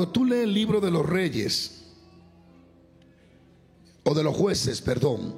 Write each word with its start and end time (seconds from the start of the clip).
Cuando 0.00 0.14
tú 0.14 0.24
lees 0.24 0.44
el 0.44 0.54
libro 0.54 0.80
de 0.80 0.90
los 0.90 1.04
reyes, 1.04 1.82
o 4.02 4.14
de 4.14 4.22
los 4.22 4.34
jueces, 4.34 4.80
perdón, 4.80 5.34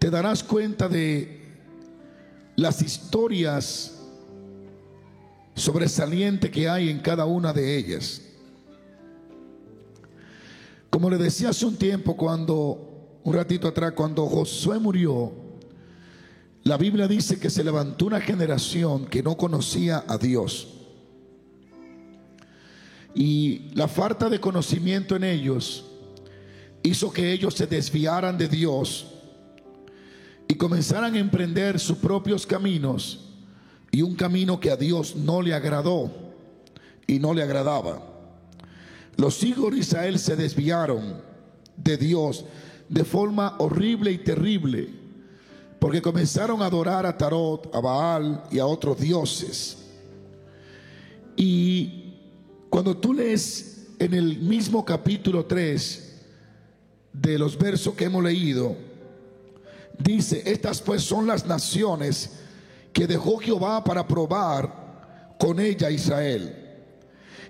te 0.00 0.10
darás 0.10 0.42
cuenta 0.42 0.88
de 0.88 1.40
las 2.56 2.82
historias 2.82 4.00
sobresalientes 5.54 6.50
que 6.50 6.68
hay 6.68 6.88
en 6.88 6.98
cada 6.98 7.24
una 7.24 7.52
de 7.52 7.76
ellas. 7.76 8.20
Como 10.90 11.08
le 11.08 11.16
decía 11.16 11.50
hace 11.50 11.66
un 11.66 11.76
tiempo, 11.76 12.16
cuando, 12.16 13.20
un 13.22 13.32
ratito 13.32 13.68
atrás, 13.68 13.92
cuando 13.92 14.26
Josué 14.26 14.80
murió, 14.80 15.30
la 16.64 16.76
Biblia 16.76 17.06
dice 17.06 17.38
que 17.38 17.48
se 17.48 17.62
levantó 17.62 18.06
una 18.06 18.20
generación 18.20 19.06
que 19.06 19.22
no 19.22 19.36
conocía 19.36 20.04
a 20.08 20.18
Dios. 20.18 20.79
Y 23.14 23.70
la 23.74 23.88
falta 23.88 24.28
de 24.28 24.40
conocimiento 24.40 25.16
en 25.16 25.24
ellos 25.24 25.84
hizo 26.82 27.12
que 27.12 27.32
ellos 27.32 27.54
se 27.54 27.66
desviaran 27.66 28.38
de 28.38 28.48
Dios 28.48 29.06
y 30.48 30.54
comenzaran 30.54 31.14
a 31.14 31.18
emprender 31.18 31.78
sus 31.78 31.98
propios 31.98 32.46
caminos 32.46 33.28
y 33.90 34.02
un 34.02 34.14
camino 34.14 34.58
que 34.60 34.70
a 34.70 34.76
Dios 34.76 35.16
no 35.16 35.42
le 35.42 35.54
agradó 35.54 36.10
y 37.06 37.18
no 37.18 37.34
le 37.34 37.42
agradaba. 37.42 38.02
Los 39.16 39.42
hijos 39.42 39.72
de 39.72 39.78
Israel 39.78 40.18
se 40.18 40.36
desviaron 40.36 41.20
de 41.76 41.96
Dios 41.96 42.44
de 42.88 43.04
forma 43.04 43.56
horrible 43.58 44.10
y 44.10 44.18
terrible, 44.18 44.88
porque 45.78 46.02
comenzaron 46.02 46.62
a 46.62 46.66
adorar 46.66 47.06
a 47.06 47.16
Tarot, 47.16 47.72
a 47.74 47.80
Baal 47.80 48.44
y 48.50 48.58
a 48.58 48.66
otros 48.66 48.98
dioses. 48.98 49.78
Y 51.36 51.99
cuando 52.70 52.96
tú 52.96 53.12
lees 53.12 53.88
en 53.98 54.14
el 54.14 54.38
mismo 54.38 54.84
capítulo 54.84 55.44
3 55.44 56.22
de 57.12 57.36
los 57.36 57.58
versos 57.58 57.94
que 57.94 58.04
hemos 58.04 58.22
leído, 58.22 58.76
dice, 59.98 60.42
estas 60.46 60.80
pues 60.80 61.02
son 61.02 61.26
las 61.26 61.44
naciones 61.46 62.30
que 62.92 63.08
dejó 63.08 63.38
Jehová 63.38 63.82
para 63.82 64.06
probar 64.06 65.34
con 65.38 65.58
ella 65.58 65.90
Israel. 65.90 66.56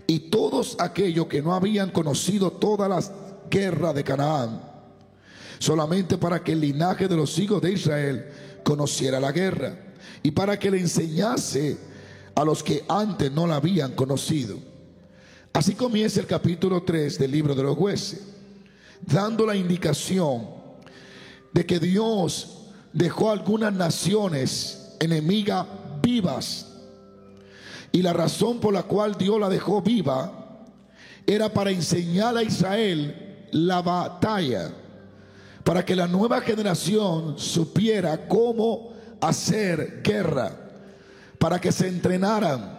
Y 0.06 0.30
todos 0.30 0.76
aquellos 0.80 1.26
que 1.26 1.42
no 1.42 1.54
habían 1.54 1.90
conocido 1.90 2.52
todas 2.52 2.88
las 2.88 3.12
guerras 3.50 3.94
de 3.94 4.02
Canaán, 4.02 4.62
solamente 5.58 6.16
para 6.16 6.42
que 6.42 6.52
el 6.52 6.60
linaje 6.60 7.08
de 7.08 7.16
los 7.16 7.38
hijos 7.38 7.60
de 7.60 7.72
Israel 7.72 8.26
conociera 8.64 9.20
la 9.20 9.32
guerra 9.32 9.76
y 10.22 10.30
para 10.30 10.58
que 10.58 10.70
le 10.70 10.80
enseñase 10.80 11.76
a 12.34 12.42
los 12.42 12.62
que 12.62 12.84
antes 12.88 13.30
no 13.30 13.46
la 13.46 13.56
habían 13.56 13.92
conocido. 13.92 14.69
Así 15.52 15.74
comienza 15.74 16.20
el 16.20 16.26
capítulo 16.26 16.82
3 16.82 17.18
del 17.18 17.32
libro 17.32 17.54
de 17.54 17.62
los 17.64 17.76
jueces, 17.76 18.20
dando 19.00 19.44
la 19.44 19.56
indicación 19.56 20.48
de 21.52 21.66
que 21.66 21.80
Dios 21.80 22.68
dejó 22.92 23.32
algunas 23.32 23.72
naciones 23.72 24.96
enemiga 25.00 25.66
vivas. 26.00 26.66
Y 27.90 28.02
la 28.02 28.12
razón 28.12 28.60
por 28.60 28.72
la 28.72 28.84
cual 28.84 29.16
Dios 29.18 29.40
la 29.40 29.48
dejó 29.48 29.82
viva 29.82 30.66
era 31.26 31.52
para 31.52 31.70
enseñar 31.70 32.36
a 32.36 32.42
Israel 32.44 33.48
la 33.50 33.82
batalla, 33.82 34.72
para 35.64 35.84
que 35.84 35.96
la 35.96 36.06
nueva 36.06 36.40
generación 36.40 37.36
supiera 37.38 38.28
cómo 38.28 38.92
hacer 39.20 40.00
guerra, 40.04 40.52
para 41.38 41.60
que 41.60 41.72
se 41.72 41.88
entrenaran, 41.88 42.78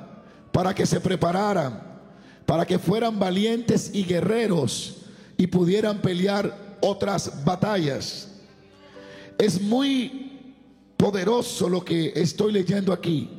para 0.54 0.74
que 0.74 0.86
se 0.86 1.02
prepararan, 1.02 1.91
para 2.52 2.66
que 2.66 2.78
fueran 2.78 3.18
valientes 3.18 3.92
y 3.94 4.04
guerreros 4.04 4.98
y 5.38 5.48
pudieran 5.48 6.00
pelear 6.02 6.78
otras 6.82 7.46
batallas. 7.46 8.28
Es 9.38 9.62
muy 9.62 10.52
poderoso 10.98 11.70
lo 11.70 11.86
que 11.86 12.12
estoy 12.14 12.52
leyendo 12.52 12.92
aquí. 12.92 13.30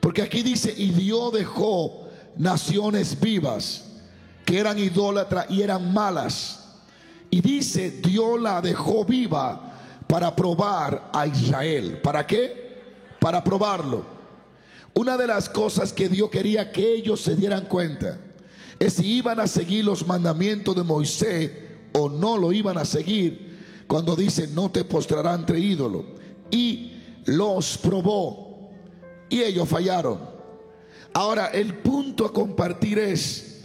Porque 0.00 0.22
aquí 0.22 0.44
dice, 0.44 0.72
y 0.76 0.92
Dios 0.92 1.32
dejó 1.32 2.10
naciones 2.36 3.20
vivas 3.20 3.86
que 4.44 4.60
eran 4.60 4.78
idólatras 4.78 5.50
y 5.50 5.62
eran 5.62 5.92
malas. 5.92 6.76
Y 7.28 7.40
dice, 7.40 7.90
Dios 7.90 8.40
la 8.40 8.60
dejó 8.60 9.04
viva 9.04 9.74
para 10.06 10.36
probar 10.36 11.10
a 11.12 11.26
Israel. 11.26 11.98
¿Para 12.00 12.24
qué? 12.24 12.84
Para 13.18 13.42
probarlo. 13.42 14.11
Una 14.94 15.16
de 15.16 15.26
las 15.26 15.48
cosas 15.48 15.92
que 15.92 16.08
Dios 16.08 16.30
quería 16.30 16.70
que 16.70 16.94
ellos 16.94 17.20
se 17.20 17.34
dieran 17.34 17.66
cuenta 17.66 18.18
es 18.78 18.94
si 18.94 19.18
iban 19.18 19.40
a 19.40 19.46
seguir 19.46 19.84
los 19.84 20.06
mandamientos 20.06 20.76
de 20.76 20.82
Moisés 20.82 21.50
o 21.92 22.08
no 22.08 22.36
lo 22.36 22.52
iban 22.52 22.76
a 22.78 22.84
seguir 22.84 23.84
cuando 23.86 24.16
dice 24.16 24.48
no 24.48 24.70
te 24.70 24.84
postrarán 24.84 25.40
entre 25.40 25.60
ídolos 25.60 26.04
y 26.50 26.92
los 27.24 27.78
probó 27.78 28.70
y 29.30 29.40
ellos 29.40 29.68
fallaron. 29.68 30.18
Ahora, 31.14 31.46
el 31.46 31.74
punto 31.78 32.26
a 32.26 32.32
compartir 32.32 32.98
es 32.98 33.62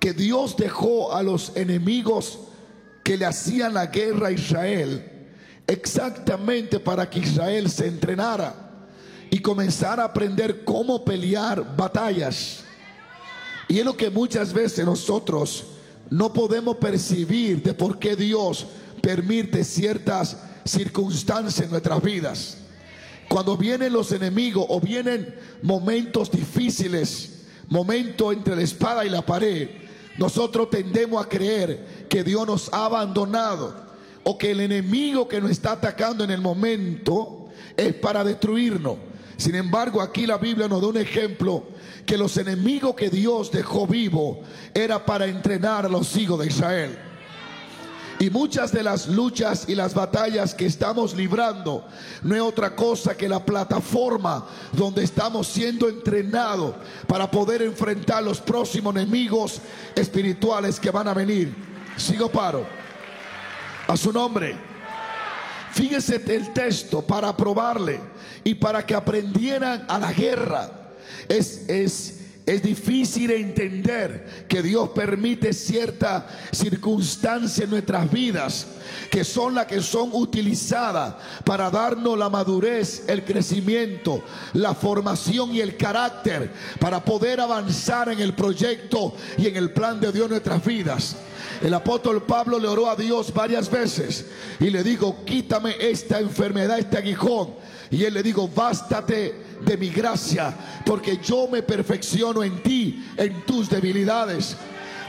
que 0.00 0.12
Dios 0.12 0.56
dejó 0.56 1.14
a 1.14 1.22
los 1.22 1.56
enemigos 1.56 2.40
que 3.04 3.16
le 3.16 3.26
hacían 3.26 3.74
la 3.74 3.86
guerra 3.86 4.28
a 4.28 4.32
Israel 4.32 5.10
exactamente 5.66 6.80
para 6.80 7.08
que 7.08 7.20
Israel 7.20 7.70
se 7.70 7.86
entrenara 7.86 8.63
y 9.34 9.40
comenzara 9.40 10.04
a 10.04 10.06
aprender 10.06 10.62
cómo 10.62 11.04
pelear 11.04 11.76
batallas. 11.76 12.62
Y 13.66 13.80
es 13.80 13.84
lo 13.84 13.96
que 13.96 14.08
muchas 14.08 14.52
veces 14.52 14.86
nosotros 14.86 15.64
no 16.08 16.32
podemos 16.32 16.76
percibir 16.76 17.60
de 17.60 17.74
por 17.74 17.98
qué 17.98 18.14
Dios 18.14 18.64
permite 19.02 19.64
ciertas 19.64 20.36
circunstancias 20.64 21.64
en 21.64 21.72
nuestras 21.72 22.00
vidas. 22.00 22.58
Cuando 23.28 23.56
vienen 23.56 23.92
los 23.92 24.12
enemigos 24.12 24.66
o 24.68 24.80
vienen 24.80 25.34
momentos 25.62 26.30
difíciles, 26.30 27.46
momentos 27.66 28.34
entre 28.34 28.54
la 28.54 28.62
espada 28.62 29.04
y 29.04 29.10
la 29.10 29.26
pared, 29.26 29.68
nosotros 30.16 30.70
tendemos 30.70 31.20
a 31.20 31.28
creer 31.28 32.06
que 32.08 32.22
Dios 32.22 32.46
nos 32.46 32.72
ha 32.72 32.84
abandonado 32.84 33.74
o 34.22 34.38
que 34.38 34.52
el 34.52 34.60
enemigo 34.60 35.26
que 35.26 35.40
nos 35.40 35.50
está 35.50 35.72
atacando 35.72 36.22
en 36.22 36.30
el 36.30 36.40
momento 36.40 37.48
es 37.76 37.94
para 37.94 38.22
destruirnos. 38.22 38.96
Sin 39.36 39.54
embargo, 39.54 40.00
aquí 40.00 40.26
la 40.26 40.38
Biblia 40.38 40.68
nos 40.68 40.80
da 40.80 40.88
un 40.88 40.96
ejemplo 40.96 41.64
que 42.06 42.16
los 42.18 42.36
enemigos 42.36 42.94
que 42.94 43.10
Dios 43.10 43.50
dejó 43.50 43.86
vivo 43.86 44.42
era 44.72 45.04
para 45.04 45.26
entrenar 45.26 45.86
a 45.86 45.88
los 45.88 46.16
hijos 46.16 46.38
de 46.40 46.46
Israel. 46.46 46.98
Y 48.18 48.30
muchas 48.30 48.70
de 48.70 48.82
las 48.82 49.08
luchas 49.08 49.64
y 49.68 49.74
las 49.74 49.92
batallas 49.92 50.54
que 50.54 50.66
estamos 50.66 51.14
librando 51.14 51.84
no 52.22 52.34
es 52.34 52.40
otra 52.40 52.76
cosa 52.76 53.16
que 53.16 53.28
la 53.28 53.44
plataforma 53.44 54.46
donde 54.72 55.02
estamos 55.02 55.48
siendo 55.48 55.88
entrenados 55.88 56.76
para 57.08 57.28
poder 57.28 57.62
enfrentar 57.62 58.22
los 58.22 58.40
próximos 58.40 58.94
enemigos 58.94 59.60
espirituales 59.96 60.78
que 60.78 60.90
van 60.90 61.08
a 61.08 61.14
venir. 61.14 61.54
Sigo 61.96 62.30
paro. 62.30 62.64
A 63.88 63.96
su 63.96 64.12
nombre. 64.12 64.73
Fíjese 65.74 66.22
el 66.28 66.52
texto 66.52 67.02
para 67.02 67.36
probarle 67.36 67.98
y 68.44 68.54
para 68.54 68.86
que 68.86 68.94
aprendieran 68.94 69.84
a 69.88 69.98
la 69.98 70.12
guerra. 70.12 70.70
Es, 71.28 71.68
es 71.68 72.20
es 72.46 72.62
difícil 72.62 73.30
entender 73.30 74.46
que 74.48 74.62
Dios 74.62 74.90
permite 74.90 75.54
cierta 75.54 76.26
circunstancia 76.52 77.64
en 77.64 77.70
nuestras 77.70 78.10
vidas 78.10 78.66
que 79.10 79.24
son 79.24 79.54
las 79.54 79.66
que 79.66 79.80
son 79.80 80.10
utilizadas 80.12 81.14
para 81.44 81.70
darnos 81.70 82.18
la 82.18 82.28
madurez, 82.28 83.04
el 83.06 83.24
crecimiento, 83.24 84.22
la 84.52 84.74
formación 84.74 85.54
y 85.54 85.60
el 85.60 85.76
carácter 85.76 86.50
para 86.78 87.02
poder 87.02 87.40
avanzar 87.40 88.10
en 88.10 88.20
el 88.20 88.34
proyecto 88.34 89.14
y 89.38 89.46
en 89.46 89.56
el 89.56 89.72
plan 89.72 89.98
de 90.00 90.12
Dios 90.12 90.26
en 90.26 90.32
nuestras 90.32 90.64
vidas. 90.64 91.16
El 91.62 91.72
apóstol 91.72 92.22
Pablo 92.24 92.58
le 92.58 92.68
oró 92.68 92.90
a 92.90 92.96
Dios 92.96 93.32
varias 93.32 93.70
veces 93.70 94.26
y 94.60 94.70
le 94.70 94.82
dijo, 94.82 95.24
quítame 95.24 95.76
esta 95.80 96.20
enfermedad, 96.20 96.78
este 96.78 96.98
aguijón. 96.98 97.54
Y 97.90 98.04
él 98.04 98.14
le 98.14 98.22
dijo, 98.22 98.48
bástate 98.48 99.43
de 99.60 99.76
mi 99.76 99.90
gracia, 99.90 100.54
porque 100.84 101.18
yo 101.22 101.48
me 101.48 101.62
perfecciono 101.62 102.42
en 102.42 102.62
ti, 102.62 103.04
en 103.16 103.44
tus 103.46 103.68
debilidades. 103.68 104.56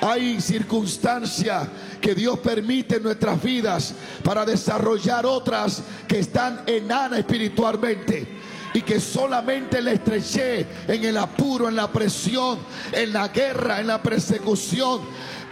Hay 0.02 0.40
circunstancias 0.42 1.68
que 2.02 2.14
Dios 2.14 2.40
permite 2.40 2.98
en 2.98 3.04
nuestras 3.04 3.42
vidas 3.42 3.94
para 4.24 4.46
desarrollar 4.46 5.26
otras 5.26 5.82
que 6.08 6.20
están 6.20 6.62
enanas 6.68 7.20
espiritualmente 7.20 8.28
y 8.74 8.82
que 8.82 9.00
solamente 9.00 9.82
le 9.82 9.94
estreché 9.94 10.68
en 10.88 11.06
el 11.06 11.18
apuro, 11.18 11.70
en 11.70 11.78
la 11.78 11.92
presión, 11.92 12.60
en 12.92 13.14
la 13.14 13.30
guerra, 13.30 13.80
en 13.80 13.88
la 13.88 14.04
persecución. 14.04 15.02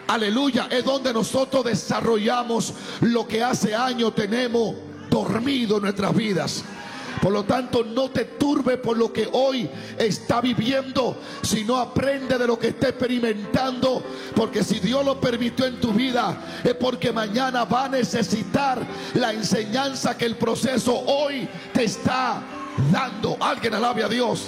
Aleluya, 0.08 0.68
es 0.70 0.84
donde 0.84 1.14
nosotros 1.14 1.64
desarrollamos 1.64 2.74
lo 3.00 3.26
que 3.26 3.42
hace 3.42 3.74
años 3.74 4.14
tenemos 4.14 4.76
dormido 5.10 5.78
en 5.78 5.84
nuestras 5.84 6.14
vidas. 6.14 6.64
Por 7.22 7.32
lo 7.32 7.44
tanto, 7.44 7.84
no 7.84 8.10
te 8.10 8.26
turbe 8.26 8.78
por 8.78 8.98
lo 8.98 9.14
que 9.14 9.30
hoy 9.32 9.70
está 9.98 10.42
viviendo, 10.42 11.18
sino 11.42 11.78
aprende 11.78 12.38
de 12.38 12.48
lo 12.48 12.60
que 12.60 12.70
está 12.70 12.90
experimentando, 12.90 14.04
porque 14.36 14.64
si 14.64 14.80
Dios 14.80 15.06
lo 15.06 15.20
permitió 15.20 15.66
en 15.66 15.80
tu 15.80 15.92
vida, 15.94 16.62
es 16.64 16.74
porque 16.74 17.12
mañana 17.12 17.66
va 17.66 17.86
a 17.86 17.90
necesitar 17.90 18.82
la 19.14 19.32
enseñanza 19.34 20.18
que 20.18 20.26
el 20.26 20.36
proceso 20.36 20.94
hoy 21.06 21.48
te 21.74 21.86
está 21.86 22.42
dando. 22.92 23.38
Alguien 23.40 23.74
alabe 23.74 24.04
a 24.04 24.10
Dios. 24.10 24.48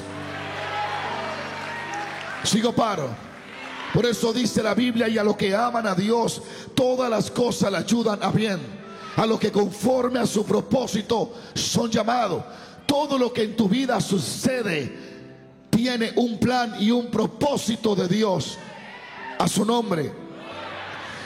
Sigo 2.43 2.73
paro. 2.73 3.09
Por 3.93 4.05
eso 4.05 4.33
dice 4.33 4.61
la 4.61 4.73
Biblia, 4.73 5.07
y 5.07 5.17
a 5.17 5.23
los 5.23 5.37
que 5.37 5.55
aman 5.55 5.87
a 5.87 5.95
Dios, 5.95 6.41
todas 6.75 7.09
las 7.09 7.31
cosas 7.31 7.71
le 7.71 7.77
ayudan 7.77 8.21
a 8.21 8.29
bien. 8.29 8.84
A 9.15 9.25
los 9.25 9.39
que 9.39 9.51
conforme 9.51 10.19
a 10.19 10.25
su 10.25 10.45
propósito 10.45 11.33
son 11.53 11.89
llamados. 11.89 12.43
Todo 12.85 13.17
lo 13.17 13.31
que 13.33 13.43
en 13.43 13.55
tu 13.55 13.67
vida 13.67 13.99
sucede 14.01 15.15
tiene 15.69 16.13
un 16.15 16.39
plan 16.39 16.75
y 16.79 16.91
un 16.91 17.07
propósito 17.07 17.95
de 17.95 18.07
Dios 18.07 18.57
a 19.37 19.47
su 19.47 19.65
nombre. 19.65 20.11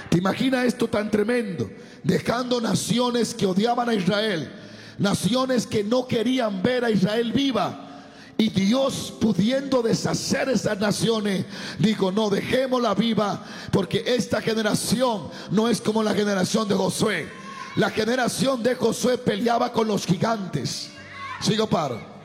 ¿Te 0.09 0.17
imaginas 0.17 0.65
esto 0.65 0.87
tan 0.87 1.11
tremendo? 1.11 1.69
Dejando 2.03 2.59
naciones 2.59 3.33
que 3.33 3.45
odiaban 3.45 3.89
a 3.89 3.93
Israel, 3.93 4.51
naciones 4.97 5.67
que 5.67 5.83
no 5.83 6.07
querían 6.07 6.63
ver 6.63 6.83
a 6.83 6.91
Israel 6.91 7.31
viva. 7.31 7.85
Y 8.37 8.49
Dios 8.49 9.13
pudiendo 9.19 9.81
deshacer 9.81 10.47
esas 10.47 10.79
naciones, 10.79 11.45
dijo, 11.77 12.11
no, 12.11 12.29
dejémosla 12.29 12.95
viva, 12.95 13.43
porque 13.69 14.01
esta 14.07 14.41
generación 14.41 15.23
no 15.51 15.67
es 15.67 15.81
como 15.81 16.01
la 16.01 16.13
generación 16.13 16.67
de 16.67 16.75
Josué. 16.75 17.27
La 17.79 17.89
generación 17.89 18.61
de 18.61 18.75
Josué 18.75 19.17
peleaba 19.17 19.71
con 19.71 19.87
los 19.87 20.05
gigantes. 20.05 20.89
Sigo 21.39 21.65
paro. 21.65 22.18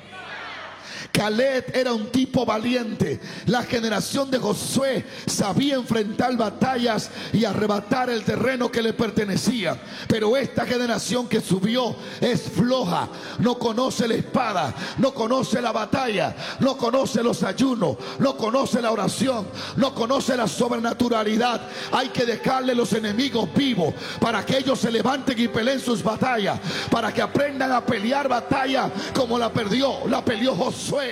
Caleb 1.15 1.71
era 1.73 1.93
un 1.93 2.11
tipo 2.11 2.45
valiente. 2.45 3.21
La 3.47 3.63
generación 3.63 4.33
de 4.33 4.39
Josué 4.41 5.05
sabía 5.27 5.77
enfrentar 5.77 6.37
batallas 6.37 7.09
y 7.33 7.45
arrebatar 7.45 8.11
el 8.11 8.25
terreno 8.25 8.69
que 8.69 8.83
le 8.83 8.93
pertenecía. 8.93 9.81
Pero 10.09 10.37
esta 10.37 10.67
generación 10.67 11.29
que 11.29 11.41
subió 11.41 11.95
es 12.21 12.43
floja. 12.43 13.09
No 13.39 13.57
conoce 13.61 14.09
la 14.09 14.15
espada, 14.15 14.75
no 14.99 15.15
conoce 15.15 15.63
la 15.63 15.71
batalla, 15.71 16.35
no 16.59 16.77
conoce 16.77 17.23
los 17.23 17.45
ayunos, 17.45 17.97
no 18.19 18.37
conoce 18.37 18.83
la 18.83 18.91
oración, 18.91 19.47
no 19.77 19.95
conoce 19.95 20.37
la 20.37 20.49
sobrenaturalidad. 20.49 21.61
Hay 21.93 22.09
que 22.09 22.27
dejarle 22.27 22.75
los 22.75 22.93
enemigos 22.93 23.49
vivos 23.55 23.95
para 24.19 24.45
que 24.45 24.59
ellos 24.59 24.81
se 24.81 24.91
levanten 24.91 25.39
y 25.39 25.47
peleen 25.47 25.79
sus 25.79 26.03
batallas. 26.03 26.59
Para 26.91 27.15
que 27.15 27.23
aprendan 27.23 27.71
a 27.71 27.87
pelear 27.87 28.27
batalla 28.27 28.91
como 29.15 29.39
la 29.39 29.53
perdió, 29.53 30.09
la 30.09 30.25
peleó 30.25 30.57
Josué. 30.57 31.04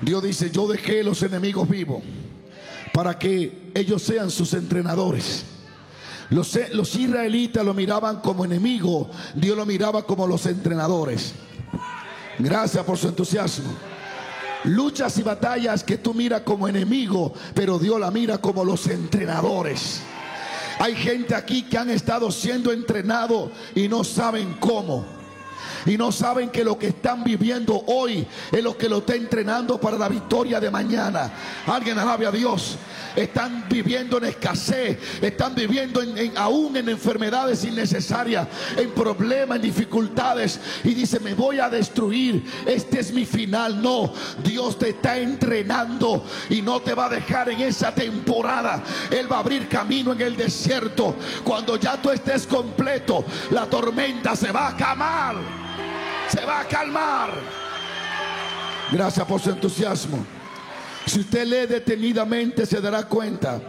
Dios 0.00 0.22
dice, 0.22 0.50
yo 0.50 0.66
dejé 0.66 1.02
los 1.02 1.22
enemigos 1.22 1.68
vivos 1.68 2.02
para 2.92 3.18
que 3.18 3.70
ellos 3.74 4.02
sean 4.02 4.30
sus 4.30 4.52
entrenadores. 4.54 5.44
Los, 6.30 6.58
los, 6.72 6.94
israelitas 6.94 7.64
lo 7.64 7.74
miraban 7.74 8.20
como 8.20 8.44
enemigo, 8.44 9.10
Dios 9.34 9.56
lo 9.56 9.66
miraba 9.66 10.04
como 10.04 10.26
los 10.26 10.46
entrenadores. 10.46 11.32
Gracias 12.38 12.84
por 12.84 12.98
su 12.98 13.08
entusiasmo. 13.08 13.72
Luchas 14.64 15.18
y 15.18 15.22
batallas 15.22 15.84
que 15.84 15.98
tú 15.98 16.14
miras 16.14 16.40
como 16.40 16.66
enemigo, 16.66 17.34
pero 17.54 17.78
Dios 17.78 18.00
la 18.00 18.10
mira 18.10 18.38
como 18.38 18.64
los 18.64 18.86
entrenadores. 18.86 20.00
Hay 20.78 20.96
gente 20.96 21.34
aquí 21.34 21.62
que 21.64 21.78
han 21.78 21.90
estado 21.90 22.30
siendo 22.32 22.72
entrenados 22.72 23.50
y 23.74 23.88
no 23.88 24.02
saben 24.04 24.56
cómo 24.58 25.04
y 25.86 25.96
no 25.98 26.12
saben 26.12 26.50
que 26.50 26.64
lo 26.64 26.78
que 26.78 26.88
están 26.88 27.24
viviendo 27.24 27.82
hoy 27.86 28.26
es 28.50 28.62
lo 28.62 28.76
que 28.76 28.88
lo 28.88 28.98
está 28.98 29.14
entrenando 29.14 29.78
para 29.78 29.98
la 29.98 30.08
victoria 30.08 30.60
de 30.60 30.70
mañana. 30.70 31.30
Alguien 31.66 31.98
alabe 31.98 32.26
a 32.26 32.30
Dios. 32.30 32.76
Están 33.14 33.66
viviendo 33.68 34.18
en 34.18 34.24
escasez, 34.24 34.98
están 35.22 35.54
viviendo 35.54 36.02
en, 36.02 36.36
aún 36.36 36.76
en 36.76 36.88
enfermedades 36.88 37.64
innecesarias, 37.64 38.48
en 38.76 38.90
problemas, 38.90 39.56
en 39.56 39.62
dificultades. 39.62 40.58
Y 40.82 40.94
dice, 40.94 41.20
me 41.20 41.34
voy 41.34 41.60
a 41.60 41.68
destruir, 41.68 42.44
este 42.66 43.00
es 43.00 43.12
mi 43.12 43.24
final. 43.24 43.80
No, 43.80 44.12
Dios 44.42 44.78
te 44.78 44.90
está 44.90 45.16
entrenando 45.16 46.24
y 46.50 46.60
no 46.60 46.80
te 46.80 46.94
va 46.94 47.06
a 47.06 47.10
dejar 47.10 47.50
en 47.50 47.60
esa 47.60 47.94
temporada. 47.94 48.82
Él 49.10 49.30
va 49.30 49.36
a 49.36 49.40
abrir 49.40 49.68
camino 49.68 50.12
en 50.12 50.20
el 50.20 50.36
desierto. 50.36 51.14
Cuando 51.44 51.76
ya 51.76 52.00
tú 52.02 52.10
estés 52.10 52.46
completo, 52.48 53.24
la 53.50 53.66
tormenta 53.66 54.34
se 54.34 54.50
va 54.50 54.68
a 54.68 54.76
calmar 54.76 55.64
se 56.28 56.44
va 56.44 56.60
a 56.60 56.68
calmar. 56.68 57.30
Gracias 58.90 59.26
por 59.26 59.40
su 59.40 59.50
entusiasmo. 59.50 60.24
Si 61.06 61.20
usted 61.20 61.46
lee 61.46 61.66
detenidamente 61.66 62.64
se 62.66 62.80
dará 62.80 63.04
cuenta 63.04 63.60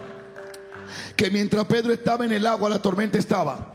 que 1.16 1.30
mientras 1.30 1.66
Pedro 1.66 1.94
estaba 1.94 2.26
en 2.26 2.32
el 2.32 2.46
agua 2.46 2.70
la 2.70 2.82
tormenta 2.82 3.18
estaba. 3.18 3.74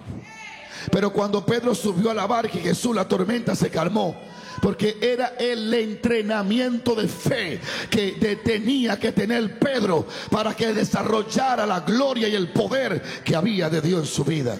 Pero 0.90 1.12
cuando 1.12 1.44
Pedro 1.44 1.74
subió 1.74 2.10
a 2.10 2.14
la 2.14 2.26
barca 2.26 2.56
y 2.56 2.60
Jesús 2.60 2.94
la 2.94 3.06
tormenta 3.06 3.54
se 3.54 3.70
calmó. 3.70 4.16
Porque 4.62 4.98
era 5.00 5.34
el 5.38 5.72
entrenamiento 5.72 6.94
de 6.94 7.08
fe 7.08 7.60
que 7.88 8.12
tenía 8.44 8.98
que 8.98 9.12
tener 9.12 9.58
Pedro 9.58 10.06
para 10.30 10.54
que 10.54 10.74
desarrollara 10.74 11.64
la 11.64 11.80
gloria 11.80 12.28
y 12.28 12.34
el 12.34 12.52
poder 12.52 13.02
que 13.24 13.36
había 13.36 13.70
de 13.70 13.80
Dios 13.80 14.00
en 14.00 14.06
su 14.06 14.24
vida. 14.24 14.58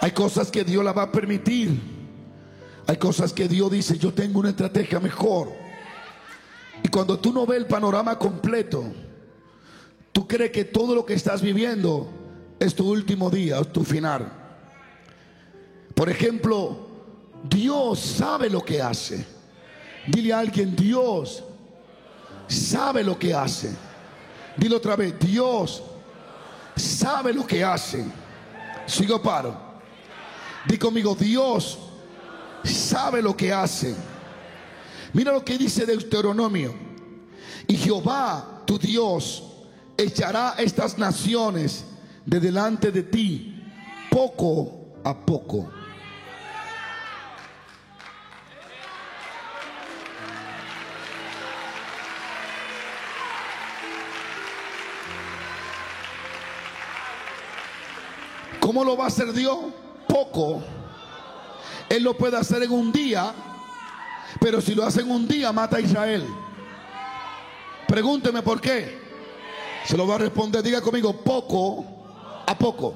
Hay 0.00 0.12
cosas 0.12 0.50
que 0.50 0.64
Dios 0.64 0.82
la 0.82 0.92
va 0.92 1.02
a 1.02 1.12
permitir 1.12 1.99
hay 2.90 2.96
cosas 2.96 3.32
que 3.32 3.46
Dios 3.46 3.70
dice, 3.70 3.96
yo 3.96 4.12
tengo 4.12 4.40
una 4.40 4.48
estrategia 4.48 4.98
mejor. 4.98 5.52
Y 6.82 6.88
cuando 6.88 7.20
tú 7.20 7.32
no 7.32 7.46
ves 7.46 7.58
el 7.58 7.66
panorama 7.66 8.18
completo, 8.18 8.82
tú 10.10 10.26
crees 10.26 10.50
que 10.50 10.64
todo 10.64 10.96
lo 10.96 11.06
que 11.06 11.14
estás 11.14 11.40
viviendo 11.40 12.10
es 12.58 12.74
tu 12.74 12.90
último 12.90 13.30
día, 13.30 13.62
tu 13.62 13.84
final. 13.84 14.32
Por 15.94 16.10
ejemplo, 16.10 16.88
Dios 17.48 18.00
sabe 18.00 18.50
lo 18.50 18.60
que 18.64 18.82
hace. 18.82 19.24
Dile 20.08 20.32
a 20.32 20.40
alguien, 20.40 20.74
Dios 20.74 21.44
sabe 22.48 23.04
lo 23.04 23.16
que 23.16 23.32
hace. 23.32 23.70
Dile 24.56 24.74
otra 24.74 24.96
vez, 24.96 25.14
Dios 25.16 25.80
sabe 26.74 27.32
lo 27.32 27.46
que 27.46 27.62
hace. 27.62 28.04
Sigo 28.84 29.22
paro. 29.22 29.56
Di 30.66 30.76
conmigo, 30.76 31.14
Dios 31.14 31.78
sabe 32.64 33.22
lo 33.22 33.36
que 33.36 33.52
hace. 33.52 33.94
Mira 35.12 35.32
lo 35.32 35.44
que 35.44 35.58
dice 35.58 35.86
Deuteronomio. 35.86 36.74
Y 37.66 37.76
Jehová, 37.76 38.62
tu 38.66 38.78
Dios, 38.78 39.42
echará 39.96 40.54
estas 40.58 40.98
naciones 40.98 41.84
de 42.24 42.40
delante 42.40 42.90
de 42.90 43.02
ti, 43.02 43.62
poco 44.10 44.94
a 45.04 45.14
poco. 45.14 45.70
¿Cómo 58.60 58.84
lo 58.84 58.96
va 58.96 59.04
a 59.04 59.08
hacer 59.08 59.32
Dios? 59.32 59.58
Poco 60.06 60.62
él 61.90 62.04
lo 62.04 62.16
puede 62.16 62.36
hacer 62.36 62.62
en 62.62 62.70
un 62.70 62.92
día, 62.92 63.34
pero 64.40 64.60
si 64.60 64.76
lo 64.76 64.84
hace 64.84 65.00
en 65.00 65.10
un 65.10 65.26
día, 65.26 65.52
mata 65.52 65.76
a 65.76 65.80
Israel. 65.80 66.24
Pregúnteme 67.88 68.42
por 68.42 68.60
qué. 68.60 68.96
Se 69.84 69.96
lo 69.96 70.06
va 70.06 70.14
a 70.14 70.18
responder, 70.18 70.62
diga 70.62 70.80
conmigo, 70.80 71.12
poco 71.12 71.84
a 72.46 72.56
poco. 72.56 72.94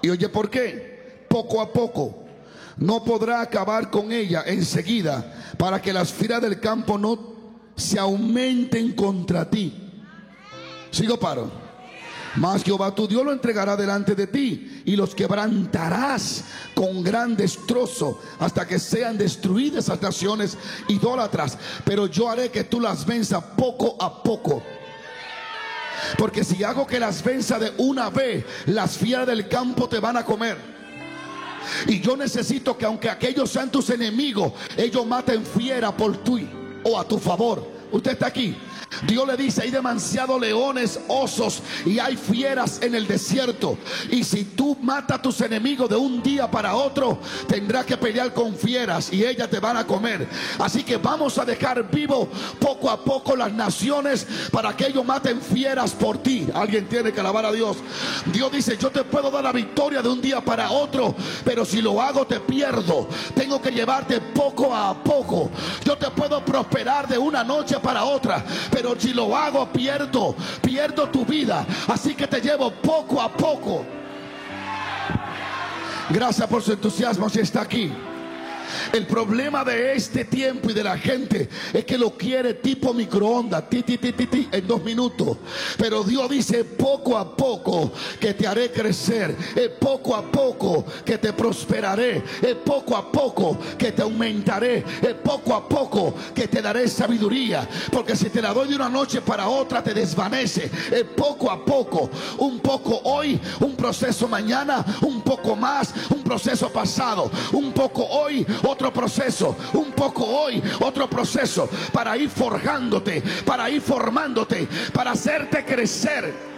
Y 0.00 0.08
oye, 0.08 0.30
¿por 0.30 0.48
qué? 0.48 1.26
Poco 1.28 1.60
a 1.60 1.70
poco. 1.70 2.24
No 2.78 3.04
podrá 3.04 3.42
acabar 3.42 3.90
con 3.90 4.10
ella 4.10 4.44
enseguida 4.46 5.34
para 5.58 5.82
que 5.82 5.92
las 5.92 6.10
fieras 6.10 6.40
del 6.40 6.58
campo 6.58 6.96
no 6.96 7.18
se 7.76 7.98
aumenten 7.98 8.94
contra 8.94 9.50
ti. 9.50 9.74
Sigo 10.90 11.18
paro. 11.18 11.65
Mas 12.36 12.62
Jehová 12.62 12.94
tu 12.94 13.08
Dios 13.08 13.24
lo 13.24 13.32
entregará 13.32 13.76
delante 13.76 14.14
de 14.14 14.26
ti 14.26 14.82
y 14.84 14.94
los 14.94 15.14
quebrantarás 15.14 16.44
con 16.74 17.02
gran 17.02 17.36
destrozo 17.36 18.20
hasta 18.38 18.66
que 18.66 18.78
sean 18.78 19.16
destruidas 19.16 19.84
esas 19.84 20.02
naciones 20.02 20.58
idólatras. 20.88 21.56
Pero 21.84 22.06
yo 22.06 22.28
haré 22.28 22.50
que 22.50 22.64
tú 22.64 22.80
las 22.80 23.06
venzas 23.06 23.42
poco 23.56 23.96
a 24.00 24.22
poco. 24.22 24.62
Porque 26.18 26.44
si 26.44 26.62
hago 26.62 26.86
que 26.86 27.00
las 27.00 27.22
venza 27.22 27.58
de 27.58 27.72
una 27.78 28.10
vez, 28.10 28.44
las 28.66 28.96
fieras 28.98 29.26
del 29.26 29.48
campo 29.48 29.88
te 29.88 29.98
van 29.98 30.16
a 30.16 30.24
comer. 30.24 30.58
Y 31.86 32.00
yo 32.00 32.16
necesito 32.16 32.76
que 32.76 32.84
aunque 32.84 33.10
aquellos 33.10 33.50
sean 33.50 33.70
tus 33.70 33.90
enemigos, 33.90 34.52
ellos 34.76 35.06
maten 35.06 35.44
fiera 35.44 35.96
por 35.96 36.22
ti 36.22 36.48
o 36.84 36.98
a 36.98 37.08
tu 37.08 37.18
favor. 37.18 37.66
Usted 37.90 38.12
está 38.12 38.26
aquí. 38.26 38.56
Dios 39.06 39.26
le 39.26 39.36
dice, 39.36 39.62
hay 39.62 39.70
demasiados 39.70 40.40
leones, 40.40 41.00
osos 41.08 41.62
y 41.84 41.98
hay 41.98 42.16
fieras 42.16 42.80
en 42.82 42.94
el 42.94 43.06
desierto. 43.06 43.78
Y 44.10 44.24
si 44.24 44.44
tú 44.44 44.76
matas 44.80 45.18
a 45.18 45.22
tus 45.22 45.40
enemigos 45.40 45.88
de 45.88 45.96
un 45.96 46.22
día 46.22 46.50
para 46.50 46.74
otro, 46.74 47.18
tendrás 47.48 47.86
que 47.86 47.96
pelear 47.96 48.32
con 48.32 48.54
fieras 48.54 49.12
y 49.12 49.24
ellas 49.24 49.48
te 49.48 49.60
van 49.60 49.76
a 49.76 49.86
comer. 49.86 50.28
Así 50.58 50.82
que 50.82 50.96
vamos 50.96 51.38
a 51.38 51.44
dejar 51.44 51.90
vivo 51.90 52.28
poco 52.58 52.90
a 52.90 53.02
poco 53.02 53.36
las 53.36 53.52
naciones 53.52 54.26
para 54.50 54.76
que 54.76 54.86
ellos 54.86 55.04
maten 55.04 55.40
fieras 55.40 55.92
por 55.92 56.18
ti. 56.18 56.46
Alguien 56.54 56.86
tiene 56.88 57.12
que 57.12 57.20
alabar 57.20 57.46
a 57.46 57.52
Dios. 57.52 57.76
Dios 58.32 58.50
dice, 58.52 58.76
yo 58.76 58.90
te 58.90 59.04
puedo 59.04 59.30
dar 59.30 59.44
la 59.44 59.52
victoria 59.52 60.02
de 60.02 60.08
un 60.08 60.20
día 60.20 60.40
para 60.40 60.70
otro, 60.70 61.14
pero 61.44 61.64
si 61.64 61.80
lo 61.80 62.00
hago 62.00 62.26
te 62.26 62.40
pierdo. 62.40 63.08
Tengo 63.34 63.60
que 63.60 63.70
llevarte 63.70 64.20
poco 64.20 64.74
a 64.74 65.02
poco. 65.02 65.50
Yo 65.84 65.96
te 65.96 66.10
puedo 66.10 66.44
prosperar 66.44 67.08
de 67.08 67.18
una 67.18 67.44
noche 67.44 67.78
para 67.80 68.04
otra, 68.04 68.44
pero 68.70 68.85
si 68.98 69.12
lo 69.12 69.36
hago 69.36 69.66
pierdo, 69.72 70.36
pierdo 70.62 71.08
tu 71.08 71.24
vida. 71.24 71.66
Así 71.88 72.14
que 72.14 72.26
te 72.26 72.40
llevo 72.40 72.70
poco 72.70 73.20
a 73.20 73.32
poco. 73.32 73.84
Gracias 76.10 76.48
por 76.48 76.62
su 76.62 76.72
entusiasmo 76.72 77.28
si 77.28 77.40
está 77.40 77.62
aquí. 77.62 77.92
El 78.92 79.06
problema 79.06 79.64
de 79.64 79.94
este 79.94 80.24
tiempo 80.24 80.70
y 80.70 80.74
de 80.74 80.84
la 80.84 80.98
gente 80.98 81.48
es 81.72 81.84
que 81.84 81.98
lo 81.98 82.10
quiere 82.10 82.54
tipo 82.54 82.92
microondas, 82.94 83.68
ti, 83.68 83.82
ti, 83.82 83.98
ti, 83.98 84.12
ti, 84.12 84.48
en 84.50 84.66
dos 84.66 84.82
minutos. 84.82 85.38
Pero 85.78 86.02
Dios 86.02 86.28
dice 86.30 86.64
poco 86.64 87.16
a 87.16 87.36
poco 87.36 87.92
que 88.20 88.34
te 88.34 88.46
haré 88.46 88.70
crecer, 88.70 89.36
es 89.54 89.68
poco 89.68 90.14
a 90.14 90.22
poco 90.22 90.84
que 91.04 91.18
te 91.18 91.32
prosperaré, 91.32 92.22
es 92.42 92.54
poco 92.64 92.96
a 92.96 93.10
poco 93.10 93.58
que 93.78 93.92
te 93.92 94.02
aumentaré, 94.02 94.84
es 95.02 95.14
poco 95.14 95.54
a 95.54 95.68
poco 95.68 96.14
que 96.34 96.48
te 96.48 96.62
daré 96.62 96.88
sabiduría. 96.88 97.68
Porque 97.90 98.16
si 98.16 98.30
te 98.30 98.42
la 98.42 98.52
doy 98.52 98.68
de 98.68 98.76
una 98.76 98.88
noche 98.88 99.20
para 99.20 99.48
otra 99.48 99.82
te 99.82 99.94
desvanece, 99.94 100.70
es 100.90 101.04
poco 101.16 101.50
a 101.50 101.64
poco, 101.64 102.10
un 102.38 102.60
poco 102.60 103.00
hoy, 103.04 103.40
un 103.60 103.76
proceso 103.76 104.28
mañana, 104.28 104.84
un 105.02 105.22
poco 105.22 105.56
más, 105.56 105.92
un 106.10 106.22
proceso 106.22 106.70
pasado, 106.70 107.30
un 107.52 107.72
poco 107.72 108.04
hoy, 108.04 108.46
otro 108.66 108.92
proceso, 108.92 109.56
un 109.74 109.92
poco 109.92 110.24
hoy, 110.24 110.62
otro 110.80 111.08
proceso, 111.08 111.68
para 111.92 112.16
ir 112.16 112.30
forjándote, 112.30 113.22
para 113.44 113.70
ir 113.70 113.80
formándote, 113.80 114.68
para 114.92 115.12
hacerte 115.12 115.64
crecer. 115.64 116.56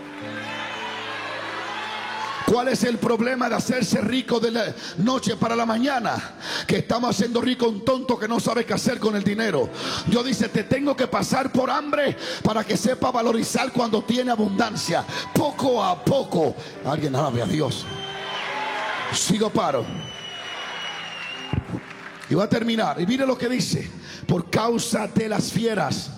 ¿Cuál 2.50 2.69
es 2.69 2.83
el 2.85 2.97
problema 2.97 3.47
de 3.50 3.57
hacerse 3.57 4.00
rico 4.00 4.41
de 4.41 4.50
la 4.50 4.75
noche 4.97 5.37
para 5.37 5.55
la 5.55 5.67
mañana? 5.67 6.37
Que 6.67 6.79
estamos 6.79 7.11
haciendo 7.11 7.43
rico 7.43 7.69
un 7.69 7.85
tonto 7.85 8.19
que 8.19 8.27
no 8.27 8.41
sabe 8.41 8.65
qué 8.65 8.73
hacer 8.73 8.99
con 8.99 9.15
el 9.17 9.23
dinero. 9.23 9.69
Dios 10.07 10.25
dice, 10.25 10.49
te 10.49 10.65
tengo 10.65 10.97
que 10.97 11.07
pasar 11.09 11.53
por 11.53 11.71
hambre 11.71 12.17
para 12.43 12.65
que 12.65 12.79
sepa 12.79 13.11
valorizar 13.11 13.71
cuando 13.71 14.03
tiene 14.03 14.31
abundancia. 14.31 15.05
Poco 15.35 15.85
a 15.85 16.03
poco. 16.03 16.55
Alguien 16.87 17.15
alabe 17.15 17.43
a 17.43 17.47
Dios. 17.47 17.85
Sigo 19.12 19.50
paro. 19.50 19.85
Y 22.30 22.35
va 22.35 22.44
a 22.44 22.49
terminar. 22.49 23.00
Y 23.00 23.06
mire 23.06 23.26
lo 23.26 23.37
que 23.37 23.49
dice. 23.49 23.88
Por 24.26 24.50
causa 24.50 25.06
de 25.08 25.28
las 25.28 25.52
fieras. 25.52 26.11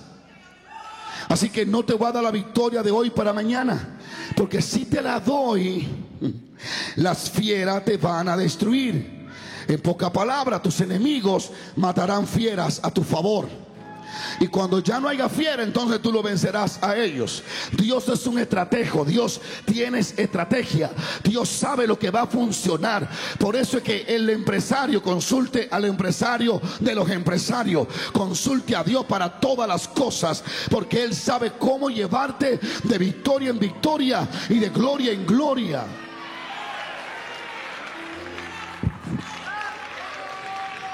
Así 1.29 1.51
que 1.51 1.65
no 1.65 1.85
te 1.85 1.95
voy 1.95 2.09
a 2.09 2.13
dar 2.13 2.25
la 2.25 2.31
victoria 2.31 2.83
de 2.83 2.91
hoy 2.91 3.11
para 3.11 3.33
mañana. 3.33 3.99
Porque 4.37 4.61
si 4.61 4.87
te 4.87 5.01
la 5.01 5.21
doy, 5.21 5.87
las 6.97 7.31
fieras 7.31 7.85
te 7.85 7.97
van 7.97 8.29
a 8.29 8.37
destruir. 8.37 9.29
En 9.69 9.81
poca 9.81 10.13
palabra, 10.13 10.61
tus 10.61 10.81
enemigos 10.81 11.53
matarán 11.77 12.27
fieras 12.27 12.81
a 12.83 12.91
tu 12.91 13.05
favor. 13.05 13.49
Y 14.41 14.49
cuando 14.49 14.81
ya 14.81 15.01
no 15.01 15.09
haya 15.09 15.29
fiera, 15.29 15.63
entonces 15.63 16.01
tú 16.01 16.13
lo 16.13 16.23
vencerás 16.23 16.83
a 16.83 16.97
ellos. 16.97 17.43
Dios 17.73 18.09
es 18.09 18.27
un 18.27 18.39
estratejo. 18.39 19.05
Dios 19.05 19.41
tiene 19.65 19.99
estrategia. 19.99 20.91
Dios 21.23 21.49
sabe 21.49 21.87
lo 21.87 21.99
que 21.99 22.11
va 22.11 22.23
a 22.23 22.27
funcionar. 22.27 23.09
Por 23.39 23.57
eso 23.57 23.79
es 23.79 23.83
que 23.83 24.05
el 24.09 24.29
empresario 24.31 25.03
consulte 25.03 25.69
al 25.71 25.85
empresario 25.85 26.61
de 26.81 26.95
los 26.95 27.09
empresarios. 27.11 27.87
Consulte 28.13 28.77
a 28.77 28.85
Dios 28.85 29.05
para 29.07 29.41
todas 29.41 29.69
las 29.69 29.89
cosas. 29.89 30.43
Porque 30.71 31.03
Él 31.03 31.15
sabe 31.15 31.53
cómo 31.59 31.91
llevarte 31.91 32.61
de 32.85 32.99
victoria 32.99 33.51
en 33.51 33.59
victoria 33.59 34.29
y 34.49 34.59
de 34.59 34.69
gloria 34.71 35.13
en 35.13 35.27
gloria. 35.27 35.85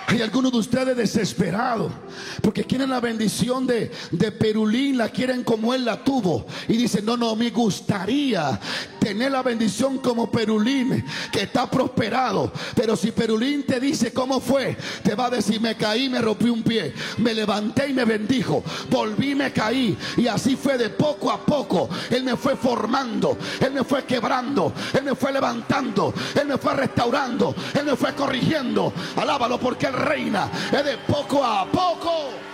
Hay 0.08 0.22
algunos 0.22 0.52
de 0.52 0.58
ustedes 0.58 0.96
desesperados 0.96 1.92
porque 2.40 2.64
quieren 2.64 2.90
la 2.90 3.00
bendición 3.00 3.66
de, 3.66 3.90
de 4.12 4.32
Perulín, 4.32 4.98
la 4.98 5.08
quieren 5.08 5.42
como 5.42 5.74
él 5.74 5.84
la 5.84 6.04
tuvo. 6.04 6.46
Y 6.68 6.76
dicen, 6.76 7.04
no, 7.04 7.16
no, 7.16 7.34
me 7.34 7.50
gustaría 7.50 8.58
tener 9.06 9.30
la 9.30 9.42
bendición 9.44 9.98
como 9.98 10.28
Perulín, 10.28 11.04
que 11.30 11.42
está 11.42 11.70
prosperado. 11.70 12.50
Pero 12.74 12.96
si 12.96 13.12
Perulín 13.12 13.62
te 13.62 13.78
dice 13.78 14.12
cómo 14.12 14.40
fue, 14.40 14.76
te 15.04 15.14
va 15.14 15.26
a 15.26 15.30
decir, 15.30 15.60
me 15.60 15.76
caí, 15.76 16.08
me 16.08 16.20
rompí 16.20 16.48
un 16.48 16.64
pie, 16.64 16.92
me 17.18 17.32
levanté 17.32 17.88
y 17.88 17.92
me 17.92 18.04
bendijo, 18.04 18.64
volví, 18.90 19.36
me 19.36 19.52
caí. 19.52 19.96
Y 20.16 20.26
así 20.26 20.56
fue 20.56 20.76
de 20.76 20.90
poco 20.90 21.30
a 21.30 21.38
poco. 21.46 21.88
Él 22.10 22.24
me 22.24 22.36
fue 22.36 22.56
formando, 22.56 23.38
Él 23.60 23.74
me 23.74 23.84
fue 23.84 24.04
quebrando, 24.04 24.72
Él 24.92 25.04
me 25.04 25.14
fue 25.14 25.32
levantando, 25.32 26.12
Él 26.34 26.48
me 26.48 26.58
fue 26.58 26.74
restaurando, 26.74 27.54
Él 27.78 27.84
me 27.84 27.94
fue 27.94 28.12
corrigiendo. 28.12 28.92
Alábalo 29.14 29.60
porque 29.60 29.86
Él 29.86 29.92
reina. 29.92 30.50
Es 30.72 30.84
de 30.84 30.98
poco 31.06 31.44
a 31.44 31.64
poco. 31.70 32.45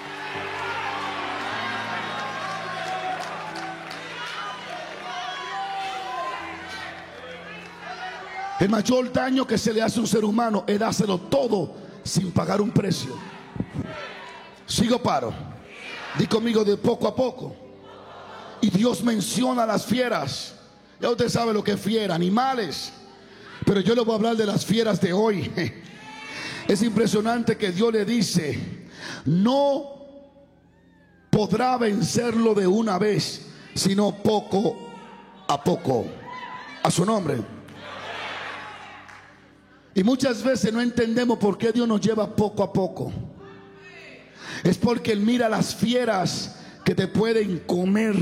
El 8.61 8.69
mayor 8.69 9.13
daño 9.13 9.47
que 9.47 9.59
se 9.59 9.73
le 9.73 9.83
hace 9.83 9.99
a 9.99 10.03
un 10.03 10.07
ser 10.07 10.25
humano 10.25 10.65
es 10.67 10.79
dárselo 10.79 11.19
todo 11.19 11.75
sin 12.05 12.31
pagar 12.33 12.61
un 12.61 12.71
precio. 12.71 13.17
Sigo 14.67 15.03
paro. 15.03 15.33
Di 16.19 16.27
conmigo 16.27 16.65
de 16.65 16.77
poco 16.77 17.09
a 17.09 17.15
poco. 17.15 17.57
Y 18.61 18.71
Dios 18.71 19.03
menciona 19.03 19.67
las 19.67 19.85
fieras. 19.85 20.55
Ya 21.01 21.11
usted 21.11 21.29
sabe 21.29 21.53
lo 21.53 21.65
que 21.65 21.73
es 21.73 21.81
fiera, 21.81 22.15
animales. 22.15 22.93
Pero 23.65 23.81
yo 23.81 23.95
le 23.95 24.03
voy 24.03 24.13
a 24.13 24.17
hablar 24.17 24.37
de 24.37 24.47
las 24.47 24.65
fieras 24.65 25.01
de 25.01 25.13
hoy. 25.13 25.51
Es 26.69 26.81
impresionante 26.83 27.57
que 27.57 27.73
Dios 27.73 27.93
le 27.93 28.05
dice, 28.05 28.87
no 29.25 29.93
podrá 31.29 31.77
vencerlo 31.77 32.55
de 32.55 32.69
una 32.69 32.99
vez, 32.99 33.47
sino 33.75 34.15
poco 34.23 34.77
a 35.49 35.63
poco. 35.63 36.07
A 36.85 36.91
su 36.91 37.05
nombre. 37.05 37.43
Y 39.95 40.03
muchas 40.03 40.43
veces 40.43 40.73
no 40.73 40.81
entendemos 40.81 41.39
por 41.39 41.59
qué 41.59 41.73
Dios 41.73 41.87
nos 41.87 42.01
lleva 42.01 42.35
poco 42.35 42.63
a 42.63 42.73
poco. 42.73 43.13
Es 44.65 44.79
porque 44.79 45.13
Él 45.13 45.21
mira 45.21 45.49
las 45.49 45.75
fieras 45.75 46.57
que 46.85 46.95
te 46.95 47.09
pueden 47.09 47.59
comer. 47.61 48.17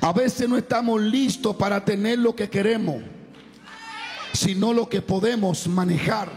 A 0.00 0.12
veces 0.12 0.48
no 0.48 0.56
estamos 0.56 1.00
listos 1.00 1.54
para 1.56 1.84
tener 1.84 2.18
lo 2.18 2.34
que 2.34 2.48
queremos, 2.48 3.02
sino 4.32 4.72
lo 4.72 4.88
que 4.88 5.02
podemos 5.02 5.66
manejar. 5.68 6.30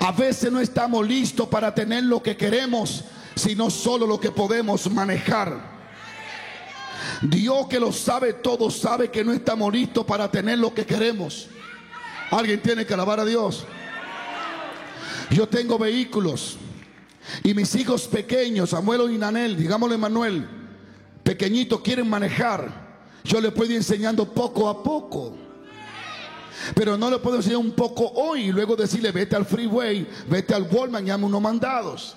A 0.00 0.12
veces 0.12 0.50
no 0.50 0.60
estamos 0.60 1.06
listos 1.06 1.48
para 1.48 1.74
tener 1.74 2.04
lo 2.04 2.22
que 2.22 2.36
queremos, 2.36 3.04
sino 3.34 3.70
solo 3.70 4.06
lo 4.06 4.18
que 4.18 4.30
podemos 4.30 4.90
manejar. 4.90 5.72
Dios 7.22 7.66
que 7.68 7.78
lo 7.78 7.92
sabe 7.92 8.32
todo 8.32 8.70
sabe 8.70 9.10
que 9.10 9.24
no 9.24 9.32
estamos 9.32 9.72
listos 9.72 10.04
para 10.04 10.30
tener 10.30 10.58
lo 10.58 10.72
que 10.72 10.86
queremos. 10.86 11.48
Alguien 12.32 12.62
tiene 12.62 12.86
que 12.86 12.94
alabar 12.94 13.20
a 13.20 13.26
Dios. 13.26 13.66
Yo 15.30 15.46
tengo 15.46 15.78
vehículos 15.78 16.56
y 17.44 17.52
mis 17.52 17.74
hijos 17.74 18.08
pequeños, 18.08 18.70
Samuel 18.70 19.12
y 19.12 19.18
Nanel, 19.18 19.54
digámosle 19.54 19.98
Manuel, 19.98 20.48
pequeñitos 21.22 21.82
quieren 21.82 22.08
manejar. 22.08 22.90
Yo 23.22 23.38
les 23.38 23.52
puedo 23.52 23.70
ir 23.70 23.76
enseñando 23.76 24.32
poco 24.32 24.68
a 24.70 24.82
poco. 24.82 25.36
Pero 26.74 26.96
no 26.96 27.10
le 27.10 27.18
puedo 27.18 27.36
enseñar 27.36 27.58
un 27.58 27.72
poco 27.72 28.10
hoy 28.14 28.44
y 28.44 28.52
luego 28.52 28.76
decirle, 28.76 29.12
vete 29.12 29.36
al 29.36 29.44
freeway, 29.44 30.08
vete 30.26 30.54
al 30.54 30.66
Walmart 30.70 31.06
unos 31.22 31.40
mandados. 31.40 32.16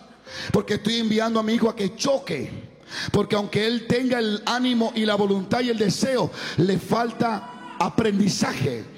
Porque 0.54 0.76
estoy 0.76 1.00
enviando 1.00 1.42
a 1.42 1.44
mi 1.44 1.54
hijo 1.54 1.70
a 1.70 1.76
que 1.76 1.94
choque. 1.98 2.52
Porque 3.12 3.36
aunque 3.36 3.68
él 3.68 3.86
tenga 3.86 4.20
el 4.20 4.42
ánimo 4.46 4.94
y 4.96 5.06
la 5.06 5.16
voluntad 5.16 5.60
y 5.60 5.72
el 5.72 5.78
deseo, 5.78 6.32
le 6.58 6.80
falta 6.80 7.76
aprendizaje. 7.80 8.96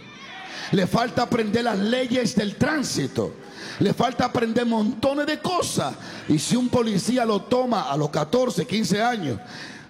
Le 0.72 0.88
falta 0.88 1.24
aprender 1.24 1.64
las 1.64 1.78
leyes 1.78 2.36
del 2.36 2.56
tránsito. 2.56 3.34
Le 3.80 3.94
falta 3.94 4.26
aprender 4.26 4.66
montones 4.66 5.26
de 5.26 5.40
cosas. 5.40 5.94
Y 6.28 6.40
si 6.40 6.56
un 6.56 6.70
policía 6.70 7.26
lo 7.26 7.42
toma 7.44 7.84
a 7.84 7.98
los 7.98 8.10
14, 8.10 8.66
15 8.66 9.02
años, 9.02 9.40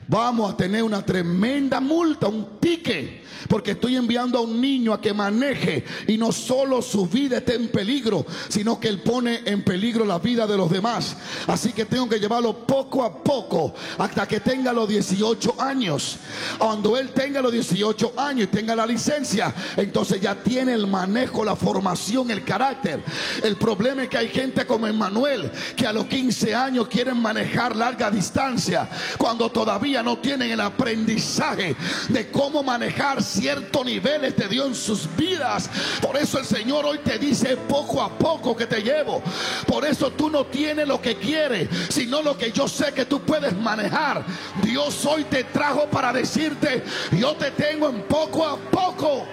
vamos 0.08 0.54
a 0.54 0.58
tener 0.58 0.84
una 0.84 1.06
tremenda 1.06 1.80
multa, 1.80 2.28
un 2.28 2.60
ticket, 2.60 3.24
porque 3.48 3.72
estoy 3.72 3.96
enviando 3.96 4.40
a 4.40 4.42
un 4.42 4.60
niño 4.60 4.94
a 4.94 5.02
que 5.02 5.14
maneje 5.14 5.84
y 6.08 6.18
no 6.18 6.32
solo 6.32 6.82
su 6.82 7.08
vida 7.08 7.38
esté 7.38 7.56
en 7.56 7.70
peligro, 7.70 8.26
sino 8.50 8.80
que 8.80 8.88
él 8.88 9.02
pone 9.02 9.42
en 9.46 9.64
peligro 9.64 10.06
la 10.06 10.20
vida 10.20 10.48
de 10.48 10.58
los 10.58 10.70
demás. 10.70 11.16
Así 11.48 11.72
que 11.74 11.86
tengo 11.86 12.10
que 12.10 12.20
llevarlo 12.20 12.66
poco 12.66 13.04
a 13.04 13.24
poco 13.24 13.74
hasta 13.98 14.28
que 14.28 14.40
tenga 14.40 14.74
los 14.74 14.88
18 14.88 15.62
años. 15.62 16.18
Cuando 16.58 16.98
él 16.98 17.10
tenga 17.10 17.42
los 17.42 17.52
18 17.52 18.14
años 18.18 18.44
y 18.46 18.48
tenga 18.48 18.76
la 18.76 18.86
licencia, 18.86 19.54
entonces 19.76 20.22
ya 20.22 20.36
tiene 20.36 20.74
el 20.74 20.88
manejo, 20.88 21.44
la 21.44 21.56
formación, 21.56 22.32
el 22.32 22.44
carácter. 22.44 23.04
El 23.44 23.56
problema 23.58 24.04
es 24.04 24.10
que 24.10 24.18
hay 24.18 24.30
gente 24.30 24.66
como 24.66 24.88
Emmanuel 24.88 25.52
que 25.76 25.86
a 25.86 25.94
los 25.94 26.06
15 26.06 26.56
años 26.56 26.88
quieren 26.88 27.22
manejar 27.22 27.76
larga 27.76 28.10
distancia 28.10 28.90
cuando 29.18 29.50
todavía 29.52 29.97
no 30.04 30.18
tienen 30.18 30.51
el 30.51 30.62
aprendizaje 30.62 31.75
de 32.10 32.30
cómo 32.30 32.63
manejar 32.63 33.22
ciertos 33.24 33.86
niveles 33.86 34.36
de 34.36 34.48
Dios 34.48 34.68
en 34.68 34.75
sus 34.75 35.16
vidas. 35.16 35.70
Por 36.01 36.18
eso 36.18 36.39
el 36.39 36.46
Señor 36.46 36.86
hoy 36.86 37.00
te 37.00 37.18
dice 37.18 37.58
poco 37.58 38.01
a 38.01 38.18
poco 38.18 38.56
que 38.56 38.68
te 38.68 38.82
llevo. 38.82 39.22
Por 39.66 39.86
eso 39.86 40.12
tú 40.12 40.30
no 40.30 40.46
tienes 40.46 40.88
lo 40.88 41.01
que 41.01 41.16
quieres, 41.16 41.70
sino 41.89 42.22
lo 42.22 42.38
que 42.38 42.51
yo 42.51 42.68
sé 42.68 42.94
que 42.94 43.06
tú 43.06 43.22
puedes 43.22 43.56
manejar. 43.56 44.25
Dios 44.63 45.06
hoy 45.06 45.24
te 45.25 45.44
trajo 45.46 45.88
para 45.89 46.13
decirte, 46.13 46.84
yo 47.12 47.36
te 47.36 47.51
tengo 47.51 47.89
en 47.89 48.01
poco 48.04 48.46
a 48.46 48.58
poco. 48.58 49.25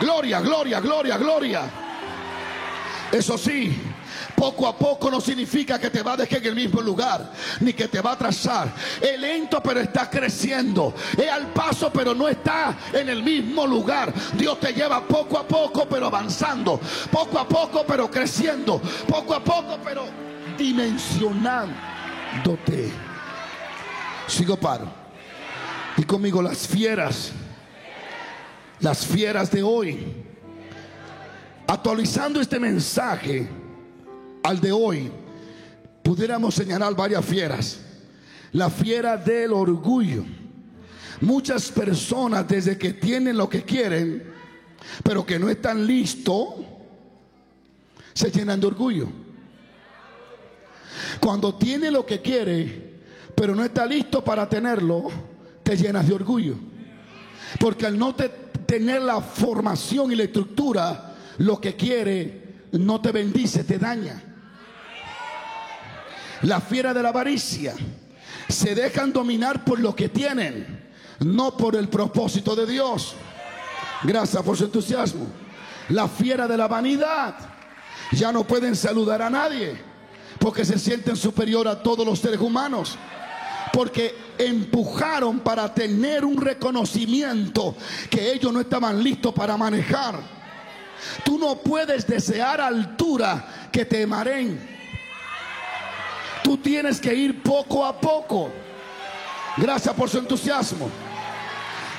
Gloria, 0.00 0.40
gloria, 0.40 0.80
gloria, 0.80 1.18
gloria. 1.18 1.62
Eso 3.10 3.38
sí, 3.38 3.74
poco 4.38 4.68
a 4.68 4.76
poco 4.76 5.10
no 5.10 5.20
significa 5.20 5.80
que 5.80 5.90
te 5.90 6.02
va 6.02 6.12
a 6.12 6.18
dejar 6.18 6.38
en 6.38 6.46
el 6.46 6.54
mismo 6.54 6.80
lugar, 6.80 7.32
ni 7.60 7.72
que 7.72 7.88
te 7.88 8.00
va 8.00 8.10
a 8.10 8.12
atrasar. 8.12 8.72
Es 9.00 9.18
lento, 9.18 9.60
pero 9.60 9.80
está 9.80 10.08
creciendo. 10.08 10.94
Es 11.16 11.28
al 11.28 11.48
paso, 11.48 11.90
pero 11.92 12.14
no 12.14 12.28
está 12.28 12.78
en 12.92 13.08
el 13.08 13.24
mismo 13.24 13.66
lugar. 13.66 14.14
Dios 14.34 14.60
te 14.60 14.72
lleva 14.72 15.02
poco 15.02 15.38
a 15.38 15.46
poco, 15.46 15.88
pero 15.88 16.06
avanzando. 16.06 16.80
Poco 17.10 17.38
a 17.38 17.48
poco, 17.48 17.84
pero 17.86 18.08
creciendo. 18.08 18.80
Poco 19.08 19.34
a 19.34 19.42
poco, 19.42 19.78
pero 19.82 20.04
dimensionándote. 20.56 22.92
Sigo 24.28 24.56
paro. 24.56 24.86
Y 25.96 26.04
conmigo 26.04 26.40
las 26.40 26.68
fieras. 26.68 27.32
Las 28.78 29.04
fieras 29.04 29.50
de 29.50 29.64
hoy. 29.64 30.14
Actualizando 31.66 32.40
este 32.40 32.60
mensaje 32.60 33.57
al 34.42 34.60
de 34.60 34.72
hoy, 34.72 35.10
pudiéramos 36.02 36.54
señalar 36.54 36.94
varias 36.94 37.24
fieras. 37.24 37.80
La 38.52 38.70
fiera 38.70 39.16
del 39.16 39.52
orgullo. 39.52 40.24
Muchas 41.20 41.70
personas 41.70 42.46
desde 42.46 42.78
que 42.78 42.92
tienen 42.92 43.36
lo 43.36 43.48
que 43.48 43.62
quieren, 43.62 44.24
pero 45.02 45.26
que 45.26 45.38
no 45.38 45.48
están 45.48 45.86
listos, 45.86 46.46
se 48.14 48.30
llenan 48.30 48.60
de 48.60 48.66
orgullo. 48.66 49.08
Cuando 51.20 51.54
tiene 51.54 51.90
lo 51.90 52.06
que 52.06 52.20
quiere, 52.20 53.00
pero 53.34 53.54
no 53.54 53.64
está 53.64 53.84
listo 53.86 54.24
para 54.24 54.48
tenerlo, 54.48 55.08
te 55.62 55.76
llenas 55.76 56.06
de 56.06 56.14
orgullo. 56.14 56.54
Porque 57.60 57.86
al 57.86 57.98
no 57.98 58.14
tener 58.14 59.02
la 59.02 59.20
formación 59.20 60.12
y 60.12 60.16
la 60.16 60.24
estructura, 60.24 61.16
lo 61.38 61.60
que 61.60 61.76
quiere 61.76 62.66
no 62.72 63.00
te 63.00 63.12
bendice, 63.12 63.64
te 63.64 63.78
daña. 63.78 64.27
La 66.42 66.60
fiera 66.60 66.94
de 66.94 67.02
la 67.02 67.08
avaricia 67.08 67.74
se 68.48 68.74
dejan 68.74 69.12
dominar 69.12 69.64
por 69.64 69.80
lo 69.80 69.94
que 69.94 70.08
tienen, 70.08 70.88
no 71.20 71.56
por 71.56 71.76
el 71.76 71.88
propósito 71.88 72.54
de 72.54 72.66
Dios. 72.66 73.14
Gracias 74.04 74.42
por 74.42 74.56
su 74.56 74.64
entusiasmo. 74.64 75.26
La 75.88 76.06
fiera 76.06 76.46
de 76.46 76.56
la 76.56 76.68
vanidad 76.68 77.34
ya 78.12 78.30
no 78.32 78.44
pueden 78.44 78.76
saludar 78.76 79.22
a 79.22 79.30
nadie 79.30 79.76
porque 80.38 80.64
se 80.64 80.78
sienten 80.78 81.16
superior 81.16 81.66
a 81.66 81.82
todos 81.82 82.06
los 82.06 82.18
seres 82.18 82.40
humanos. 82.40 82.96
Porque 83.72 84.16
empujaron 84.38 85.40
para 85.40 85.72
tener 85.74 86.24
un 86.24 86.40
reconocimiento 86.40 87.76
que 88.08 88.32
ellos 88.32 88.52
no 88.52 88.60
estaban 88.60 89.02
listos 89.02 89.34
para 89.34 89.56
manejar. 89.56 90.20
Tú 91.24 91.38
no 91.38 91.56
puedes 91.56 92.06
desear 92.06 92.60
altura 92.60 93.68
que 93.70 93.84
te 93.84 94.06
mareen. 94.06 94.77
Tú 96.42 96.56
tienes 96.58 97.00
que 97.00 97.14
ir 97.14 97.42
poco 97.42 97.84
a 97.84 97.98
poco. 97.98 98.50
Gracias 99.56 99.94
por 99.94 100.08
su 100.08 100.18
entusiasmo. 100.18 100.88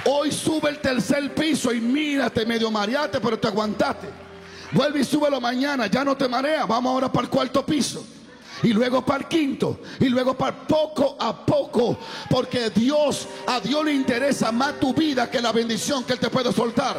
Hoy 0.06 0.32
sube 0.32 0.69
el 0.69 0.80
tercer 0.80 1.34
piso 1.36 1.73
y 1.73 1.82
mírate, 1.82 2.45
medio 2.45 2.71
mareate, 2.71 3.19
pero 3.19 3.38
te 3.38 3.47
aguantaste. 3.47 4.08
Vuelve 4.71 5.02
y 5.02 5.04
súbelo 5.04 5.41
mañana, 5.41 5.88
ya 5.88 6.06
no 6.06 6.15
te 6.15 6.28
marea. 6.28 6.65
Vamos 6.65 6.91
ahora 6.91 7.12
para 7.12 7.25
el 7.25 7.30
cuarto 7.30 7.65
piso. 7.65 8.06
Y 8.63 8.69
luego 8.69 9.06
para 9.06 9.19
el 9.19 9.28
quinto. 9.28 9.80
Y 9.99 10.10
luego 10.10 10.38
para 10.38 10.67
poco 10.67 11.17
a 11.19 11.45
poco. 11.45 11.97
Porque 12.30 12.69
Dios, 12.69 13.28
a 13.47 13.60
Dios 13.60 13.84
le 13.84 13.93
interesa 13.93 14.52
más 14.52 14.80
tu 14.80 14.93
vida 14.93 15.30
que 15.30 15.41
la 15.41 15.52
bendición 15.52 16.04
que 16.04 16.13
Él 16.13 16.19
te 16.19 16.30
puede 16.30 16.52
soltar. 16.54 16.97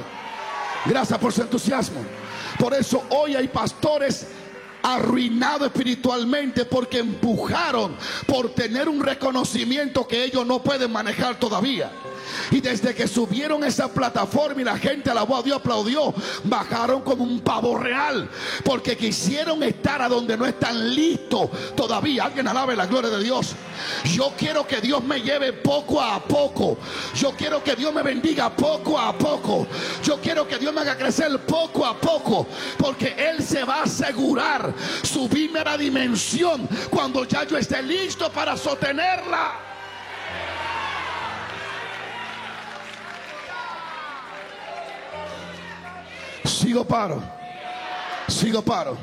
Gracias 0.86 1.18
por 1.18 1.32
su 1.32 1.42
entusiasmo. 1.42 2.00
Por 2.58 2.74
eso 2.74 3.02
hoy 3.10 3.36
hay 3.36 3.48
pastores 3.48 4.26
arruinado 4.82 5.66
espiritualmente 5.66 6.64
porque 6.64 6.98
empujaron 6.98 7.96
por 8.26 8.50
tener 8.54 8.88
un 8.88 9.02
reconocimiento 9.02 10.06
que 10.06 10.24
ellos 10.24 10.46
no 10.46 10.62
pueden 10.62 10.92
manejar 10.92 11.38
todavía. 11.38 11.90
Y 12.50 12.60
desde 12.60 12.94
que 12.94 13.06
subieron 13.06 13.64
esa 13.64 13.92
plataforma 13.92 14.60
y 14.60 14.64
la 14.64 14.78
gente 14.78 15.10
alabó 15.10 15.36
a 15.36 15.42
Dios, 15.42 15.58
aplaudió, 15.58 16.14
bajaron 16.44 17.02
como 17.02 17.24
un 17.24 17.40
pavo 17.40 17.78
real. 17.78 18.28
Porque 18.64 18.96
quisieron 18.96 19.62
estar 19.62 20.02
a 20.02 20.08
donde 20.08 20.36
no 20.36 20.46
están 20.46 20.94
listos 20.94 21.48
todavía. 21.76 22.24
Alguien 22.24 22.48
alabe 22.48 22.76
la 22.76 22.86
gloria 22.86 23.10
de 23.10 23.22
Dios. 23.22 23.54
Yo 24.04 24.32
quiero 24.36 24.66
que 24.66 24.80
Dios 24.80 25.02
me 25.04 25.20
lleve 25.20 25.52
poco 25.52 26.00
a 26.00 26.22
poco. 26.22 26.78
Yo 27.14 27.32
quiero 27.32 27.62
que 27.62 27.76
Dios 27.76 27.92
me 27.92 28.02
bendiga 28.02 28.50
poco 28.54 28.98
a 28.98 29.16
poco. 29.16 29.66
Yo 30.02 30.18
quiero 30.20 30.46
que 30.46 30.58
Dios 30.58 30.72
me 30.74 30.80
haga 30.80 30.96
crecer 30.96 31.38
poco 31.40 31.86
a 31.86 31.98
poco. 31.98 32.46
Porque 32.78 33.14
Él 33.16 33.42
se 33.42 33.64
va 33.64 33.80
a 33.80 33.82
asegurar 33.84 34.74
subirme 35.02 35.60
a 35.60 35.64
la 35.64 35.78
dimensión 35.78 36.68
cuando 36.90 37.24
ya 37.24 37.44
yo 37.44 37.56
esté 37.56 37.82
listo 37.82 38.30
para 38.30 38.56
sostenerla. 38.56 39.69
Sigo 46.44 46.84
paro. 46.86 47.22
Sigo 48.28 48.62
paro. 48.62 48.96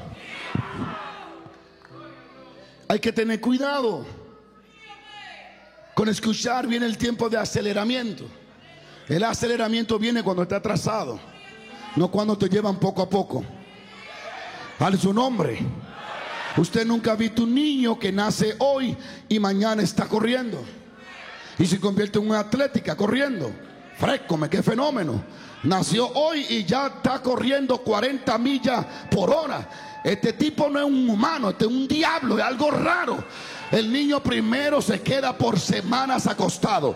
Hay 2.87 2.99
que 2.99 3.11
tener 3.11 3.41
cuidado 3.41 4.05
con 5.93 6.09
escuchar. 6.09 6.67
Viene 6.67 6.85
el 6.85 6.97
tiempo 6.97 7.29
de 7.29 7.37
aceleramiento. 7.37 8.25
El 9.07 9.23
aceleramiento 9.23 9.97
viene 9.97 10.21
cuando 10.21 10.43
está 10.43 10.57
atrasado, 10.57 11.17
no 11.95 12.11
cuando 12.11 12.37
te 12.37 12.49
llevan 12.49 12.77
poco 12.77 13.01
a 13.01 13.09
poco. 13.09 13.43
Al 14.79 14.99
su 14.99 15.13
nombre. 15.13 15.59
Usted 16.57 16.85
nunca 16.85 17.13
ha 17.13 17.15
visto 17.15 17.43
un 17.43 17.53
niño 17.53 17.97
que 17.97 18.11
nace 18.11 18.55
hoy 18.59 18.97
y 19.29 19.39
mañana 19.39 19.81
está 19.81 20.07
corriendo. 20.07 20.63
Y 21.57 21.65
se 21.65 21.79
convierte 21.79 22.19
en 22.19 22.29
una 22.29 22.39
atlética 22.39 22.95
corriendo. 22.95 23.51
Fresco, 23.97 24.39
qué 24.49 24.61
fenómeno. 24.61 25.23
Nació 25.63 26.07
hoy 26.13 26.45
y 26.49 26.65
ya 26.65 26.87
está 26.87 27.21
corriendo 27.21 27.79
40 27.79 28.37
millas 28.37 28.85
por 29.09 29.29
hora. 29.29 29.67
Este 30.03 30.33
tipo 30.33 30.69
no 30.69 30.79
es 30.79 30.85
un 30.85 31.09
humano, 31.09 31.49
este 31.49 31.65
es 31.65 31.71
un 31.71 31.87
diablo, 31.87 32.37
es 32.37 32.43
algo 32.43 32.71
raro. 32.71 33.23
El 33.71 33.91
niño 33.91 34.21
primero 34.21 34.81
se 34.81 35.01
queda 35.01 35.37
por 35.37 35.59
semanas 35.59 36.27
acostado. 36.27 36.95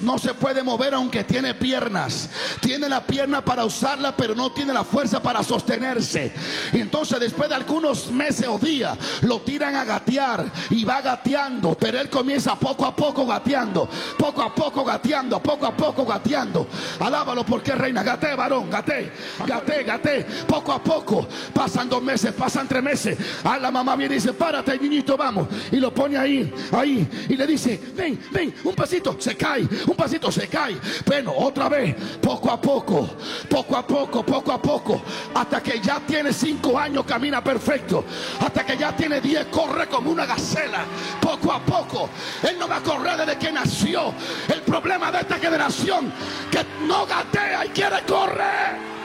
No 0.00 0.18
se 0.18 0.34
puede 0.34 0.62
mover 0.62 0.94
aunque 0.94 1.24
tiene 1.24 1.54
piernas. 1.54 2.28
Tiene 2.60 2.88
la 2.88 3.04
pierna 3.04 3.44
para 3.44 3.64
usarla, 3.64 4.14
pero 4.16 4.34
no 4.34 4.52
tiene 4.52 4.72
la 4.72 4.84
fuerza 4.84 5.22
para 5.22 5.42
sostenerse. 5.42 6.32
Entonces 6.72 7.20
después 7.20 7.48
de 7.48 7.54
algunos 7.54 8.10
meses 8.10 8.46
o 8.48 8.58
días 8.58 8.96
lo 9.22 9.40
tiran 9.40 9.74
a 9.74 9.84
gatear 9.84 10.44
y 10.70 10.84
va 10.84 11.00
gateando. 11.00 11.76
Pero 11.78 12.00
él 12.00 12.10
comienza 12.10 12.56
poco 12.56 12.84
a 12.84 12.94
poco 12.94 13.26
gateando. 13.26 13.88
Poco 14.18 14.42
a 14.42 14.54
poco 14.54 14.84
gateando. 14.84 15.42
Poco 15.42 15.66
a 15.66 15.76
poco 15.76 16.04
gateando. 16.04 16.66
Alábalo 17.00 17.44
porque 17.44 17.72
reina. 17.72 18.02
Gate, 18.02 18.34
varón. 18.34 18.70
Gate. 18.70 19.12
Gate, 19.46 19.84
gate. 19.84 20.26
Poco 20.46 20.72
a 20.72 20.82
poco. 20.82 21.26
Pasan 21.52 21.88
dos 21.88 22.02
meses, 22.02 22.32
pasan 22.32 22.68
tres 22.68 22.82
meses. 22.82 23.18
A 23.44 23.58
la 23.58 23.70
mamá 23.70 23.96
viene 23.96 24.14
y 24.14 24.18
dice, 24.18 24.32
párate, 24.32 24.78
niñito, 24.78 25.16
vamos. 25.16 25.48
Y 25.72 25.76
lo 25.76 25.85
pone 25.92 26.16
ahí, 26.16 26.52
ahí, 26.72 27.08
y 27.28 27.36
le 27.36 27.46
dice, 27.46 27.80
ven, 27.94 28.18
ven, 28.30 28.54
un 28.64 28.74
pasito, 28.74 29.16
se 29.18 29.36
cae, 29.36 29.66
un 29.86 29.96
pasito, 29.96 30.30
se 30.30 30.48
cae. 30.48 30.76
Bueno, 31.04 31.32
otra 31.36 31.68
vez, 31.68 31.94
poco 32.20 32.50
a 32.50 32.60
poco, 32.60 33.08
poco 33.48 33.76
a 33.76 33.86
poco, 33.86 34.24
poco 34.24 34.52
a 34.52 34.60
poco, 34.60 35.02
hasta 35.34 35.62
que 35.62 35.80
ya 35.80 36.00
tiene 36.00 36.32
cinco 36.32 36.78
años, 36.78 37.04
camina 37.04 37.42
perfecto, 37.42 38.04
hasta 38.40 38.64
que 38.64 38.76
ya 38.76 38.94
tiene 38.96 39.20
diez, 39.20 39.46
corre 39.46 39.86
como 39.88 40.10
una 40.10 40.26
gacela, 40.26 40.84
poco 41.20 41.52
a 41.52 41.60
poco. 41.60 42.08
Él 42.42 42.56
no 42.58 42.68
va 42.68 42.76
a 42.76 42.82
correr 42.82 43.16
desde 43.18 43.38
que 43.38 43.52
nació. 43.52 44.12
El 44.52 44.62
problema 44.62 45.10
de 45.10 45.18
esta 45.20 45.36
generación, 45.36 46.12
que 46.50 46.64
no 46.86 47.06
gatea 47.06 47.66
y 47.66 47.68
quiere 47.70 48.02
correr. 48.06 48.95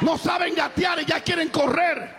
No 0.00 0.18
saben 0.18 0.54
gatear 0.54 1.00
y 1.00 1.04
ya 1.04 1.20
quieren 1.20 1.48
correr. 1.48 2.14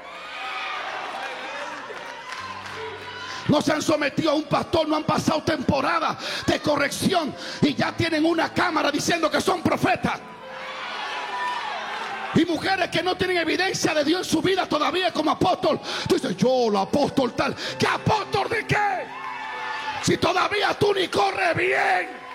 No 3.47 3.61
se 3.61 3.71
han 3.71 3.81
sometido 3.81 4.31
a 4.31 4.33
un 4.33 4.43
pastor, 4.43 4.87
no 4.87 4.95
han 4.95 5.03
pasado 5.03 5.41
temporada 5.41 6.17
de 6.45 6.59
corrección 6.59 7.33
y 7.61 7.73
ya 7.75 7.95
tienen 7.95 8.25
una 8.25 8.53
cámara 8.53 8.91
diciendo 8.91 9.31
que 9.31 9.39
son 9.39 9.61
profetas. 9.61 10.19
Y 12.35 12.45
mujeres 12.45 12.89
que 12.89 13.01
no 13.01 13.15
tienen 13.15 13.37
evidencia 13.37 13.93
de 13.93 14.03
Dios 14.03 14.27
en 14.27 14.31
su 14.31 14.41
vida 14.41 14.67
todavía 14.67 15.11
como 15.13 15.31
apóstol. 15.31 15.79
Tú 16.07 16.15
dices, 16.15 16.35
yo, 16.35 16.69
la 16.69 16.81
apóstol 16.81 17.33
tal. 17.33 17.55
¿Qué 17.79 17.87
apóstol 17.87 18.49
de 18.49 18.67
qué? 18.67 19.05
Si 20.03 20.17
todavía 20.17 20.73
tú 20.77 20.93
ni 20.93 21.07
corres 21.07 21.55
bien. 21.55 22.26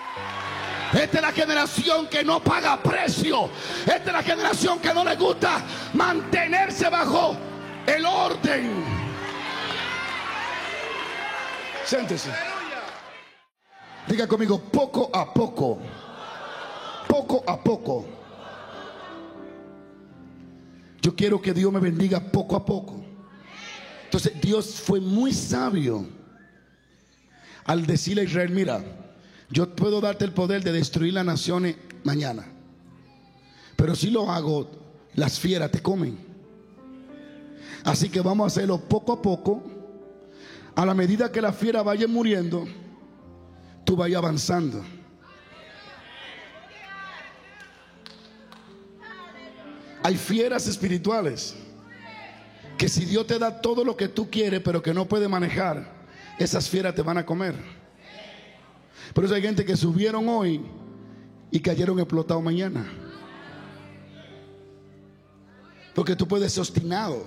Esta 0.93 1.17
es 1.17 1.21
la 1.21 1.31
generación 1.31 2.07
que 2.07 2.23
no 2.23 2.43
paga 2.43 2.81
precio. 2.81 3.49
Esta 3.81 3.95
es 3.95 4.13
la 4.13 4.23
generación 4.23 4.79
que 4.79 4.93
no 4.93 5.03
le 5.03 5.15
gusta 5.15 5.63
mantenerse 5.93 6.87
bajo 6.89 7.35
el 7.87 8.05
orden. 8.05 8.83
Siéntese. 11.85 12.29
Diga 14.07 14.27
conmigo, 14.27 14.59
poco 14.59 15.09
a 15.13 15.33
poco. 15.33 15.79
Poco 17.07 17.43
a 17.47 17.59
poco. 17.59 18.05
Yo 21.01 21.15
quiero 21.15 21.41
que 21.41 21.53
Dios 21.53 21.71
me 21.73 21.79
bendiga 21.79 22.19
poco 22.19 22.55
a 22.55 22.63
poco. 22.63 23.03
Entonces 24.05 24.39
Dios 24.39 24.79
fue 24.79 24.99
muy 24.99 25.33
sabio 25.33 26.07
al 27.65 27.85
decirle 27.85 28.21
a 28.21 28.25
Israel, 28.25 28.51
mira, 28.51 28.81
yo 29.53 29.69
puedo 29.75 30.01
darte 30.01 30.25
el 30.25 30.31
poder 30.31 30.63
de 30.63 30.71
destruir 30.71 31.13
las 31.13 31.23
naciones 31.23 31.75
mañana. 32.03 32.43
Pero 33.75 33.95
si 33.95 34.09
lo 34.09 34.31
hago, 34.31 34.67
las 35.13 35.39
fieras 35.39 35.69
te 35.69 35.79
comen. 35.79 36.17
Así 37.83 38.09
que 38.09 38.19
vamos 38.21 38.45
a 38.45 38.47
hacerlo 38.47 38.79
poco 38.79 39.13
a 39.13 39.21
poco. 39.21 39.63
A 40.75 40.83
la 40.87 40.95
medida 40.95 41.31
que 41.31 41.39
las 41.39 41.55
fieras 41.55 41.85
vayan 41.85 42.09
muriendo, 42.09 42.65
tú 43.83 43.95
vayas 43.95 44.17
avanzando. 44.17 44.83
Hay 50.01 50.17
fieras 50.17 50.65
espirituales 50.65 51.55
que 52.75 52.89
si 52.89 53.05
Dios 53.05 53.27
te 53.27 53.37
da 53.37 53.61
todo 53.61 53.85
lo 53.85 53.95
que 53.95 54.07
tú 54.07 54.31
quieres, 54.31 54.61
pero 54.61 54.81
que 54.81 54.95
no 54.95 55.07
puede 55.07 55.27
manejar, 55.27 55.93
esas 56.39 56.67
fieras 56.67 56.95
te 56.95 57.03
van 57.03 57.19
a 57.19 57.25
comer. 57.25 57.82
Por 59.13 59.25
eso 59.25 59.35
hay 59.35 59.41
gente 59.41 59.65
que 59.65 59.75
subieron 59.75 60.27
hoy 60.29 60.61
y 61.51 61.59
cayeron 61.59 61.99
explotados 61.99 62.43
mañana. 62.43 62.85
Porque 65.93 66.15
tú 66.15 66.27
puedes 66.27 66.51
ser 66.51 66.61
obstinado 66.61 67.25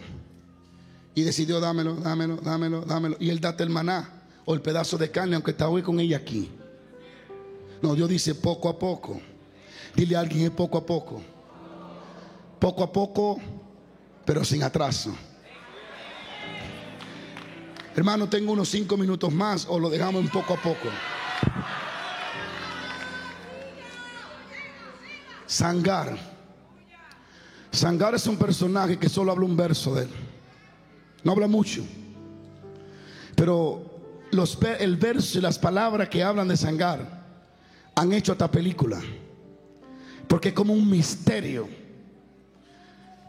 y 1.14 1.22
decidió 1.22 1.60
dámelo, 1.60 1.94
dámelo, 1.94 2.36
dámelo, 2.36 2.80
dámelo. 2.82 3.16
Y 3.20 3.30
él 3.30 3.40
date 3.40 3.62
el 3.62 3.70
maná 3.70 4.22
o 4.44 4.54
el 4.54 4.60
pedazo 4.60 4.98
de 4.98 5.10
carne, 5.10 5.34
aunque 5.34 5.52
está 5.52 5.68
hoy 5.68 5.82
con 5.82 6.00
ella 6.00 6.16
aquí. 6.16 6.50
No, 7.82 7.94
Dios 7.94 8.08
dice 8.08 8.34
poco 8.34 8.68
a 8.68 8.78
poco. 8.78 9.20
Dile 9.94 10.16
a 10.16 10.20
alguien 10.20 10.50
poco 10.52 10.78
a 10.78 10.84
poco. 10.86 11.22
Poco 12.58 12.82
a 12.82 12.92
poco, 12.92 13.38
pero 14.24 14.44
sin 14.44 14.62
atraso. 14.62 15.14
Hermano, 17.94 18.28
tengo 18.28 18.52
unos 18.52 18.68
cinco 18.68 18.96
minutos 18.96 19.32
más 19.32 19.66
o 19.68 19.78
lo 19.78 19.88
dejamos 19.88 20.22
en 20.22 20.28
poco 20.28 20.54
a 20.54 20.56
poco. 20.56 20.88
Sangar. 25.46 26.16
Sangar 27.70 28.14
es 28.14 28.26
un 28.26 28.36
personaje 28.36 28.98
que 28.98 29.08
solo 29.08 29.32
habla 29.32 29.44
un 29.44 29.56
verso 29.56 29.94
de 29.94 30.02
él. 30.04 30.08
No 31.22 31.32
habla 31.32 31.46
mucho. 31.46 31.84
Pero 33.34 33.82
los, 34.30 34.58
el 34.78 34.96
verso 34.96 35.38
y 35.38 35.42
las 35.42 35.58
palabras 35.58 36.08
que 36.08 36.22
hablan 36.22 36.48
de 36.48 36.56
Sangar 36.56 37.24
han 37.94 38.12
hecho 38.12 38.32
esta 38.32 38.50
película. 38.50 39.00
Porque 40.26 40.48
es 40.48 40.54
como 40.54 40.72
un 40.72 40.88
misterio. 40.88 41.68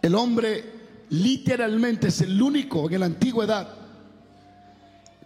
El 0.02 0.16
hombre 0.16 0.78
literalmente 1.10 2.08
es 2.08 2.22
el 2.22 2.42
único 2.42 2.90
en 2.90 3.00
la 3.00 3.06
antigüedad 3.06 3.68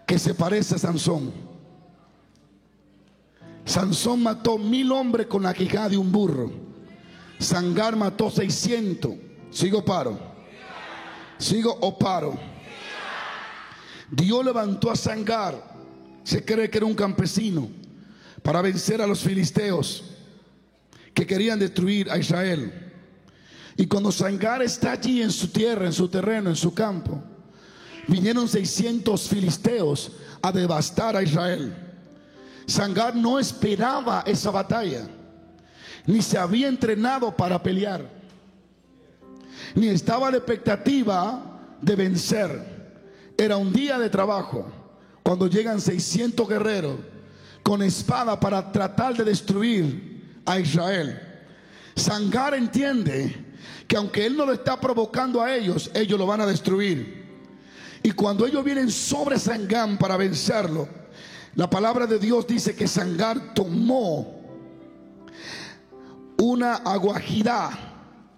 que 0.05 0.19
se 0.19 0.33
parece 0.33 0.75
a 0.75 0.77
Sansón. 0.77 1.31
Sansón 3.65 4.23
mató 4.23 4.57
mil 4.57 4.91
hombres 4.91 5.27
con 5.27 5.43
la 5.43 5.53
quijada 5.53 5.89
de 5.89 5.97
un 5.97 6.11
burro. 6.11 6.70
Sangar 7.41 7.95
mató 7.95 8.29
600. 8.29 9.13
Sigo 9.49 9.83
paro. 9.83 10.17
Sigo 11.37 11.75
o 11.81 11.97
paro. 11.97 12.37
Dios 14.09 14.45
levantó 14.45 14.91
a 14.91 14.95
Sangar. 14.95 15.71
Se 16.23 16.45
cree 16.45 16.69
que 16.69 16.77
era 16.77 16.85
un 16.85 16.93
campesino 16.93 17.67
para 18.43 18.61
vencer 18.61 19.01
a 19.01 19.07
los 19.07 19.21
filisteos 19.21 20.03
que 21.13 21.25
querían 21.25 21.57
destruir 21.57 22.11
a 22.11 22.17
Israel. 22.17 22.91
Y 23.75 23.87
cuando 23.87 24.11
Sangar 24.11 24.61
está 24.61 24.91
allí 24.91 25.21
en 25.21 25.31
su 25.31 25.47
tierra, 25.47 25.87
en 25.87 25.93
su 25.93 26.07
terreno, 26.09 26.49
en 26.49 26.55
su 26.55 26.73
campo, 26.73 27.23
vinieron 28.07 28.47
600 28.47 29.27
filisteos 29.27 30.11
a 30.43 30.51
devastar 30.51 31.15
a 31.15 31.23
Israel. 31.23 31.75
Sangar 32.67 33.15
no 33.15 33.39
esperaba 33.39 34.23
esa 34.27 34.51
batalla 34.51 35.07
ni 36.05 36.21
se 36.21 36.37
había 36.37 36.67
entrenado 36.67 37.35
para 37.35 37.61
pelear, 37.61 38.09
ni 39.75 39.87
estaba 39.87 40.31
la 40.31 40.37
expectativa 40.37 41.59
de 41.81 41.95
vencer. 41.95 42.81
Era 43.37 43.57
un 43.57 43.71
día 43.73 43.97
de 43.97 44.09
trabajo 44.09 44.65
cuando 45.23 45.47
llegan 45.47 45.79
600 45.79 46.47
guerreros 46.47 46.95
con 47.63 47.81
espada 47.81 48.39
para 48.39 48.71
tratar 48.71 49.15
de 49.15 49.23
destruir 49.23 50.41
a 50.45 50.59
Israel. 50.59 51.19
Sangar 51.95 52.53
entiende 52.53 53.35
que 53.87 53.97
aunque 53.97 54.25
él 54.25 54.37
no 54.37 54.45
lo 54.45 54.53
está 54.53 54.79
provocando 54.79 55.41
a 55.41 55.55
ellos, 55.55 55.91
ellos 55.93 56.17
lo 56.17 56.25
van 56.25 56.41
a 56.41 56.45
destruir. 56.45 57.21
Y 58.03 58.11
cuando 58.11 58.47
ellos 58.47 58.63
vienen 58.63 58.89
sobre 58.89 59.37
Sangar 59.37 59.97
para 59.97 60.17
vencerlo, 60.17 60.87
la 61.55 61.69
palabra 61.69 62.07
de 62.07 62.17
Dios 62.17 62.47
dice 62.47 62.75
que 62.75 62.87
Sangar 62.87 63.53
tomó 63.53 64.40
una 66.41 66.77
aguajida, 66.77 67.69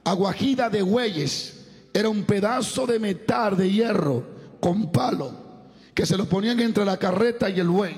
aguajida 0.03 0.69
de 0.69 0.81
bueyes. 0.81 1.65
Era 1.93 2.09
un 2.09 2.23
pedazo 2.23 2.85
de 2.85 2.99
metal 2.99 3.55
de 3.55 3.71
hierro 3.71 4.25
con 4.59 4.91
palo 4.91 5.31
que 5.93 6.05
se 6.05 6.17
lo 6.17 6.25
ponían 6.25 6.59
entre 6.59 6.83
la 6.83 6.97
carreta 6.97 7.49
y 7.49 7.59
el 7.59 7.69
buey. 7.69 7.95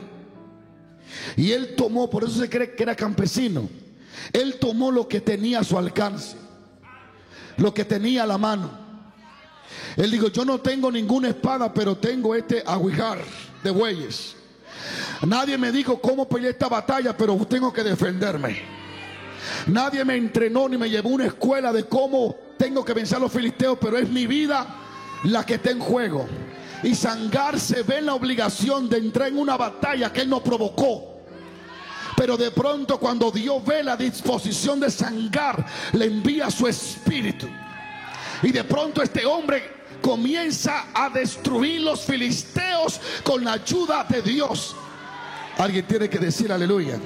Y 1.37 1.51
él 1.51 1.75
tomó, 1.75 2.09
por 2.09 2.23
eso 2.23 2.39
se 2.39 2.49
cree 2.49 2.75
que 2.75 2.83
era 2.83 2.95
campesino. 2.95 3.67
Él 4.31 4.57
tomó 4.59 4.91
lo 4.91 5.07
que 5.07 5.21
tenía 5.21 5.59
a 5.59 5.63
su 5.63 5.77
alcance, 5.77 6.37
lo 7.57 7.73
que 7.73 7.85
tenía 7.85 8.23
a 8.23 8.27
la 8.27 8.37
mano. 8.37 8.69
Él 9.95 10.11
dijo, 10.11 10.27
yo 10.27 10.45
no 10.45 10.59
tengo 10.59 10.91
ninguna 10.91 11.29
espada, 11.29 11.73
pero 11.73 11.97
tengo 11.97 12.35
este 12.35 12.63
aguijar 12.65 13.19
de 13.63 13.71
bueyes. 13.71 14.35
Nadie 15.25 15.57
me 15.57 15.71
dijo 15.71 15.99
cómo 15.99 16.27
peleé 16.27 16.51
esta 16.51 16.67
batalla, 16.67 17.17
pero 17.17 17.35
tengo 17.47 17.73
que 17.73 17.83
defenderme. 17.83 18.74
Nadie 19.67 20.05
me 20.05 20.15
entrenó 20.15 20.69
ni 20.69 20.77
me 20.77 20.89
llevó 20.89 21.09
a 21.09 21.13
una 21.13 21.25
escuela 21.25 21.73
de 21.73 21.85
cómo 21.85 22.35
tengo 22.57 22.83
que 22.83 22.93
vencer 22.93 23.17
a 23.17 23.21
los 23.21 23.31
filisteos, 23.31 23.77
pero 23.79 23.97
es 23.97 24.09
mi 24.09 24.27
vida 24.27 24.65
la 25.23 25.45
que 25.45 25.55
está 25.55 25.71
en 25.71 25.79
juego. 25.79 26.27
Y 26.83 26.93
Sangar 26.95 27.59
se 27.59 27.83
ve 27.83 27.97
en 27.97 28.07
la 28.07 28.13
obligación 28.13 28.89
de 28.89 28.97
entrar 28.97 29.29
en 29.29 29.37
una 29.37 29.57
batalla 29.57 30.11
que 30.11 30.21
él 30.21 30.29
no 30.29 30.43
provocó. 30.43 31.15
Pero 32.15 32.37
de 32.37 32.51
pronto 32.51 32.99
cuando 32.99 33.31
Dios 33.31 33.63
ve 33.65 33.83
la 33.83 33.97
disposición 33.97 34.79
de 34.79 34.89
Sangar, 34.89 35.65
le 35.93 36.05
envía 36.05 36.49
su 36.49 36.67
espíritu. 36.67 37.47
Y 38.41 38.51
de 38.51 38.63
pronto 38.63 39.01
este 39.01 39.25
hombre 39.25 39.63
comienza 40.01 40.87
a 40.93 41.09
destruir 41.09 41.81
los 41.81 42.01
filisteos 42.01 43.01
con 43.23 43.43
la 43.43 43.53
ayuda 43.53 44.05
de 44.07 44.21
Dios. 44.21 44.75
Alguien 45.57 45.85
tiene 45.87 46.09
que 46.09 46.19
decir 46.19 46.51
aleluya. 46.51 46.99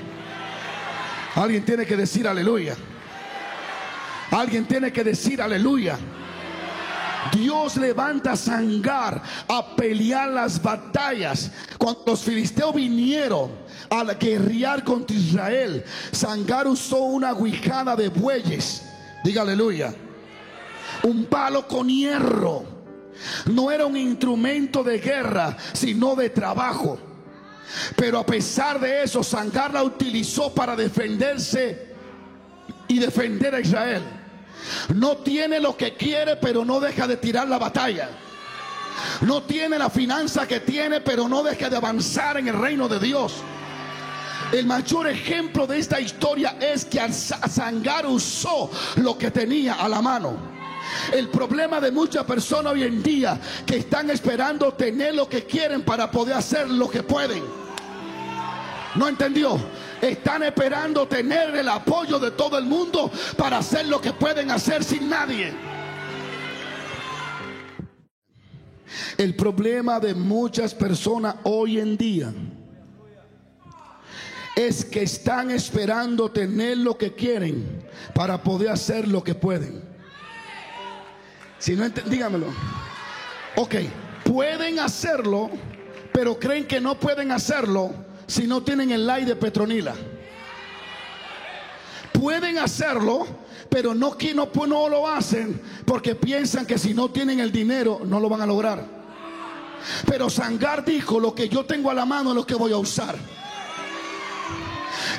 Alguien 1.36 1.64
tiene 1.64 1.86
que 1.86 1.96
decir 1.96 2.28
aleluya. 2.28 2.76
Alguien 4.32 4.66
tiene 4.66 4.92
que 4.92 5.04
decir 5.04 5.42
aleluya. 5.42 5.98
Dios 7.32 7.78
levanta 7.78 8.32
a 8.32 8.38
Sangar 8.38 9.22
a 9.48 9.76
pelear 9.76 10.30
las 10.30 10.62
batallas. 10.62 11.52
Cuando 11.78 12.04
los 12.08 12.22
filisteos 12.22 12.74
vinieron 12.74 13.52
a 13.90 14.04
guerrear 14.14 14.84
contra 14.84 15.16
Israel, 15.16 15.84
Sangar 16.12 16.68
usó 16.68 17.00
una 17.02 17.34
guijada 17.34 17.96
de 17.96 18.10
bueyes. 18.10 18.84
Diga 19.24 19.42
aleluya. 19.42 19.94
Un 21.04 21.26
palo 21.26 21.68
con 21.68 21.88
hierro. 21.88 22.64
No 23.48 23.70
era 23.70 23.86
un 23.86 23.98
instrumento 23.98 24.84
de 24.84 25.00
guerra, 25.00 25.58
sino 25.74 26.16
de 26.16 26.30
trabajo. 26.30 27.09
Pero 27.96 28.20
a 28.20 28.26
pesar 28.26 28.80
de 28.80 29.04
eso, 29.04 29.24
Sangar 29.24 29.74
la 29.74 29.84
utilizó 29.84 30.54
para 30.54 30.76
defenderse 30.76 31.94
y 32.88 33.00
defender 33.00 33.56
a 33.56 33.60
Israel. 33.60 34.04
No 34.94 35.18
tiene 35.18 35.60
lo 35.60 35.78
que 35.78 35.96
quiere, 35.96 36.36
pero 36.36 36.66
no 36.66 36.80
deja 36.80 37.08
de 37.08 37.18
tirar 37.18 37.48
la 37.48 37.58
batalla. 37.58 38.10
No 39.22 39.44
tiene 39.44 39.78
la 39.78 39.90
finanza 39.90 40.48
que 40.48 40.60
tiene, 40.60 41.02
pero 41.02 41.28
no 41.30 41.44
deja 41.44 41.70
de 41.70 41.78
avanzar 41.78 42.38
en 42.38 42.48
el 42.48 42.60
reino 42.60 42.88
de 42.88 43.00
Dios. 43.00 43.36
El 44.52 44.66
mayor 44.66 45.08
ejemplo 45.08 45.68
de 45.68 45.78
esta 45.78 46.00
historia 46.02 46.58
es 46.60 46.86
que 46.86 47.00
Sangar 47.12 48.08
usó 48.08 48.72
lo 48.96 49.18
que 49.18 49.32
tenía 49.32 49.76
a 49.76 49.88
la 49.88 50.02
mano. 50.02 50.59
El 51.12 51.30
problema 51.30 51.80
de 51.80 51.92
muchas 51.92 52.24
personas 52.24 52.74
hoy 52.74 52.84
en 52.84 53.02
día 53.02 53.40
que 53.66 53.78
están 53.78 54.10
esperando 54.10 54.74
tener 54.74 55.16
lo 55.16 55.28
que 55.28 55.46
quieren 55.46 55.82
para 55.84 56.10
poder 56.10 56.36
hacer 56.36 56.70
lo 56.70 56.90
que 56.90 57.04
pueden. 57.04 57.44
¿No 58.96 59.08
entendió? 59.08 59.60
Están 60.02 60.44
esperando 60.44 61.08
tener 61.08 61.56
el 61.56 61.68
apoyo 61.68 62.20
de 62.20 62.32
todo 62.32 62.58
el 62.58 62.66
mundo 62.66 63.12
para 63.38 63.58
hacer 63.58 63.88
lo 63.88 64.00
que 64.00 64.14
pueden 64.14 64.50
hacer 64.52 64.84
sin 64.84 65.10
nadie. 65.10 65.54
El 69.18 69.36
problema 69.36 70.00
de 70.00 70.14
muchas 70.14 70.74
personas 70.74 71.36
hoy 71.44 71.80
en 71.80 71.98
día 71.98 72.34
es 74.56 74.84
que 74.86 75.04
están 75.04 75.52
esperando 75.52 76.32
tener 76.32 76.78
lo 76.78 76.98
que 76.98 77.14
quieren 77.14 77.86
para 78.14 78.42
poder 78.42 78.70
hacer 78.70 79.08
lo 79.08 79.24
que 79.24 79.36
pueden. 79.36 79.89
Si 81.60 81.76
no 81.76 81.88
dígamelo. 81.90 82.48
Ok, 83.56 83.76
pueden 84.24 84.80
hacerlo, 84.80 85.50
pero 86.14 86.40
creen 86.40 86.66
que 86.66 86.80
no 86.80 86.98
pueden 86.98 87.32
hacerlo 87.32 87.94
si 88.26 88.48
no 88.48 88.64
tienen 88.64 88.92
el 88.92 89.06
like 89.06 89.26
de 89.26 89.36
Petronila. 89.36 89.94
Pueden 92.14 92.58
hacerlo, 92.58 93.28
pero 93.70 93.94
no, 93.94 94.16
no, 94.36 94.50
no 94.68 94.90
lo 94.90 95.08
hacen 95.08 95.62
porque 95.86 96.16
piensan 96.16 96.66
que 96.66 96.78
si 96.78 96.94
no 96.94 97.10
tienen 97.10 97.40
el 97.40 97.52
dinero 97.52 98.02
no 98.06 98.20
lo 98.20 98.30
van 98.30 98.42
a 98.42 98.46
lograr. 98.46 98.86
Pero 100.06 100.30
Sangar 100.30 100.84
dijo, 100.86 101.20
lo 101.20 101.34
que 101.34 101.50
yo 101.50 101.66
tengo 101.66 101.90
a 101.90 101.94
la 101.94 102.06
mano 102.06 102.32
es 102.32 102.36
lo 102.36 102.46
que 102.46 102.56
voy 102.56 102.72
a 102.72 102.78
usar. 102.78 103.16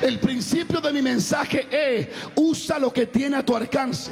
El 0.01 0.19
principio 0.19 0.79
de 0.81 0.93
mi 0.93 1.01
mensaje 1.01 1.67
es, 1.71 2.07
usa 2.35 2.79
lo 2.79 2.91
que 2.91 3.05
tiene 3.07 3.37
a 3.37 3.45
tu 3.45 3.55
alcance. 3.55 4.11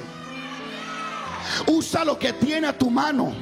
Usa 1.68 2.06
lo 2.06 2.18
que 2.18 2.34
tiene 2.34 2.68
a 2.68 2.78
tu 2.78 2.90
mano. 2.90 3.34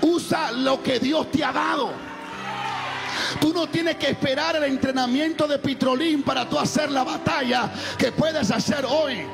Usa 0.00 0.52
lo 0.52 0.82
que 0.82 0.98
Dios 0.98 1.30
te 1.30 1.44
ha 1.44 1.52
dado. 1.52 1.90
Tú 3.40 3.52
no 3.52 3.66
tienes 3.66 3.96
que 3.96 4.10
esperar 4.10 4.56
el 4.56 4.64
entrenamiento 4.64 5.46
de 5.46 5.58
Pitrolín 5.58 6.22
para 6.22 6.48
tú 6.48 6.58
hacer 6.58 6.90
la 6.90 7.04
batalla 7.04 7.70
que 7.98 8.12
puedes 8.12 8.50
hacer 8.50 8.84
hoy. 8.84 9.24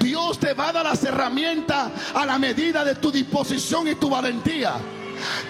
Dios 0.00 0.38
te 0.38 0.54
va 0.54 0.68
a 0.68 0.72
dar 0.72 0.84
las 0.84 1.02
herramientas 1.04 1.90
a 2.14 2.24
la 2.24 2.38
medida 2.38 2.84
de 2.84 2.94
tu 2.94 3.10
disposición 3.10 3.88
y 3.88 3.94
tu 3.94 4.08
valentía. 4.08 4.74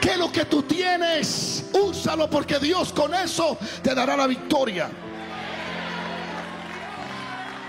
Que 0.01 0.17
lo 0.17 0.33
que 0.33 0.47
tú 0.47 0.63
tienes, 0.63 1.67
úsalo 1.73 2.29
porque 2.29 2.59
Dios 2.59 2.93
con 2.93 3.15
eso 3.15 3.59
te 3.83 3.95
dará 3.95 4.17
la 4.17 4.27
victoria. 4.27 4.91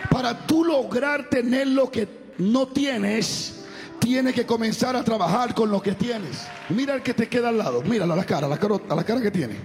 Para 0.09 0.37
tú 0.47 0.63
lograr 0.63 1.29
tener 1.29 1.67
lo 1.67 1.91
que 1.91 2.18
no 2.39 2.67
tienes, 2.67 3.65
tienes 3.99 4.33
que 4.33 4.45
comenzar 4.45 4.95
a 4.95 5.03
trabajar 5.03 5.53
con 5.53 5.69
lo 5.69 5.81
que 5.81 5.93
tienes. 5.93 6.47
Mira 6.69 6.95
el 6.95 7.03
que 7.03 7.13
te 7.13 7.27
queda 7.27 7.49
al 7.49 7.57
lado, 7.57 7.81
míralo 7.83 8.13
a 8.13 8.15
la 8.15 8.25
cara, 8.25 8.47
a 8.47 8.49
la 8.49 8.57
cara, 8.57 8.75
la 8.87 9.03
cara 9.03 9.21
que 9.21 9.31
tiene. 9.31 9.55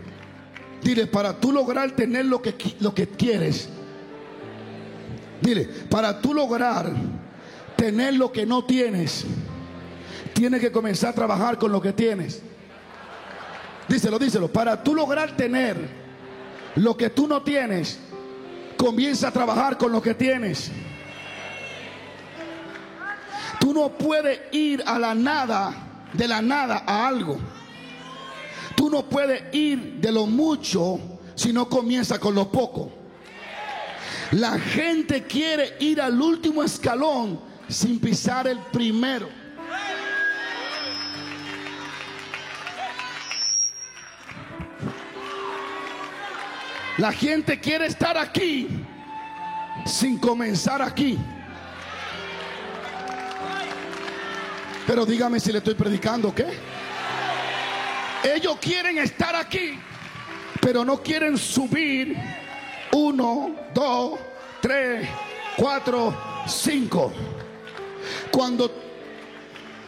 Dile, 0.82 1.06
para 1.06 1.40
tú 1.40 1.50
lograr 1.50 1.92
tener 1.92 2.26
lo 2.26 2.42
que, 2.42 2.54
lo 2.80 2.94
que 2.94 3.08
quieres. 3.08 3.68
Dile, 5.40 5.64
para 5.88 6.20
tú 6.20 6.34
lograr 6.34 6.92
tener 7.76 8.14
lo 8.14 8.30
que 8.30 8.44
no 8.44 8.64
tienes, 8.64 9.24
tienes 10.34 10.60
que 10.60 10.72
comenzar 10.72 11.10
a 11.10 11.14
trabajar 11.14 11.58
con 11.58 11.72
lo 11.72 11.80
que 11.80 11.92
tienes. 11.92 12.42
Díselo, 13.88 14.18
díselo. 14.18 14.48
Para 14.48 14.82
tú 14.82 14.94
lograr 14.94 15.37
tener 15.37 15.76
lo 16.74 16.96
que 16.96 17.10
tú 17.10 17.28
no 17.28 17.42
tienes, 17.42 17.98
comienza 18.76 19.28
a 19.28 19.32
trabajar 19.32 19.78
con 19.78 19.92
lo 19.92 20.02
que 20.02 20.14
tienes. 20.14 20.70
Tú 23.64 23.72
no 23.72 23.88
puedes 23.88 24.40
ir 24.53 24.85
a 24.85 24.98
la 24.98 25.14
nada, 25.14 25.72
de 26.12 26.29
la 26.29 26.42
nada 26.42 26.85
a 26.87 27.09
algo. 27.09 27.38
Tú 28.77 28.90
no 28.90 29.09
puedes 29.09 29.42
ir 29.55 29.94
de 30.03 30.12
lo 30.12 30.27
mucho 30.27 31.00
si 31.35 31.50
no 31.50 31.66
comienza 31.66 32.18
con 32.18 32.35
lo 32.35 32.53
poco. 32.53 32.92
La 34.33 34.59
gente 34.59 35.22
quiere 35.22 35.79
ir 35.81 35.98
al 35.98 36.20
último 36.20 36.62
escalón 36.62 37.40
sin 37.66 37.98
pisar 37.98 38.46
el 38.46 38.59
primero. 38.70 39.31
La 46.98 47.12
gente 47.12 47.59
quiere 47.59 47.87
estar 47.87 48.18
aquí 48.18 48.68
sin 49.87 50.18
comenzar 50.18 50.83
aquí. 50.83 51.18
Pero 54.87 55.07
dígame 55.07 55.40
si 55.40 55.51
le 55.51 55.59
estoy 55.59 55.75
predicando, 55.75 56.35
¿qué? 56.35 56.47
Ellos 58.23 58.57
quieren 58.61 58.99
estar 58.99 59.35
aquí, 59.35 59.79
pero 60.61 60.85
no 60.85 61.03
quieren 61.03 61.38
subir. 61.38 62.16
Uno, 62.92 63.55
dos, 63.75 64.18
tres, 64.61 65.09
cuatro, 65.57 66.16
cinco. 66.47 67.12
Cuando 68.31 68.70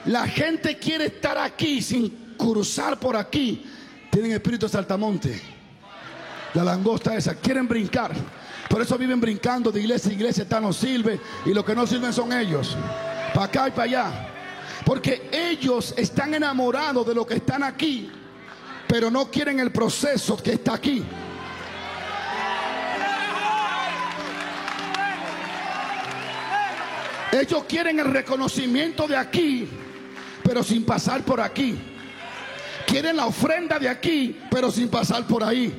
la 0.07 0.27
gente 0.27 0.79
quiere 0.79 1.07
estar 1.07 1.39
aquí 1.39 1.83
sin 1.83 2.35
cruzar 2.37 2.99
por 2.99 3.17
aquí, 3.17 3.65
tienen 4.11 4.33
espíritu 4.33 4.67
de 4.67 4.73
saltamonte. 4.73 5.41
La 6.55 6.65
langosta 6.65 7.15
esa, 7.15 7.35
quieren 7.35 7.69
brincar. 7.69 8.13
Por 8.69 8.81
eso 8.81 8.97
viven 8.97 9.21
brincando 9.21 9.71
de 9.71 9.81
iglesia 9.81 10.11
a 10.11 10.15
iglesia, 10.15 10.43
esta 10.43 10.61
no 10.61 10.73
sirve 10.73 11.21
y 11.45 11.53
lo 11.53 11.65
que 11.65 11.75
no 11.75 11.87
sirven 11.87 12.13
son 12.13 12.33
ellos. 12.33 12.77
Para 13.35 13.47
acá 13.47 13.69
y 13.69 13.71
para 13.71 13.83
allá. 13.85 14.36
Porque 14.87 15.29
ellos 15.33 15.92
están 15.96 16.33
enamorados 16.33 17.05
de 17.05 17.12
lo 17.12 17.27
que 17.27 17.35
están 17.35 17.64
aquí, 17.64 18.09
pero 18.87 19.11
no 19.11 19.29
quieren 19.29 19.59
el 19.59 19.72
proceso 19.72 20.37
que 20.40 20.53
está 20.53 20.75
aquí. 20.75 21.03
Ellos 27.33 27.64
quieren 27.68 27.99
el 27.99 28.12
reconocimiento 28.12 29.09
de 29.09 29.16
aquí, 29.16 29.68
pero 30.44 30.62
sin 30.62 30.85
pasar 30.85 31.25
por 31.25 31.40
aquí. 31.40 31.77
Quieren 32.87 33.16
la 33.16 33.27
ofrenda 33.27 33.81
de 33.81 33.88
aquí, 33.88 34.38
pero 34.49 34.70
sin 34.70 34.88
pasar 34.88 35.27
por 35.27 35.42
ahí. 35.42 35.75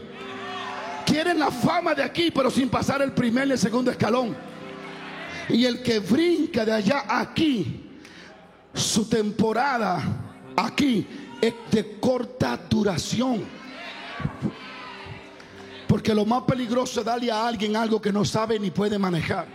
Quieren 1.05 1.39
la 1.39 1.49
fama 1.49 1.95
de 1.95 2.03
aquí, 2.03 2.29
pero 2.29 2.51
sin 2.51 2.67
pasar 2.67 3.01
el 3.01 3.13
primer 3.13 3.47
y 3.47 3.51
el 3.53 3.57
segundo 3.57 3.89
escalón. 3.89 4.35
Y 5.47 5.63
el 5.63 5.81
que 5.81 5.99
brinca 5.99 6.65
de 6.65 6.73
allá 6.73 7.05
aquí, 7.07 7.86
su 8.97 9.05
temporada 9.05 10.01
aquí 10.55 11.05
es 11.39 11.53
de 11.69 11.99
corta 11.99 12.59
duración. 12.67 13.43
Porque 15.87 16.15
lo 16.15 16.25
más 16.25 16.41
peligroso 16.45 17.01
es 17.01 17.05
darle 17.05 17.29
a 17.31 17.47
alguien 17.47 17.75
algo 17.75 18.01
que 18.01 18.11
no 18.11 18.25
sabe 18.25 18.57
ni 18.57 18.71
puede 18.71 18.97
manejar. 18.97 19.45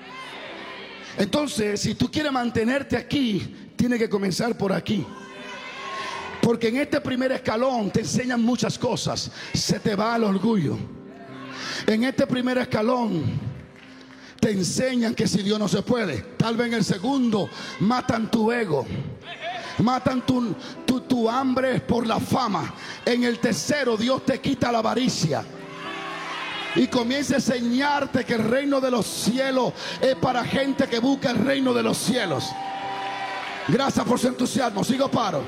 Entonces, 1.19 1.81
si 1.81 1.97
tú 1.97 2.09
quieres 2.09 2.31
mantenerte 2.31 2.97
aquí, 2.97 3.73
tienes 3.75 3.99
que 3.99 4.09
comenzar 4.09 4.57
por 4.57 4.73
aquí. 4.73 5.05
Porque 6.41 6.69
en 6.69 6.77
este 6.77 7.01
primer 7.01 7.33
escalón 7.33 7.91
te 7.91 8.03
enseñan 8.03 8.41
muchas 8.41 8.79
cosas. 8.79 9.29
Se 9.53 9.81
te 9.81 9.97
va 9.97 10.15
el 10.15 10.23
orgullo. 10.23 10.79
En 11.85 12.05
este 12.05 12.29
primer 12.29 12.59
escalón 12.59 13.25
te 14.43 14.51
enseñan 14.51 15.15
que 15.15 15.29
si 15.29 15.41
Dios 15.41 15.57
no 15.57 15.69
se 15.69 15.83
puede, 15.83 16.35
tal 16.37 16.57
vez 16.57 16.67
en 16.67 16.75
el 16.75 16.85
segundo 16.85 17.49
matan 17.79 18.29
tu 18.29 18.51
ego. 18.51 18.85
Matan 19.79 20.27
tu, 20.27 20.57
tu, 20.85 21.03
tu 21.03 21.31
hambre 21.31 21.79
por 21.79 22.05
la 22.05 22.19
fama. 22.19 22.75
En 23.05 23.23
el 23.23 23.39
tercero 23.39 23.97
Dios 23.97 24.27
te 24.27 24.41
quita 24.41 24.73
la 24.73 24.79
avaricia. 24.79 25.45
y 26.75 26.89
comience 26.89 27.35
a 27.35 27.37
enseñarte 27.37 28.25
que 28.25 28.35
el 28.35 28.43
reino 28.43 28.81
de 28.81 28.91
los 28.91 29.07
cielos 29.07 29.75
es 30.01 30.17
para 30.17 30.43
gente 30.43 30.89
que 30.89 30.99
busca 30.99 31.31
el 31.31 31.39
reino 31.39 31.73
de 31.73 31.85
los 31.85 31.97
cielos. 31.97 32.45
Gracias 33.69 34.05
por 34.05 34.19
su 34.19 34.27
entusiasmo. 34.27 34.83
Sigo 34.83 35.09
paro. 35.09 35.45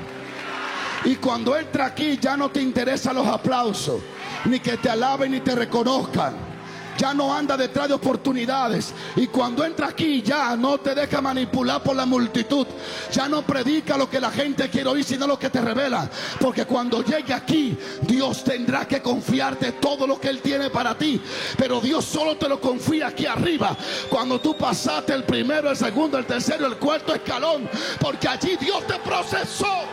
Y 1.03 1.17
cuando 1.17 1.57
entra 1.57 1.87
aquí 1.87 2.17
ya 2.17 2.37
no 2.37 2.49
te 2.49 2.61
interesan 2.61 3.15
los 3.15 3.27
aplausos, 3.27 3.99
ni 4.45 4.61
que 4.61 4.77
te 4.77 4.89
alaben 4.89 5.33
ni 5.33 5.41
te 5.41 5.53
reconozcan 5.53 6.54
ya 6.97 7.13
no 7.13 7.33
anda 7.33 7.57
detrás 7.57 7.87
de 7.87 7.93
oportunidades. 7.93 8.93
Y 9.15 9.27
cuando 9.27 9.65
entra 9.65 9.87
aquí 9.87 10.21
ya 10.21 10.55
no 10.55 10.77
te 10.77 10.95
deja 10.95 11.21
manipular 11.21 11.83
por 11.83 11.95
la 11.95 12.05
multitud. 12.05 12.67
Ya 13.11 13.27
no 13.27 13.41
predica 13.41 13.97
lo 13.97 14.09
que 14.09 14.19
la 14.19 14.31
gente 14.31 14.69
quiere 14.69 14.89
oír, 14.89 15.03
sino 15.03 15.27
lo 15.27 15.37
que 15.37 15.49
te 15.49 15.61
revela. 15.61 16.09
Porque 16.39 16.65
cuando 16.65 17.03
llegue 17.03 17.33
aquí, 17.33 17.77
Dios 18.01 18.43
tendrá 18.43 18.87
que 18.87 19.01
confiarte 19.01 19.73
todo 19.73 20.07
lo 20.07 20.19
que 20.19 20.29
Él 20.29 20.41
tiene 20.41 20.69
para 20.69 20.97
ti. 20.97 21.21
Pero 21.57 21.81
Dios 21.81 22.05
solo 22.05 22.37
te 22.37 22.49
lo 22.49 22.59
confía 22.59 23.07
aquí 23.07 23.25
arriba. 23.25 23.75
Cuando 24.09 24.39
tú 24.39 24.57
pasaste 24.57 25.13
el 25.13 25.23
primero, 25.23 25.69
el 25.69 25.77
segundo, 25.77 26.17
el 26.17 26.25
tercero, 26.25 26.65
el 26.65 26.77
cuarto 26.77 27.13
escalón. 27.13 27.69
Porque 27.99 28.27
allí 28.27 28.57
Dios 28.57 28.85
te 28.87 28.99
procesó. 28.99 29.83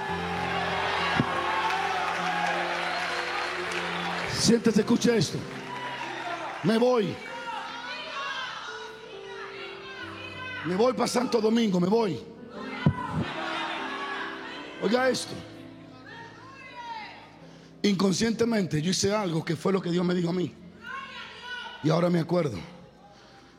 Siéntese, 4.39 4.81
escuche 4.81 5.17
esto. 5.17 5.39
Me 6.65 6.79
voy. 6.79 7.15
Me 10.65 10.77
voy 10.77 10.93
para 10.93 11.09
Santo 11.09 11.41
Domingo, 11.41 11.81
me 11.81 11.89
voy. 11.89 12.21
Oiga 14.81 15.09
esto. 15.09 15.35
Inconscientemente 17.83 18.81
yo 18.81 18.91
hice 18.91 19.13
algo 19.13 19.45
que 19.45 19.57
fue 19.57 19.73
lo 19.73 19.83
que 19.83 19.91
Dios 19.91 20.05
me 20.05 20.15
dijo 20.15 20.31
a 20.31 20.33
mí. 20.33 20.55
Y 21.83 21.91
ahora 21.91 22.09
me 22.09 22.21
acuerdo. 22.21 22.59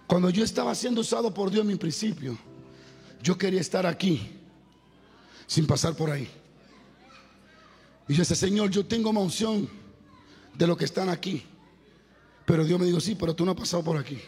Cuando 0.07 0.29
yo 0.29 0.43
estaba 0.43 0.73
siendo 0.75 1.01
usado 1.01 1.33
por 1.33 1.51
Dios 1.51 1.61
en 1.61 1.67
mi 1.67 1.75
principio, 1.75 2.37
yo 3.21 3.37
quería 3.37 3.59
estar 3.59 3.85
aquí, 3.85 4.39
sin 5.45 5.67
pasar 5.67 5.95
por 5.95 6.09
ahí. 6.09 6.29
Y 8.07 8.13
yo 8.13 8.19
decía, 8.19 8.35
Señor, 8.35 8.69
yo 8.69 8.85
tengo 8.85 9.11
más 9.11 9.23
unción 9.23 9.69
de 10.53 10.67
lo 10.67 10.77
que 10.77 10.85
están 10.85 11.09
aquí. 11.09 11.45
Pero 12.45 12.65
Dios 12.65 12.79
me 12.79 12.85
dijo, 12.85 12.99
sí, 12.99 13.15
pero 13.15 13.35
tú 13.35 13.45
no 13.45 13.51
has 13.51 13.57
pasado 13.57 13.83
por 13.83 13.97
aquí. 13.97 14.19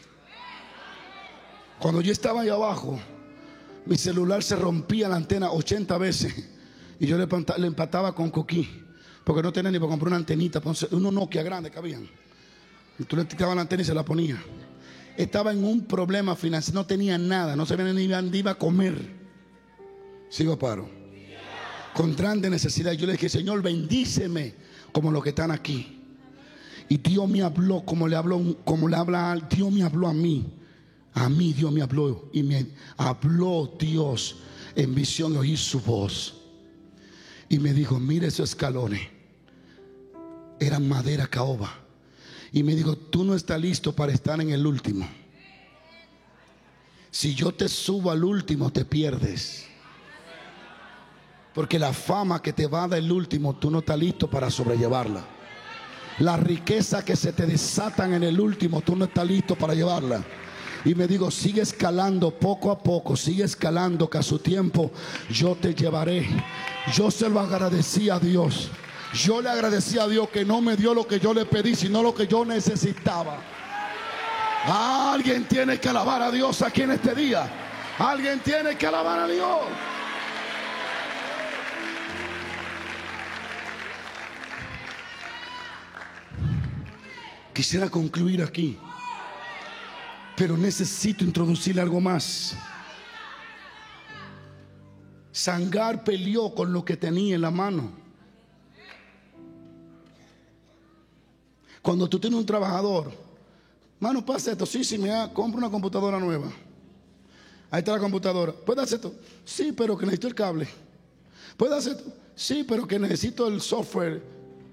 Cuando 1.80 2.02
yo 2.02 2.12
estaba 2.12 2.42
ahí 2.42 2.50
abajo, 2.50 3.00
mi 3.86 3.98
celular 3.98 4.42
se 4.42 4.56
rompía 4.56 5.10
la 5.10 5.18
antena 5.18 5.52
80 5.52 5.98
veces 5.98 6.34
y 7.00 7.08
yo 7.08 7.18
le, 7.18 7.28
empataba 7.68 8.16
con 8.16 8.32
coquí, 8.32 8.68
porque 9.24 9.44
no 9.44 9.52
tenía 9.52 9.72
ni 9.72 9.80
para 9.80 9.90
comprar 9.90 10.08
una 10.08 10.18
antenita, 10.18 10.62
uno 10.92 11.12
Nokia 11.12 11.44
grande 11.44 11.70
que 11.70 11.78
habían. 11.78 12.08
Y 12.98 13.04
tú 13.04 13.18
le 13.18 13.26
tirabas 13.26 13.56
la 13.56 13.64
antena 13.64 13.82
y 13.82 13.86
se 13.86 13.94
la 13.94 14.06
ponía. 14.06 14.42
Estaba 15.18 15.52
en 15.52 15.64
un 15.64 15.86
problema 15.86 16.36
financiero, 16.36 16.80
no 16.80 16.86
tenía 16.86 17.18
nada, 17.18 17.56
no 17.56 17.66
sabía 17.66 17.86
ni 17.94 18.08
dónde 18.08 18.38
iba 18.38 18.52
a 18.52 18.56
comer. 18.56 18.96
Sigo 20.30 20.58
paro. 20.58 20.90
Con 21.94 22.16
grande 22.16 22.50
necesidad. 22.50 22.92
Yo 22.94 23.06
le 23.06 23.14
dije, 23.14 23.30
Señor, 23.30 23.62
bendíceme 23.62 24.54
como 24.92 25.12
los 25.12 25.24
que 25.24 25.30
están 25.30 25.52
aquí. 25.52 25.95
Y 26.88 26.98
Dios 26.98 27.28
me 27.28 27.42
habló 27.42 27.84
como 27.84 28.08
le 28.08 28.16
habló, 28.16 28.58
como 28.64 28.88
le 28.88 28.96
habla, 28.96 29.36
Dios 29.50 29.72
me 29.72 29.84
habló 29.84 30.08
a 30.08 30.14
mí. 30.14 30.46
A 31.14 31.30
mí 31.30 31.54
Dios 31.54 31.72
me 31.72 31.82
habló 31.82 32.30
y 32.34 32.44
me 32.44 32.68
habló 32.98 33.74
Dios 33.80 34.36
en 34.76 34.94
visión 34.94 35.34
de 35.34 35.40
oír 35.40 35.58
su 35.58 35.80
voz. 35.80 36.42
Y 37.48 37.58
me 37.60 37.74
dijo, 37.74 38.00
mire 38.00 38.28
esos 38.28 38.50
escalones. 38.50 39.08
Eran 40.60 40.88
madera 40.88 41.28
caoba. 41.28 41.74
Y 42.52 42.64
me 42.64 42.76
dijo, 42.76 42.98
tú 42.98 43.24
no 43.24 43.34
estás 43.34 43.60
listo 43.60 43.94
para 43.94 44.12
estar 44.12 44.40
en 44.42 44.50
el 44.50 44.66
último. 44.66 45.08
Si 47.12 47.34
yo 47.34 47.54
te 47.54 47.70
subo 47.70 48.12
al 48.12 48.24
último, 48.24 48.72
te 48.72 48.84
pierdes. 48.84 49.66
Porque 51.54 51.80
la 51.80 51.94
fama 51.94 52.42
que 52.42 52.52
te 52.52 52.68
va 52.68 52.84
a 52.84 52.88
dar 52.90 53.00
el 53.00 53.10
último, 53.10 53.56
tú 53.56 53.72
no 53.72 53.80
estás 53.80 53.98
listo 53.98 54.30
para 54.30 54.52
sobrellevarla. 54.52 55.35
La 56.20 56.38
riqueza 56.38 57.04
que 57.04 57.16
se 57.16 57.34
te 57.34 57.46
desatan 57.46 58.14
en 58.14 58.24
el 58.24 58.40
último, 58.40 58.82
tú 58.82 58.96
no 58.96 59.06
estás 59.06 59.26
listo 59.26 59.56
para 59.56 59.74
llevarla. 59.74 60.24
Y 60.86 60.96
me 60.96 61.08
digo, 61.08 61.32
sigue 61.32 61.62
escalando 61.62 62.32
poco 62.32 62.72
a 62.72 62.78
poco, 62.78 63.18
sigue 63.18 63.44
escalando 63.44 64.10
que 64.10 64.20
a 64.20 64.24
su 64.24 64.40
tiempo 64.40 64.92
yo 65.30 65.56
te 65.56 65.74
llevaré. 65.74 66.28
Yo 66.94 67.10
se 67.10 67.28
lo 67.28 67.40
agradecí 67.40 68.10
a 68.10 68.20
Dios. 68.20 68.70
Yo 69.14 69.42
le 69.42 69.50
agradecí 69.50 69.98
a 69.98 70.08
Dios 70.08 70.30
que 70.30 70.46
no 70.46 70.62
me 70.62 70.76
dio 70.76 70.94
lo 70.94 71.08
que 71.08 71.20
yo 71.20 71.34
le 71.34 71.46
pedí, 71.46 71.76
sino 71.76 72.04
lo 72.04 72.14
que 72.14 72.28
yo 72.28 72.46
necesitaba. 72.46 73.38
Alguien 74.68 75.48
tiene 75.48 75.80
que 75.80 75.90
alabar 75.90 76.22
a 76.22 76.32
Dios 76.32 76.62
aquí 76.62 76.84
en 76.84 76.92
este 76.92 77.14
día. 77.16 77.50
Alguien 77.98 78.40
tiene 78.40 78.78
que 78.78 78.88
alabar 78.88 79.20
a 79.20 79.28
Dios. 79.28 79.60
Quisiera 87.56 87.90
concluir 87.90 88.44
aquí, 88.44 88.78
pero 90.36 90.58
necesito 90.58 91.24
introducirle 91.24 91.82
algo 91.82 92.02
más. 92.02 92.54
Sangar 95.32 96.04
peleó 96.04 96.54
con 96.54 96.74
lo 96.74 96.84
que 96.84 96.98
tenía 96.98 97.36
en 97.36 97.42
la 97.42 97.52
mano. 97.52 97.94
Cuando 101.82 102.10
tú 102.10 102.20
tienes 102.20 102.38
un 102.38 102.46
trabajador, 102.46 103.14
mano, 104.02 104.26
pasa 104.26 104.52
esto. 104.52 104.66
Sí, 104.66 104.84
sí, 104.84 104.98
me 104.98 105.08
da, 105.08 105.32
compra 105.32 105.60
una 105.60 105.70
computadora 105.70 106.20
nueva. 106.20 106.52
Ahí 107.72 107.80
está 107.80 107.94
la 107.94 108.00
computadora. 108.00 108.52
¿Puede 108.52 108.82
hacer 108.82 108.98
esto? 108.98 109.16
Sí, 109.46 109.72
pero 109.72 109.98
que 109.98 110.06
necesito 110.06 110.28
el 110.28 110.36
cable. 110.36 110.68
¿Puede 111.56 111.78
hacer 111.78 111.96
esto? 111.96 112.14
Sí, 112.36 112.66
pero 112.68 112.86
que 112.86 113.00
necesito 113.00 113.48
el 113.48 113.62
software. 113.62 114.22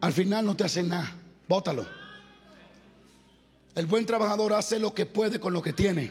Al 0.01 0.13
final 0.13 0.45
no 0.45 0.57
te 0.57 0.65
hace 0.65 0.83
nada. 0.83 1.15
Bótalo. 1.47 2.02
El 3.75 3.87
buen 3.87 4.05
trabajador 4.05 4.53
hace 4.53 4.79
lo 4.79 4.93
que 4.93 5.07
puede 5.07 5.41
con 5.41 5.53
lo 5.53 5.63
que 5.63 5.73
tiene. 5.73 6.11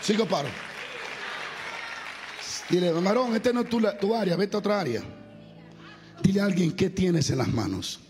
Sigo 0.00 0.26
paro. 0.26 0.48
Dile, 2.70 2.92
Marón, 2.92 3.34
este 3.34 3.52
no 3.52 3.62
es 3.62 3.68
tu, 3.68 3.80
tu, 4.00 4.14
área, 4.14 4.36
vete 4.36 4.56
a 4.56 4.60
otra 4.60 4.80
área. 4.80 5.02
Dile 6.22 6.40
a 6.40 6.44
alguien 6.44 6.72
qué 6.72 6.90
tienes 6.90 7.30
en 7.30 7.38
las 7.38 7.48
manos 7.48 8.00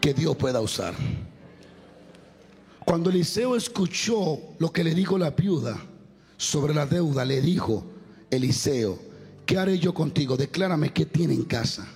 que 0.00 0.14
Dios 0.14 0.36
pueda 0.36 0.60
usar. 0.60 0.94
Cuando 2.84 3.10
Eliseo 3.10 3.56
escuchó 3.56 4.40
lo 4.58 4.72
que 4.72 4.84
le 4.84 4.94
dijo 4.94 5.18
la 5.18 5.30
viuda 5.30 5.78
sobre 6.36 6.74
la 6.74 6.86
deuda, 6.86 7.24
le 7.24 7.40
dijo 7.40 7.84
Eliseo, 8.30 8.98
¿qué 9.46 9.58
haré 9.58 9.78
yo 9.78 9.92
contigo? 9.92 10.36
Declárame 10.36 10.92
qué 10.92 11.06
tiene 11.06 11.34
en 11.34 11.44
casa. 11.44 11.86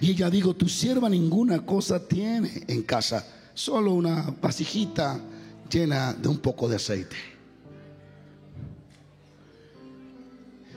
Y 0.00 0.10
ella 0.10 0.30
dijo, 0.30 0.54
tu 0.54 0.68
sierva 0.68 1.08
ninguna 1.08 1.64
cosa 1.64 2.06
tiene 2.06 2.64
en 2.68 2.82
casa, 2.82 3.26
solo 3.54 3.92
una 3.92 4.34
vasijita 4.40 5.20
llena 5.70 6.12
de 6.12 6.28
un 6.28 6.38
poco 6.38 6.68
de 6.68 6.76
aceite. 6.76 7.16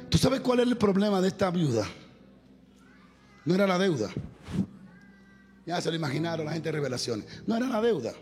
¿Tú 0.10 0.18
sabes 0.18 0.40
cuál 0.40 0.62
es 0.62 0.68
el 0.68 0.78
problema 0.78 1.20
de 1.22 1.28
esta 1.28 1.52
viuda? 1.52 1.86
No 3.44 3.54
era 3.54 3.68
la 3.68 3.78
deuda. 3.78 4.10
Ya 5.66 5.82
se 5.82 5.90
lo 5.90 5.96
imaginaron 5.96 6.46
la 6.46 6.54
gente 6.54 6.70
de 6.70 6.74
revelaciones. 6.74 7.26
No 7.46 7.58
era 7.58 7.68
la 7.68 7.82
deuda. 7.82 8.14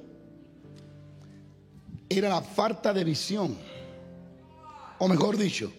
Era 2.10 2.30
la 2.30 2.41
falta 2.41 2.93
de 2.93 3.04
visión. 3.04 3.56
O 5.00 5.08
mejor 5.08 5.38
dicho, 5.38 5.72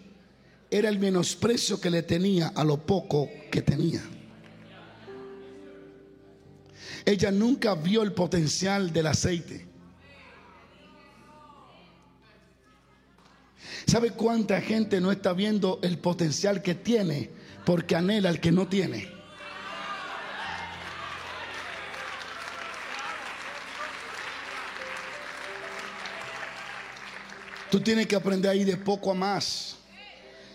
era 0.71 0.89
el 0.89 0.99
menosprecio 0.99 1.81
que 1.81 1.91
le 1.91 2.03
tenía 2.03 2.49
a 2.49 2.65
lo 2.65 2.85
poco 2.85 3.29
que 3.51 3.63
tenía. 3.63 4.03
Ella 7.07 7.31
nunca 7.31 7.75
vio 7.75 8.03
el 8.03 8.13
potencial 8.13 8.93
del 8.93 9.07
aceite. 9.07 9.67
¿Sabe 13.87 14.13
cuánta 14.13 14.61
gente 14.61 15.01
no 15.01 15.13
está 15.13 15.33
viendo 15.35 15.79
el 15.83 15.99
potencial 15.99 16.63
que 16.63 16.75
tiene 16.75 17.31
porque 17.67 17.95
anhela 17.95 18.31
el 18.31 18.41
que 18.41 18.51
no 18.51 18.67
tiene? 18.67 19.13
Tú 27.71 27.81
tienes 27.81 28.07
que 28.07 28.17
aprender 28.17 28.51
ahí 28.51 28.65
de 28.65 28.77
poco 28.77 29.11
a 29.11 29.15
más. 29.15 29.77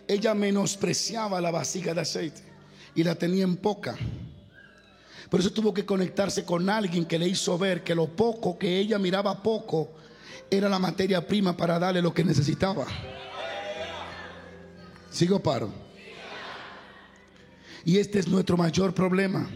Ella 0.08 0.34
menospreciaba 0.34 1.39
la 1.41 1.52
vasija 1.52 1.93
de 1.93 2.02
aceite 2.02 2.41
y 2.95 3.04
la 3.04 3.14
tenía 3.14 3.43
en 3.43 3.58
poca. 3.58 3.97
Por 5.30 5.40
eso 5.40 5.52
tuvo 5.52 5.74
que 5.74 5.86
conectarse 5.86 6.44
con 6.44 6.70
alguien 6.70 7.06
que 7.06 7.20
le 7.20 7.28
hizo 7.28 7.58
ver 7.58 7.84
que 7.84 7.94
lo 7.94 8.08
poco 8.08 8.58
que 8.58 8.80
ella 8.80 8.98
miraba 8.98 9.44
poco 9.44 9.92
era 10.50 10.68
la 10.68 10.80
materia 10.80 11.26
prima 11.26 11.56
para 11.56 11.78
darle 11.78 12.02
lo 12.02 12.14
que 12.14 12.24
necesitaba. 12.24 12.86
Sigo 15.12 15.40
paro. 15.40 15.70
Y 17.86 17.98
este 17.98 18.20
es 18.20 18.28
nuestro 18.28 18.58
mayor 18.58 18.94
problema. 18.94 19.48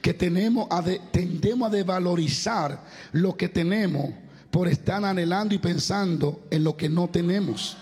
que 0.00 0.14
tenemos 0.14 0.66
a 0.70 0.82
tendemos 0.82 1.68
a 1.68 1.74
devalorizar 1.74 2.84
lo 3.12 3.36
que 3.36 3.48
tenemos 3.48 4.10
por 4.50 4.66
estar 4.66 5.04
anhelando 5.04 5.54
y 5.54 5.58
pensando 5.58 6.46
en 6.50 6.64
lo 6.64 6.76
que 6.76 6.88
no 6.88 7.08
tenemos. 7.08 7.76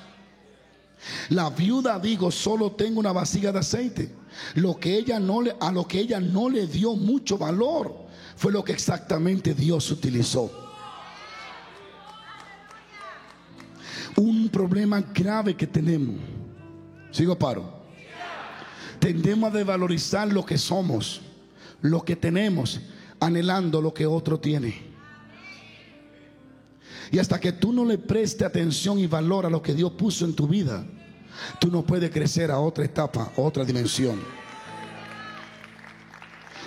La 1.29 1.51
viuda 1.51 1.99
digo, 1.99 2.31
solo 2.31 2.73
tengo 2.73 3.01
una 3.01 3.13
vasija 3.13 3.53
de 3.53 3.59
aceite. 3.59 4.11
Lo 4.55 4.77
que 4.77 4.97
ella 4.97 5.19
no 5.19 5.43
le, 5.43 5.57
a 5.61 5.73
lo 5.73 5.87
que 5.87 6.01
ella 6.01 6.21
no 6.21 6.49
le 6.49 6.67
dio 6.67 6.95
mucho 6.95 7.39
valor 7.39 8.07
fue 8.37 8.53
lo 8.53 8.63
que 8.63 8.73
exactamente 8.73 9.55
Dios 9.55 9.91
utilizó. 9.91 10.51
Un 14.17 14.49
problema 14.49 15.01
grave 15.01 15.55
que 15.55 15.67
tenemos. 15.67 16.17
Sigo 17.11 17.39
paro. 17.39 17.77
Tendemos 18.99 19.51
a 19.51 19.57
devalorizar 19.57 20.33
lo 20.33 20.45
que 20.45 20.59
somos, 20.59 21.21
lo 21.83 22.03
que 22.03 22.17
tenemos, 22.17 22.81
anhelando 23.21 23.81
lo 23.81 23.93
que 23.93 24.07
otro 24.07 24.41
tiene. 24.41 24.97
Y 27.11 27.19
hasta 27.19 27.39
que 27.39 27.53
tú 27.53 27.73
no 27.73 27.85
le 27.85 27.99
prestes 27.99 28.47
atención 28.47 28.99
y 28.99 29.07
valor 29.07 29.47
a 29.47 29.51
lo 29.51 29.63
que 29.63 29.75
Dios 29.75 29.93
puso 29.93 30.25
en 30.25 30.35
tu 30.35 30.49
vida, 30.49 30.85
tú 31.59 31.71
no 31.71 31.83
puedes 31.85 32.11
crecer 32.11 32.51
a 32.51 32.59
otra 32.59 32.85
etapa, 32.85 33.33
a 33.37 33.41
otra 33.41 33.65
dimensión. 33.65 34.21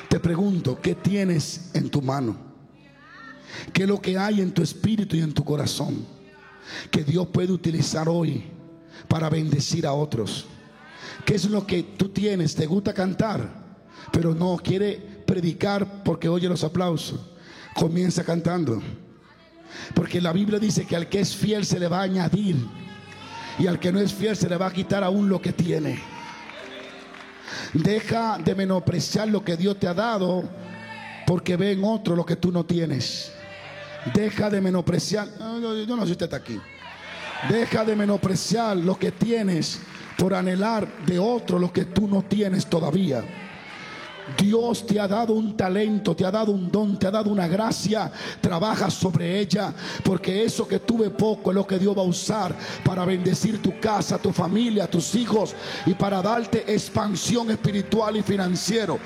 Te 0.09 0.19
pregunto, 0.19 0.79
¿qué 0.81 0.95
tienes 0.95 1.69
en 1.73 1.89
tu 1.89 2.01
mano? 2.01 2.35
¿Qué 3.73 3.83
es 3.83 3.89
lo 3.89 4.01
que 4.01 4.17
hay 4.17 4.41
en 4.41 4.51
tu 4.51 4.61
espíritu 4.61 5.15
y 5.15 5.21
en 5.21 5.33
tu 5.33 5.43
corazón? 5.43 6.05
Que 6.89 7.03
Dios 7.03 7.27
puede 7.27 7.51
utilizar 7.51 8.09
hoy 8.09 8.43
para 9.07 9.29
bendecir 9.29 9.85
a 9.85 9.93
otros. 9.93 10.47
¿Qué 11.25 11.35
es 11.35 11.45
lo 11.49 11.65
que 11.65 11.83
tú 11.83 12.09
tienes? 12.09 12.55
¿Te 12.55 12.65
gusta 12.65 12.93
cantar? 12.93 13.67
Pero 14.11 14.33
no 14.33 14.57
quiere 14.57 14.95
predicar 15.25 16.03
porque 16.03 16.29
oye 16.29 16.49
los 16.49 16.63
aplausos. 16.63 17.19
Comienza 17.75 18.23
cantando. 18.23 18.81
Porque 19.93 20.21
la 20.21 20.33
Biblia 20.33 20.59
dice 20.59 20.85
que 20.85 20.95
al 20.95 21.07
que 21.07 21.19
es 21.19 21.35
fiel 21.35 21.65
se 21.65 21.79
le 21.79 21.87
va 21.87 21.99
a 21.99 22.03
añadir. 22.03 22.55
Y 23.59 23.67
al 23.67 23.79
que 23.79 23.91
no 23.91 23.99
es 23.99 24.13
fiel 24.13 24.35
se 24.35 24.49
le 24.49 24.57
va 24.57 24.67
a 24.67 24.73
quitar 24.73 25.03
aún 25.03 25.29
lo 25.29 25.41
que 25.41 25.53
tiene. 25.53 26.01
Deja 27.73 28.37
de 28.37 28.55
menospreciar 28.55 29.27
lo 29.27 29.43
que 29.43 29.57
Dios 29.57 29.77
te 29.79 29.87
ha 29.87 29.93
dado 29.93 30.43
porque 31.27 31.57
ve 31.57 31.73
en 31.73 31.83
otro 31.83 32.15
lo 32.15 32.25
que 32.25 32.37
tú 32.37 32.51
no 32.51 32.65
tienes. 32.65 33.31
Deja 34.13 34.49
de 34.49 34.61
menospreciar. 34.61 35.27
yo 35.37 35.95
no 35.95 36.01
sé 36.01 36.05
si 36.07 36.11
usted 36.13 36.25
está 36.25 36.37
aquí. 36.37 36.59
Deja 37.49 37.85
de 37.85 37.95
menospreciar 37.95 38.77
lo 38.77 38.97
que 38.97 39.11
tienes 39.11 39.79
por 40.17 40.33
anhelar 40.33 40.87
de 41.05 41.17
otro 41.17 41.57
lo 41.57 41.71
que 41.71 41.85
tú 41.85 42.07
no 42.07 42.23
tienes 42.23 42.65
todavía. 42.65 43.23
Dios 44.37 44.85
te 44.85 44.99
ha 44.99 45.07
dado 45.07 45.33
un 45.33 45.55
talento, 45.55 46.15
te 46.15 46.25
ha 46.25 46.31
dado 46.31 46.51
un 46.51 46.71
don, 46.71 46.97
te 46.97 47.07
ha 47.07 47.11
dado 47.11 47.29
una 47.29 47.47
gracia. 47.47 48.11
Trabaja 48.41 48.89
sobre 48.89 49.39
ella, 49.39 49.73
porque 50.03 50.43
eso 50.43 50.67
que 50.67 50.79
tuve 50.79 51.09
poco 51.09 51.51
es 51.51 51.55
lo 51.55 51.65
que 51.65 51.79
Dios 51.79 51.97
va 51.97 52.01
a 52.01 52.05
usar 52.05 52.55
para 52.83 53.05
bendecir 53.05 53.61
tu 53.61 53.79
casa, 53.79 54.17
tu 54.17 54.31
familia, 54.31 54.89
tus 54.89 55.15
hijos 55.15 55.55
y 55.85 55.93
para 55.93 56.21
darte 56.21 56.71
expansión 56.71 57.51
espiritual 57.51 58.17
y 58.17 58.23
financiero. 58.23 58.99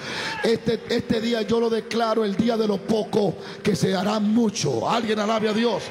Este, 0.44 0.82
este 0.90 1.22
día 1.22 1.42
yo 1.42 1.60
lo 1.60 1.70
declaro 1.70 2.24
el 2.24 2.36
día 2.36 2.58
de 2.58 2.68
lo 2.68 2.78
poco 2.78 3.36
que 3.62 3.76
se 3.76 3.96
hará 3.96 4.20
mucho. 4.20 4.90
Alguien 4.90 5.20
alabe 5.20 5.50
a 5.50 5.54
Dios. 5.54 5.84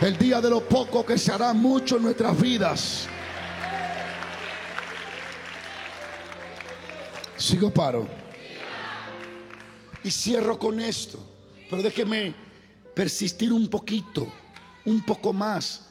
El 0.00 0.16
día 0.16 0.40
de 0.40 0.50
lo 0.50 0.60
poco 0.60 1.04
que 1.04 1.18
se 1.18 1.32
hará 1.32 1.52
mucho 1.52 1.96
en 1.96 2.02
nuestras 2.04 2.40
vidas. 2.40 3.08
Sigo 7.36 7.70
paro. 7.70 8.17
Y 10.04 10.10
cierro 10.10 10.58
con 10.58 10.80
esto. 10.80 11.18
Pero 11.68 11.82
déjeme 11.82 12.34
persistir 12.94 13.52
un 13.52 13.68
poquito, 13.68 14.32
un 14.84 15.04
poco 15.04 15.32
más. 15.32 15.86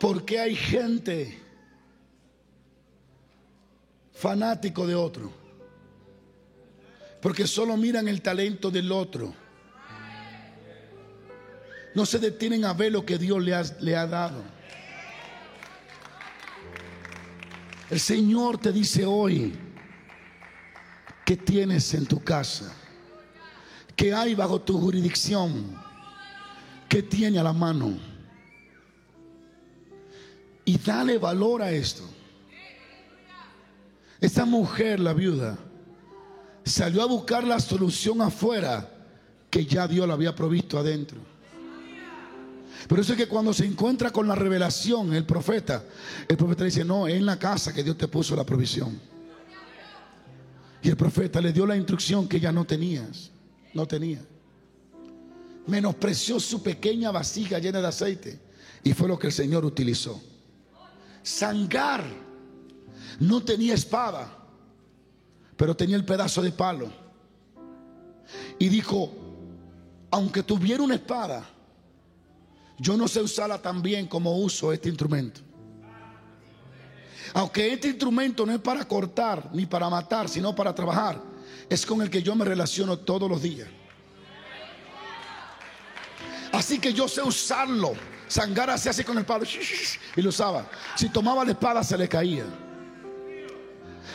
Porque 0.00 0.38
hay 0.38 0.54
gente 0.54 1.38
fanático 4.12 4.86
de 4.86 4.94
otro. 4.94 5.32
Porque 7.20 7.46
solo 7.46 7.76
miran 7.76 8.06
el 8.08 8.22
talento 8.22 8.70
del 8.70 8.92
otro. 8.92 9.34
No 11.94 12.06
se 12.06 12.18
detienen 12.18 12.64
a 12.64 12.72
ver 12.72 12.92
lo 12.92 13.04
que 13.04 13.18
Dios 13.18 13.42
le 13.42 13.54
ha, 13.54 13.62
le 13.80 13.96
ha 13.96 14.06
dado. 14.06 14.57
El 17.90 18.00
Señor 18.00 18.58
te 18.58 18.70
dice 18.70 19.06
hoy, 19.06 19.54
¿qué 21.24 21.36
tienes 21.36 21.94
en 21.94 22.06
tu 22.06 22.22
casa? 22.22 22.74
¿Qué 23.96 24.12
hay 24.12 24.34
bajo 24.34 24.60
tu 24.60 24.78
jurisdicción? 24.78 25.74
¿Qué 26.88 27.02
tiene 27.02 27.38
a 27.38 27.42
la 27.42 27.52
mano? 27.52 27.98
Y 30.64 30.76
dale 30.78 31.16
valor 31.16 31.62
a 31.62 31.70
esto. 31.70 32.02
Esta 34.20 34.44
mujer, 34.44 35.00
la 35.00 35.14
viuda, 35.14 35.56
salió 36.64 37.02
a 37.02 37.06
buscar 37.06 37.44
la 37.44 37.58
solución 37.58 38.20
afuera 38.20 38.88
que 39.48 39.64
ya 39.64 39.88
Dios 39.88 40.06
la 40.06 40.14
había 40.14 40.34
provisto 40.34 40.78
adentro. 40.78 41.18
Pero 42.86 43.02
eso 43.02 43.12
es 43.12 43.18
que 43.18 43.26
cuando 43.26 43.52
se 43.52 43.64
encuentra 43.64 44.10
con 44.10 44.28
la 44.28 44.34
revelación, 44.34 45.12
el 45.12 45.24
profeta, 45.24 45.82
el 46.28 46.36
profeta 46.36 46.64
dice, 46.64 46.84
no, 46.84 47.08
es 47.08 47.14
en 47.14 47.26
la 47.26 47.38
casa 47.38 47.72
que 47.72 47.82
Dios 47.82 47.96
te 47.96 48.08
puso 48.08 48.36
la 48.36 48.44
provisión. 48.44 49.00
Y 50.82 50.88
el 50.88 50.96
profeta 50.96 51.40
le 51.40 51.52
dio 51.52 51.66
la 51.66 51.76
instrucción 51.76 52.28
que 52.28 52.36
ella 52.36 52.52
no 52.52 52.64
tenía, 52.64 53.08
no 53.74 53.86
tenía. 53.86 54.20
Menospreció 55.66 56.38
su 56.38 56.62
pequeña 56.62 57.10
vasija 57.10 57.58
llena 57.58 57.80
de 57.80 57.88
aceite 57.88 58.40
y 58.84 58.92
fue 58.92 59.08
lo 59.08 59.18
que 59.18 59.26
el 59.26 59.32
Señor 59.32 59.64
utilizó. 59.64 60.22
Sangar 61.22 62.04
no 63.18 63.42
tenía 63.42 63.74
espada, 63.74 64.34
pero 65.56 65.76
tenía 65.76 65.96
el 65.96 66.04
pedazo 66.04 66.40
de 66.40 66.52
palo. 66.52 66.90
Y 68.58 68.68
dijo, 68.68 69.12
aunque 70.10 70.42
tuviera 70.42 70.82
una 70.82 70.94
espada, 70.94 71.44
yo 72.78 72.96
no 72.96 73.08
sé 73.08 73.20
usarla 73.20 73.60
tan 73.60 73.82
bien 73.82 74.06
como 74.06 74.36
uso 74.38 74.72
este 74.72 74.88
instrumento. 74.88 75.40
Aunque 77.34 77.72
este 77.72 77.88
instrumento 77.88 78.46
no 78.46 78.52
es 78.52 78.60
para 78.60 78.86
cortar 78.86 79.50
ni 79.52 79.66
para 79.66 79.90
matar, 79.90 80.28
sino 80.28 80.54
para 80.54 80.74
trabajar, 80.74 81.20
es 81.68 81.84
con 81.84 82.00
el 82.00 82.08
que 82.08 82.22
yo 82.22 82.34
me 82.34 82.44
relaciono 82.44 82.98
todos 82.98 83.28
los 83.28 83.42
días. 83.42 83.68
Así 86.52 86.78
que 86.78 86.92
yo 86.92 87.08
sé 87.08 87.22
usarlo. 87.22 87.92
Sangara 88.26 88.76
se 88.76 88.90
hace 88.90 89.04
con 89.04 89.16
el 89.18 89.24
palo 89.24 89.44
y 90.16 90.22
lo 90.22 90.28
usaba. 90.28 90.68
Si 90.96 91.08
tomaba 91.08 91.44
la 91.44 91.52
espada 91.52 91.82
se 91.82 91.96
le 91.96 92.08
caía. 92.08 92.44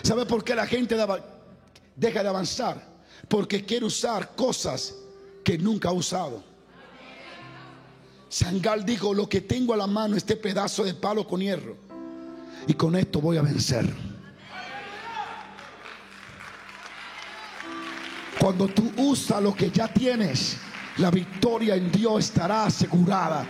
¿Sabe 0.02 0.26
por 0.26 0.44
qué 0.44 0.56
la 0.56 0.68
gente 0.68 0.96
deja 1.96 2.24
de 2.24 2.30
avanzar? 2.30 2.94
Porque 3.28 3.64
quiere 3.64 3.86
usar 3.86 4.36
cosas 4.36 4.96
que 5.44 5.58
nunca 5.58 5.90
ha 5.90 5.94
usado. 5.94 6.53
Sangal 8.34 8.84
dijo, 8.84 9.14
lo 9.14 9.30
que 9.30 9.42
tengo 9.42 9.76
a 9.76 9.78
la 9.78 9.86
mano, 9.86 10.16
este 10.16 10.36
pedazo 10.36 10.84
de 10.84 10.96
palo 10.96 11.28
con 11.28 11.40
hierro. 11.40 11.78
Y 12.66 12.74
con 12.74 12.96
esto 12.96 13.22
voy 13.22 13.38
a 13.38 13.44
vencer. 13.44 13.88
Cuando 18.40 18.68
tú 18.70 18.92
usas 18.98 19.40
lo 19.40 19.54
que 19.54 19.70
ya 19.70 19.88
tienes, 19.88 20.58
la 20.98 21.12
victoria 21.12 21.76
en 21.76 21.92
Dios 21.92 22.26
estará 22.26 22.66
asegurada. 22.66 23.46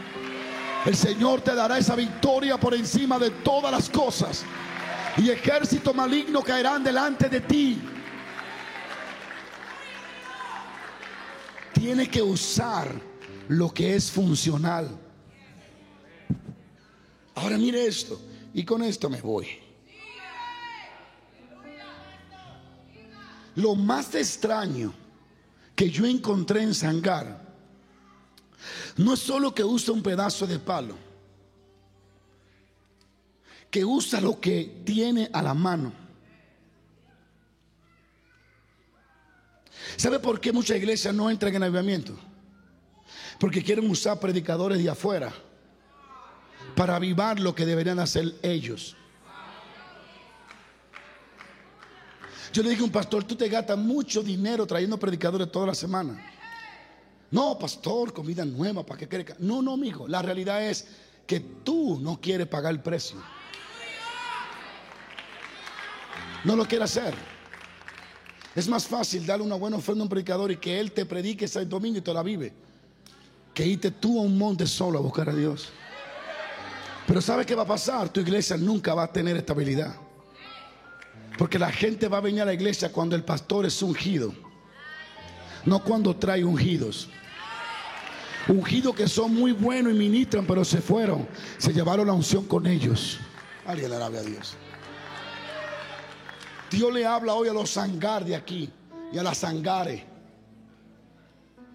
El 0.85 0.97
Señor 0.97 1.39
te 1.39 1.55
dará 1.55 1.77
esa 1.77 1.95
victoria 1.95 2.59
por 2.59 2.73
encima 2.73 3.17
de 3.17 3.29
todas 3.29 3.71
las 3.71 3.89
cosas. 3.89 4.43
Y 5.15 5.29
ejército 5.29 5.93
maligno 5.93 6.41
caerán 6.41 6.83
delante 6.83 7.29
de 7.29 7.39
ti. 7.39 7.81
Tiene 11.73 12.09
que 12.09 12.21
usar 12.21 13.12
lo 13.47 13.73
que 13.73 13.95
es 13.95 14.11
funcional. 14.11 14.89
Ahora 17.35 17.57
mire 17.57 17.85
esto, 17.85 18.19
y 18.53 18.63
con 18.63 18.83
esto 18.83 19.09
me 19.09 19.21
voy. 19.21 19.47
Lo 23.55 23.75
más 23.75 24.15
extraño 24.15 24.93
que 25.75 25.89
yo 25.89 26.05
encontré 26.05 26.63
en 26.63 26.73
Sangar 26.73 27.41
no 28.97 29.13
es 29.13 29.19
solo 29.19 29.53
que 29.53 29.63
usa 29.63 29.93
un 29.93 30.01
pedazo 30.01 30.47
de 30.47 30.59
palo, 30.59 30.95
que 33.69 33.83
usa 33.83 34.21
lo 34.21 34.39
que 34.39 34.81
tiene 34.85 35.29
a 35.33 35.41
la 35.41 35.53
mano. 35.53 35.91
¿Sabe 39.97 40.19
por 40.19 40.39
qué 40.39 40.51
muchas 40.51 40.77
iglesias 40.77 41.13
no 41.13 41.29
entran 41.29 41.55
en 41.55 41.63
avivamiento? 41.63 42.17
Porque 43.39 43.63
quieren 43.63 43.89
usar 43.89 44.19
predicadores 44.19 44.77
de 44.77 44.89
afuera 44.89 45.33
para 46.75 46.95
avivar 46.95 47.39
lo 47.39 47.53
que 47.53 47.65
deberían 47.65 47.99
hacer 47.99 48.35
ellos. 48.41 48.95
Yo 52.51 52.61
le 52.61 52.69
dije 52.69 52.81
a 52.81 52.85
un 52.85 52.91
pastor, 52.91 53.23
tú 53.23 53.35
te 53.35 53.49
gastas 53.49 53.77
mucho 53.77 54.21
dinero 54.21 54.67
trayendo 54.67 54.99
predicadores 54.99 55.51
toda 55.51 55.67
la 55.67 55.75
semana. 55.75 56.23
No, 57.31 57.57
pastor, 57.57 58.13
comida 58.13 58.45
nueva, 58.45 58.85
¿para 58.85 58.99
qué 58.99 59.07
quieres? 59.07 59.39
No, 59.39 59.63
no, 59.63 59.73
amigo. 59.73 60.07
La 60.07 60.21
realidad 60.21 60.63
es 60.63 60.87
que 61.25 61.39
tú 61.39 61.99
no 61.99 62.21
quieres 62.21 62.45
pagar 62.45 62.71
el 62.71 62.79
precio. 62.79 63.17
No 66.43 66.55
lo 66.55 66.65
quieres 66.65 66.95
hacer. 66.95 67.15
Es 68.53 68.67
más 68.67 68.85
fácil 68.85 69.25
darle 69.25 69.45
una 69.45 69.55
buena 69.55 69.77
ofrenda 69.77 70.01
a 70.01 70.03
un 70.03 70.09
predicador 70.09 70.51
y 70.51 70.57
que 70.57 70.79
él 70.79 70.91
te 70.91 71.07
predique 71.07 71.45
ese 71.45 71.65
domingo 71.65 71.97
y 71.97 72.01
te 72.01 72.13
la 72.13 72.21
vive. 72.21 72.53
Que 73.53 73.65
irte 73.65 73.91
tú 73.91 74.19
a 74.19 74.23
un 74.23 74.37
monte 74.37 74.65
solo 74.65 74.99
a 74.99 75.01
buscar 75.01 75.29
a 75.29 75.35
Dios. 75.35 75.69
Pero 77.05 77.21
¿sabe 77.21 77.45
qué 77.45 77.55
va 77.55 77.63
a 77.63 77.67
pasar? 77.67 78.09
Tu 78.09 78.21
iglesia 78.21 78.57
nunca 78.57 78.93
va 78.93 79.03
a 79.03 79.11
tener 79.11 79.35
estabilidad. 79.37 79.95
Porque 81.37 81.59
la 81.59 81.71
gente 81.71 82.07
va 82.07 82.17
a 82.17 82.21
venir 82.21 82.41
a 82.41 82.45
la 82.45 82.53
iglesia 82.53 82.91
cuando 82.91 83.15
el 83.15 83.23
pastor 83.23 83.65
es 83.65 83.81
ungido. 83.81 84.33
No 85.65 85.83
cuando 85.83 86.15
trae 86.15 86.43
ungidos. 86.43 87.09
Ungidos 88.47 88.95
que 88.95 89.07
son 89.07 89.33
muy 89.33 89.51
buenos 89.51 89.93
y 89.93 89.95
ministran, 89.95 90.45
pero 90.45 90.65
se 90.65 90.81
fueron. 90.81 91.27
Se 91.57 91.73
llevaron 91.73 92.07
la 92.07 92.13
unción 92.13 92.45
con 92.45 92.67
ellos. 92.67 93.19
Alguien 93.65 93.89
le 93.89 93.95
alabe 93.95 94.19
a 94.19 94.23
Dios. 94.23 94.55
Dios 96.69 96.93
le 96.93 97.05
habla 97.05 97.35
hoy 97.35 97.47
a 97.47 97.53
los 97.53 97.69
sangar 97.69 98.25
de 98.25 98.35
aquí 98.35 98.69
y 99.11 99.17
a 99.17 99.23
las 99.23 99.37
sangares. 99.37 100.01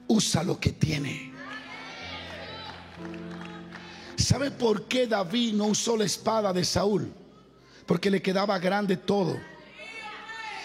Usa 0.08 0.42
lo 0.42 0.58
que 0.58 0.72
tiene. 0.72 1.27
¿Sabe 4.28 4.50
por 4.50 4.82
qué 4.82 5.06
David 5.06 5.54
no 5.54 5.68
usó 5.68 5.96
la 5.96 6.04
espada 6.04 6.52
de 6.52 6.62
Saúl? 6.62 7.10
Porque 7.86 8.10
le 8.10 8.20
quedaba 8.20 8.58
grande 8.58 8.98
todo. 8.98 9.40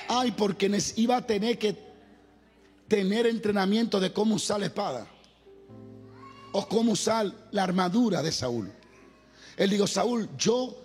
Ay, 0.10 0.34
porque 0.34 0.70
iba 0.98 1.16
a 1.16 1.26
tener 1.26 1.58
que 1.58 1.74
tener 2.90 3.26
entrenamiento 3.26 4.02
de 4.02 4.12
cómo 4.12 4.36
usar 4.36 4.60
la 4.60 4.66
espada. 4.66 5.08
O 6.52 6.68
cómo 6.68 6.92
usar 6.92 7.32
la 7.52 7.64
armadura 7.64 8.22
de 8.22 8.34
Saúl. 8.34 8.70
Él 9.56 9.70
dijo, 9.70 9.88
Saúl, 9.88 10.28
yo 10.38 10.76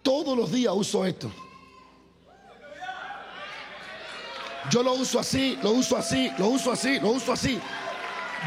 todos 0.00 0.34
los 0.34 0.50
días 0.50 0.72
uso 0.74 1.04
esto. 1.04 1.30
Yo 4.70 4.82
lo 4.82 4.94
uso 4.94 5.20
así, 5.20 5.58
lo 5.62 5.72
uso 5.72 5.98
así, 5.98 6.30
lo 6.38 6.48
uso 6.48 6.72
así, 6.72 6.98
lo 6.98 7.10
uso 7.10 7.30
así. 7.30 7.60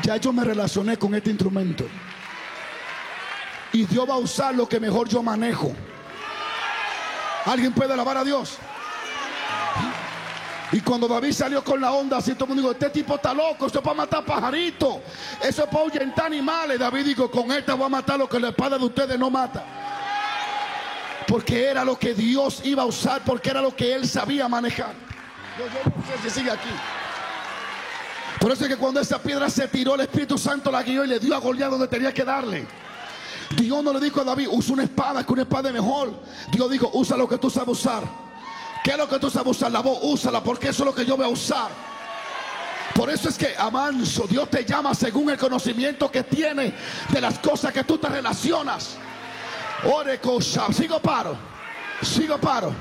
Ya 0.04 0.18
yo 0.18 0.34
me 0.34 0.44
relacioné 0.44 0.98
con 0.98 1.14
este 1.14 1.30
instrumento. 1.30 1.86
Y 3.76 3.86
Dios 3.86 4.10
va 4.10 4.14
a 4.14 4.20
usar 4.20 4.56
lo 4.56 4.70
que 4.70 4.80
mejor 4.80 5.10
yo 5.10 5.22
manejo. 5.22 5.74
¿Alguien 7.44 7.74
puede 7.74 7.92
alabar 7.92 8.16
a 8.16 8.24
Dios? 8.24 8.58
Y 10.72 10.80
cuando 10.80 11.10
David 11.10 11.34
salió 11.34 11.62
con 11.62 11.82
la 11.82 11.92
onda, 11.92 12.16
así 12.18 12.36
todo 12.36 12.46
el 12.46 12.48
mundo 12.52 12.62
dijo, 12.62 12.72
este 12.72 12.90
tipo 12.90 13.16
está 13.16 13.34
loco, 13.34 13.66
esto 13.66 13.80
es 13.80 13.84
para 13.84 13.98
matar 13.98 14.24
pajaritos, 14.24 15.00
eso 15.44 15.64
es 15.64 15.68
para 15.68 15.80
ahuyentar 15.84 16.28
animales. 16.28 16.80
David 16.80 17.04
dijo, 17.04 17.30
con 17.30 17.52
esta 17.52 17.74
voy 17.74 17.88
a 17.88 17.90
matar 17.90 18.18
lo 18.18 18.30
que 18.30 18.40
la 18.40 18.48
espada 18.48 18.78
de 18.78 18.86
ustedes 18.86 19.20
no 19.20 19.30
mata. 19.30 19.66
Porque 21.28 21.66
era 21.66 21.84
lo 21.84 22.00
que 22.00 22.14
Dios 22.14 22.62
iba 22.64 22.84
a 22.84 22.86
usar, 22.86 23.24
porque 23.26 23.50
era 23.50 23.62
lo 23.62 23.76
que 23.76 23.94
él 23.94 24.08
sabía 24.08 24.48
manejar. 24.48 24.94
Yo, 25.60 25.66
no 25.66 26.24
sé 26.24 26.30
si 26.30 26.40
sigue 26.40 26.52
aquí. 26.52 26.70
Por 28.40 28.54
eso 28.54 28.64
es 28.64 28.70
que 28.70 28.78
cuando 28.78 29.02
esa 29.02 29.22
piedra 29.22 29.50
se 29.50 29.68
tiró, 29.68 29.96
el 29.96 30.02
Espíritu 30.02 30.38
Santo 30.38 30.72
la 30.72 30.82
guió 30.82 31.04
y 31.04 31.08
le 31.08 31.20
dio 31.20 31.36
a 31.36 31.40
Goliat 31.40 31.70
donde 31.70 31.90
tenía 31.90 32.14
que 32.14 32.24
darle. 32.24 32.66
Dios 33.52 33.84
no 33.84 33.93
le 33.93 34.00
dijo 34.00 34.22
a 34.22 34.24
David, 34.24 34.48
usa 34.52 34.74
una 34.74 34.84
espada, 34.84 35.26
que 35.26 35.34
una 35.34 35.43
espada 35.43 35.70
es 35.70 35.74
mejor. 35.74 36.14
Dios 36.52 36.70
dijo, 36.72 36.89
usa 36.93 37.18
lo 37.18 37.28
que 37.28 37.38
tú 37.38 37.50
sabes 37.50 37.70
usar. 37.70 38.04
¿Qué 38.84 38.91
es 38.91 38.98
lo 38.98 39.08
que 39.08 39.20
tú 39.20 39.30
sabes 39.30 39.52
usar? 39.52 39.72
La 39.72 39.82
voz, 39.82 40.00
úsala, 40.02 40.43
porque 40.43 40.70
eso 40.70 40.84
es 40.84 40.86
lo 40.88 40.96
que 40.96 41.06
yo 41.06 41.18
voy 41.18 41.26
a 41.26 41.30
usar. 41.30 41.70
Por 42.93 43.10
eso 43.10 43.28
es 43.28 43.38
que, 43.38 43.54
amanso, 43.58 44.26
Dios 44.26 44.50
te 44.50 44.64
llama 44.64 44.96
según 44.96 45.30
el 45.30 45.38
conocimiento 45.38 46.10
que 46.10 46.24
tiene 46.24 46.74
de 47.10 47.22
las 47.22 47.39
cosas 47.39 47.74
que 47.74 47.84
tú 47.84 47.98
te 47.98 48.08
relacionas. 48.08 48.96
Ore 49.91 50.20
cosa, 50.20 50.72
sigo 50.72 51.00
paro, 51.02 51.38
sigo 52.02 52.38
paro. 52.38 52.74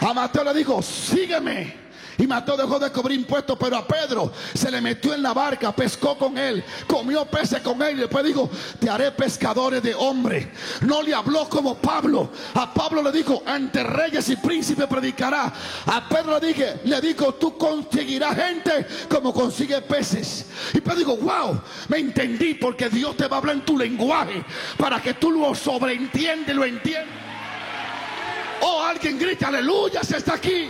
A 0.00 0.12
Mateo 0.12 0.44
le 0.44 0.54
dijo, 0.54 0.82
sígueme. 0.82 1.79
Y 2.20 2.26
Mateo 2.26 2.54
dejó 2.54 2.78
de 2.78 2.92
cobrar 2.92 3.12
impuestos, 3.12 3.56
pero 3.58 3.78
a 3.78 3.86
Pedro 3.86 4.30
se 4.52 4.70
le 4.70 4.82
metió 4.82 5.14
en 5.14 5.22
la 5.22 5.32
barca, 5.32 5.74
pescó 5.74 6.18
con 6.18 6.36
él, 6.36 6.62
comió 6.86 7.24
peces 7.24 7.62
con 7.62 7.80
él 7.80 7.96
y 7.96 8.00
después 8.00 8.22
dijo, 8.22 8.50
te 8.78 8.90
haré 8.90 9.10
pescadores 9.10 9.82
de 9.82 9.94
hombre. 9.94 10.52
No 10.82 11.00
le 11.00 11.14
habló 11.14 11.48
como 11.48 11.78
Pablo. 11.78 12.30
A 12.52 12.74
Pablo 12.74 13.02
le 13.02 13.10
dijo, 13.10 13.42
ante 13.46 13.82
reyes 13.82 14.28
y 14.28 14.36
príncipes 14.36 14.86
predicará. 14.86 15.50
A 15.86 16.08
Pedro 16.10 16.38
le 16.38 16.48
dije, 16.48 16.80
le 16.84 17.00
dijo, 17.00 17.32
tú 17.36 17.56
conseguirás 17.56 18.36
gente 18.36 18.86
como 19.08 19.32
consigue 19.32 19.80
peces. 19.80 20.44
Y 20.74 20.80
Pedro 20.82 20.98
dijo, 20.98 21.16
wow, 21.16 21.58
me 21.88 22.00
entendí 22.00 22.52
porque 22.52 22.90
Dios 22.90 23.16
te 23.16 23.28
va 23.28 23.36
a 23.36 23.38
hablar 23.38 23.56
en 23.56 23.64
tu 23.64 23.78
lenguaje 23.78 24.44
para 24.76 25.00
que 25.00 25.14
tú 25.14 25.30
lo 25.30 25.54
sobreentiendes, 25.54 26.54
lo 26.54 26.66
entiendas. 26.66 27.16
Oh, 28.60 28.82
alguien 28.82 29.18
grita, 29.18 29.48
aleluya, 29.48 30.04
se 30.04 30.18
está 30.18 30.34
aquí. 30.34 30.68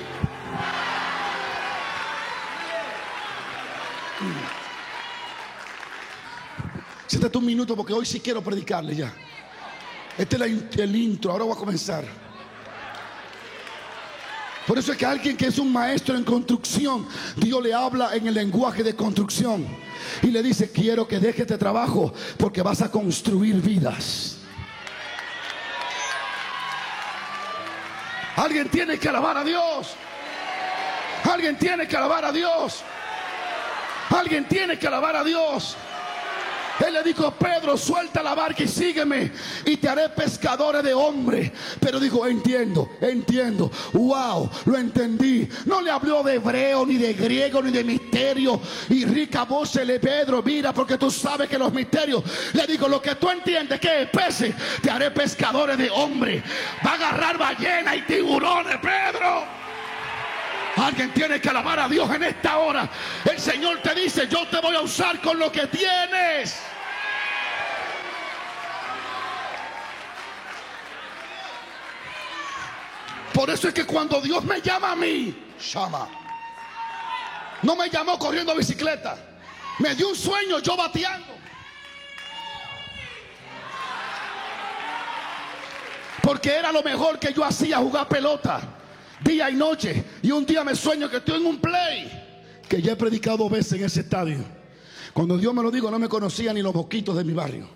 Siéntate 7.10 7.38
un 7.38 7.44
minuto 7.44 7.74
porque 7.74 7.92
hoy 7.92 8.06
sí 8.06 8.20
quiero 8.20 8.40
predicarle 8.40 8.94
ya. 8.94 9.12
Este 10.16 10.36
es 10.36 10.78
el 10.78 10.94
intro, 10.94 11.32
ahora 11.32 11.42
voy 11.42 11.54
a 11.54 11.56
comenzar. 11.56 12.04
Por 14.64 14.78
eso 14.78 14.92
es 14.92 14.98
que 14.98 15.04
alguien 15.04 15.36
que 15.36 15.48
es 15.48 15.58
un 15.58 15.72
maestro 15.72 16.14
en 16.14 16.22
construcción, 16.22 17.08
Dios 17.34 17.60
le 17.64 17.74
habla 17.74 18.14
en 18.14 18.28
el 18.28 18.34
lenguaje 18.34 18.84
de 18.84 18.94
construcción 18.94 19.66
y 20.22 20.28
le 20.28 20.40
dice, 20.40 20.70
quiero 20.70 21.08
que 21.08 21.18
deje 21.18 21.42
este 21.42 21.58
trabajo 21.58 22.14
porque 22.38 22.62
vas 22.62 22.80
a 22.80 22.92
construir 22.92 23.56
vidas. 23.56 24.36
Alguien 28.36 28.68
tiene 28.68 29.00
que 29.00 29.08
alabar 29.08 29.36
a 29.36 29.42
Dios. 29.42 29.96
Alguien 31.28 31.58
tiene 31.58 31.88
que 31.88 31.96
alabar 31.96 32.26
a 32.26 32.30
Dios. 32.30 32.84
Alguien 34.10 34.46
tiene 34.46 34.78
que 34.78 34.86
alabar 34.86 35.16
a 35.16 35.24
Dios. 35.24 35.76
Él 36.86 36.94
le 36.94 37.02
dijo, 37.02 37.30
Pedro, 37.32 37.76
suelta 37.76 38.22
la 38.22 38.34
barca 38.34 38.62
y 38.62 38.68
sígueme 38.68 39.30
y 39.64 39.76
te 39.76 39.88
haré 39.88 40.08
pescadores 40.08 40.82
de 40.82 40.94
hombres. 40.94 41.50
Pero 41.78 42.00
dijo, 42.00 42.26
entiendo, 42.26 42.90
entiendo. 43.00 43.70
Wow, 43.92 44.50
lo 44.64 44.78
entendí. 44.78 45.48
No 45.66 45.80
le 45.80 45.90
habló 45.90 46.22
de 46.22 46.34
hebreo, 46.34 46.86
ni 46.86 46.96
de 46.96 47.12
griego, 47.12 47.62
ni 47.62 47.70
de 47.70 47.84
misterio. 47.84 48.60
Y 48.88 49.04
rica 49.04 49.44
voz 49.44 49.74
le 49.76 50.00
Pedro, 50.00 50.42
mira, 50.42 50.72
porque 50.72 50.96
tú 50.96 51.10
sabes 51.10 51.48
que 51.48 51.58
los 51.58 51.72
misterios. 51.72 52.22
Le 52.54 52.66
digo, 52.66 52.88
lo 52.88 53.00
que 53.00 53.14
tú 53.16 53.28
entiendes 53.28 53.78
que 53.78 54.02
es 54.02 54.10
te 54.82 54.90
haré 54.90 55.10
pescadores 55.10 55.76
de 55.78 55.90
hombres. 55.90 56.42
Va 56.84 56.92
a 56.92 56.94
agarrar 56.94 57.38
ballena 57.38 57.96
y 57.96 58.02
tiburones, 58.02 58.76
Pedro. 58.78 59.44
Alguien 60.76 61.12
tiene 61.12 61.40
que 61.40 61.48
alabar 61.48 61.80
a 61.80 61.88
Dios 61.88 62.08
en 62.14 62.22
esta 62.22 62.58
hora. 62.58 62.88
El 63.24 63.38
Señor 63.38 63.80
te 63.82 63.94
dice, 63.94 64.28
yo 64.28 64.46
te 64.48 64.60
voy 64.60 64.76
a 64.76 64.80
usar 64.80 65.20
con 65.20 65.38
lo 65.38 65.50
que 65.50 65.66
tienes. 65.66 66.56
Por 73.40 73.48
eso 73.48 73.68
es 73.68 73.72
que 73.72 73.86
cuando 73.86 74.20
Dios 74.20 74.44
me 74.44 74.60
llama 74.60 74.92
a 74.92 74.96
mí, 74.96 75.34
llama. 75.72 76.06
No 77.62 77.74
me 77.74 77.88
llamó 77.88 78.18
corriendo 78.18 78.54
bicicleta. 78.54 79.16
Me 79.78 79.94
dio 79.94 80.10
un 80.10 80.14
sueño 80.14 80.58
yo 80.58 80.76
bateando. 80.76 81.32
Porque 86.22 86.50
era 86.50 86.70
lo 86.70 86.82
mejor 86.82 87.18
que 87.18 87.32
yo 87.32 87.42
hacía 87.42 87.78
jugar 87.78 88.08
pelota. 88.08 88.60
Día 89.24 89.48
y 89.48 89.54
noche. 89.54 90.04
Y 90.20 90.32
un 90.32 90.44
día 90.44 90.62
me 90.62 90.76
sueño 90.76 91.08
que 91.08 91.16
estoy 91.16 91.40
en 91.40 91.46
un 91.46 91.58
play. 91.58 92.60
Que 92.68 92.82
ya 92.82 92.92
he 92.92 92.96
predicado 92.96 93.38
dos 93.38 93.52
veces 93.52 93.72
en 93.72 93.86
ese 93.86 94.00
estadio. 94.00 94.44
Cuando 95.14 95.38
Dios 95.38 95.54
me 95.54 95.62
lo 95.62 95.70
dijo, 95.70 95.90
no 95.90 95.98
me 95.98 96.10
conocía 96.10 96.52
ni 96.52 96.60
los 96.60 96.74
boquitos 96.74 97.16
de 97.16 97.24
mi 97.24 97.32
barrio. 97.32 97.66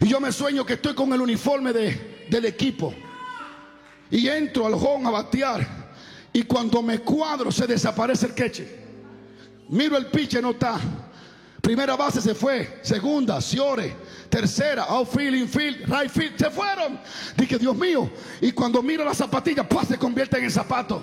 Y 0.00 0.06
yo 0.06 0.20
me 0.20 0.30
sueño 0.30 0.64
que 0.64 0.74
estoy 0.74 0.94
con 0.94 1.12
el 1.12 1.20
uniforme 1.20 1.72
de, 1.72 2.26
del 2.30 2.44
equipo. 2.44 2.94
Y 4.10 4.28
entro 4.28 4.66
al 4.66 4.74
home 4.74 5.08
a 5.08 5.10
batear. 5.10 5.66
Y 6.32 6.42
cuando 6.42 6.82
me 6.82 6.98
cuadro 7.00 7.50
se 7.50 7.66
desaparece 7.66 8.26
el 8.26 8.34
queche. 8.34 8.78
Miro 9.68 9.96
el 9.96 10.06
piche, 10.06 10.40
no 10.40 10.50
está. 10.50 10.78
Primera 11.60 11.96
base 11.96 12.20
se 12.20 12.34
fue. 12.34 12.78
Segunda, 12.82 13.40
Ciore. 13.40 13.94
Tercera, 14.30 14.84
outfield, 14.84 15.34
infield, 15.36 15.86
right 15.88 16.10
field. 16.10 16.38
Se 16.38 16.50
fueron. 16.50 16.98
Dije, 17.36 17.58
Dios 17.58 17.76
mío. 17.76 18.10
Y 18.40 18.52
cuando 18.52 18.82
miro 18.82 19.04
las 19.04 19.18
zapatillas, 19.18 19.66
pues 19.68 19.88
se 19.88 19.98
convierte 19.98 20.38
en 20.38 20.50
zapato. 20.50 21.02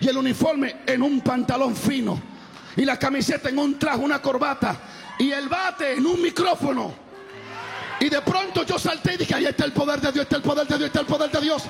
Y 0.00 0.08
el 0.08 0.16
uniforme 0.16 0.76
en 0.86 1.02
un 1.02 1.20
pantalón 1.20 1.74
fino. 1.74 2.20
Y 2.76 2.84
la 2.84 2.98
camiseta 2.98 3.48
en 3.48 3.58
un 3.58 3.78
traje, 3.78 3.98
una 3.98 4.20
corbata. 4.20 4.78
Y 5.18 5.30
el 5.30 5.48
bate 5.48 5.94
en 5.94 6.06
un 6.06 6.22
micrófono. 6.22 7.05
Y 7.98 8.08
de 8.10 8.20
pronto 8.20 8.62
yo 8.64 8.78
salté 8.78 9.14
y 9.14 9.16
dije, 9.16 9.34
ahí 9.34 9.46
está 9.46 9.64
el 9.64 9.72
poder 9.72 10.00
de 10.00 10.12
Dios, 10.12 10.24
está 10.24 10.36
el 10.36 10.42
poder 10.42 10.66
de 10.66 10.76
Dios, 10.76 10.86
está 10.88 11.00
el 11.00 11.06
poder 11.06 11.30
de 11.30 11.40
Dios. 11.40 11.62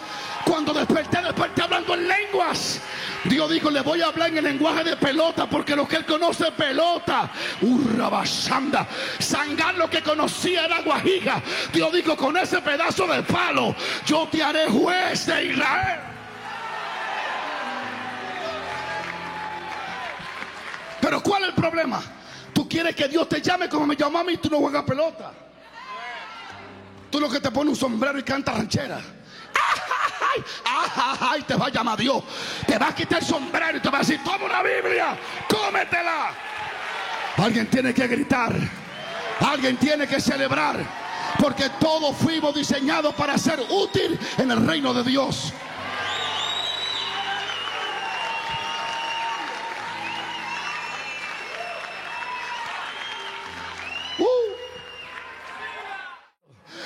Cuando 0.45 0.72
desperté, 0.72 1.22
desperté 1.22 1.62
hablando 1.62 1.95
en 1.95 2.09
lenguas. 2.09 2.81
Dios 3.24 3.51
dijo, 3.51 3.70
le 3.70 3.81
voy 3.81 4.03
a 4.03 4.07
hablar 4.07 4.31
en 4.31 4.39
el 4.39 4.45
lenguaje 4.45 4.83
de 4.83 4.97
pelota, 4.97 5.49
porque 5.49 5.77
lo 5.77 5.87
que 5.87 5.97
él 5.97 6.05
conoce 6.05 6.49
es 6.49 6.55
pelota. 6.55 7.31
Urrabashanda. 7.62 8.89
Sangar 9.20 9.77
lo 9.77 9.89
que 9.89 10.03
conocía 10.03 10.64
era 10.64 10.83
guajija. 10.83 11.41
Dios 11.72 11.93
dijo, 11.93 12.16
con 12.16 12.37
ese 12.37 12.61
pedazo 12.61 13.07
de 13.07 13.22
palo, 13.22 13.74
yo 14.05 14.29
te 14.31 14.43
haré 14.43 14.66
juez 14.66 15.27
de 15.27 15.45
Israel. 15.45 16.01
Pero 21.01 21.22
¿cuál 21.22 21.43
es 21.43 21.49
el 21.51 21.55
problema? 21.55 22.03
Tú 22.53 22.68
quieres 22.68 22.97
que 22.97 23.07
Dios 23.07 23.29
te 23.29 23.41
llame 23.41 23.68
como 23.68 23.87
me 23.87 23.95
llamó 23.95 24.18
a 24.18 24.24
mí 24.24 24.33
y 24.33 24.39
tú 24.39 24.51
no 24.51 24.59
juegas 24.59 24.83
pelota. 24.83 25.45
Tú 27.11 27.21
lo 27.21 27.29
que 27.29 27.41
te 27.41 27.51
pone 27.51 27.71
un 27.71 27.77
sombrero 27.77 28.19
y 28.19 28.23
canta 28.23 28.53
ranchera. 28.53 28.99
¡Ay, 28.99 30.43
ay, 30.65 31.19
ay! 31.21 31.43
Te 31.43 31.55
va 31.55 31.67
a 31.67 31.71
llamar 31.71 31.99
Dios. 31.99 32.23
Te 32.67 32.79
va 32.79 32.89
a 32.89 32.95
quitar 32.95 33.21
el 33.21 33.27
sombrero 33.27 33.79
y 33.79 33.81
te 33.81 33.89
va 33.89 33.99
a 33.99 34.01
decir, 34.01 34.21
toma 34.25 34.45
una 34.45 34.63
Biblia, 34.63 35.19
cómetela. 35.49 36.33
Alguien 37.37 37.69
tiene 37.69 37.93
que 37.95 38.07
gritar. 38.07 38.53
Alguien 39.41 39.77
tiene 39.77 40.07
que 40.07 40.21
celebrar. 40.21 40.79
Porque 41.39 41.69
todos 41.81 42.17
fuimos 42.17 42.55
diseñados 42.55 43.15
para 43.15 43.37
ser 43.37 43.61
útil 43.69 44.19
en 44.39 44.51
el 44.51 44.67
reino 44.67 44.95
de 44.95 45.03
Dios. 45.05 45.53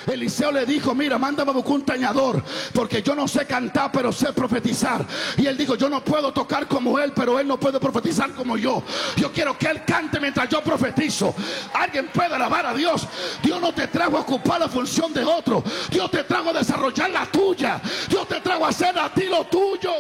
Eliseo 0.06 0.52
le 0.52 0.66
dijo, 0.66 0.94
mira, 0.94 1.18
mándame 1.18 1.50
a 1.50 1.54
buscar 1.54 1.72
un 1.72 1.84
tañador, 1.84 2.42
porque 2.72 3.02
yo 3.02 3.14
no 3.14 3.28
sé 3.28 3.46
cantar, 3.46 3.90
pero 3.92 4.12
sé 4.12 4.32
profetizar. 4.32 5.04
Y 5.36 5.46
él 5.46 5.56
dijo, 5.56 5.74
yo 5.74 5.88
no 5.88 6.04
puedo 6.04 6.32
tocar 6.32 6.66
como 6.66 6.98
él, 6.98 7.12
pero 7.14 7.38
él 7.38 7.46
no 7.46 7.58
puede 7.58 7.78
profetizar 7.80 8.32
como 8.32 8.56
yo. 8.56 8.82
Yo 9.16 9.32
quiero 9.32 9.56
que 9.58 9.66
él 9.66 9.84
cante 9.84 10.20
mientras 10.20 10.48
yo 10.48 10.62
profetizo. 10.62 11.34
Alguien 11.74 12.08
puede 12.08 12.34
alabar 12.34 12.66
a 12.66 12.74
Dios. 12.74 13.06
Dios 13.42 13.60
no 13.60 13.72
te 13.72 13.88
trajo 13.88 14.16
a 14.16 14.20
ocupar 14.20 14.60
la 14.60 14.68
función 14.68 15.12
de 15.12 15.24
otro. 15.24 15.62
Dios 15.90 16.10
te 16.10 16.24
trajo 16.24 16.50
a 16.50 16.54
desarrollar 16.54 17.10
la 17.10 17.26
tuya. 17.26 17.80
Dios 18.08 18.26
te 18.28 18.40
trajo 18.40 18.66
a 18.66 18.68
hacer 18.68 18.98
a 18.98 19.12
ti 19.12 19.24
lo 19.24 19.44
tuyo. 19.44 19.92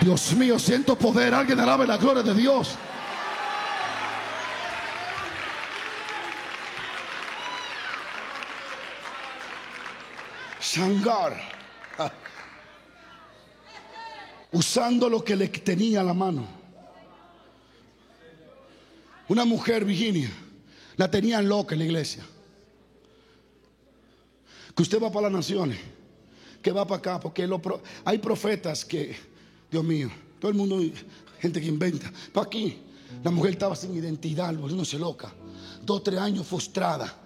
Dios 0.00 0.32
mío, 0.34 0.58
siento 0.58 0.96
poder. 0.96 1.34
Alguien 1.34 1.58
alabe 1.60 1.86
la 1.86 1.96
gloria 1.96 2.22
de 2.22 2.34
Dios. 2.34 2.76
Shangar. 10.76 11.34
Usando 14.52 15.08
lo 15.08 15.24
que 15.24 15.34
le 15.34 15.48
tenía 15.48 16.02
a 16.02 16.04
la 16.04 16.12
mano. 16.12 16.46
Una 19.28 19.44
mujer, 19.46 19.84
Virginia, 19.86 20.30
la 20.96 21.10
tenían 21.10 21.48
loca 21.48 21.74
en 21.74 21.78
la 21.78 21.84
iglesia. 21.86 22.24
Que 24.74 24.82
usted 24.82 25.02
va 25.02 25.10
para 25.10 25.22
las 25.22 25.32
naciones, 25.32 25.78
que 26.62 26.70
va 26.70 26.86
para 26.86 26.98
acá, 26.98 27.20
porque 27.20 27.48
hay 28.04 28.18
profetas 28.18 28.84
que, 28.84 29.16
Dios 29.70 29.82
mío, 29.82 30.10
todo 30.38 30.50
el 30.50 30.56
mundo, 30.58 30.78
gente 31.40 31.58
que 31.58 31.68
inventa. 31.68 32.12
Para 32.32 32.46
aquí, 32.46 32.78
la 33.24 33.30
mujer 33.30 33.52
estaba 33.52 33.74
sin 33.74 33.96
identidad, 33.96 34.54
volviéndose 34.54 34.98
loca. 34.98 35.32
Dos, 35.82 36.02
tres 36.02 36.18
años 36.18 36.46
frustrada 36.46 37.25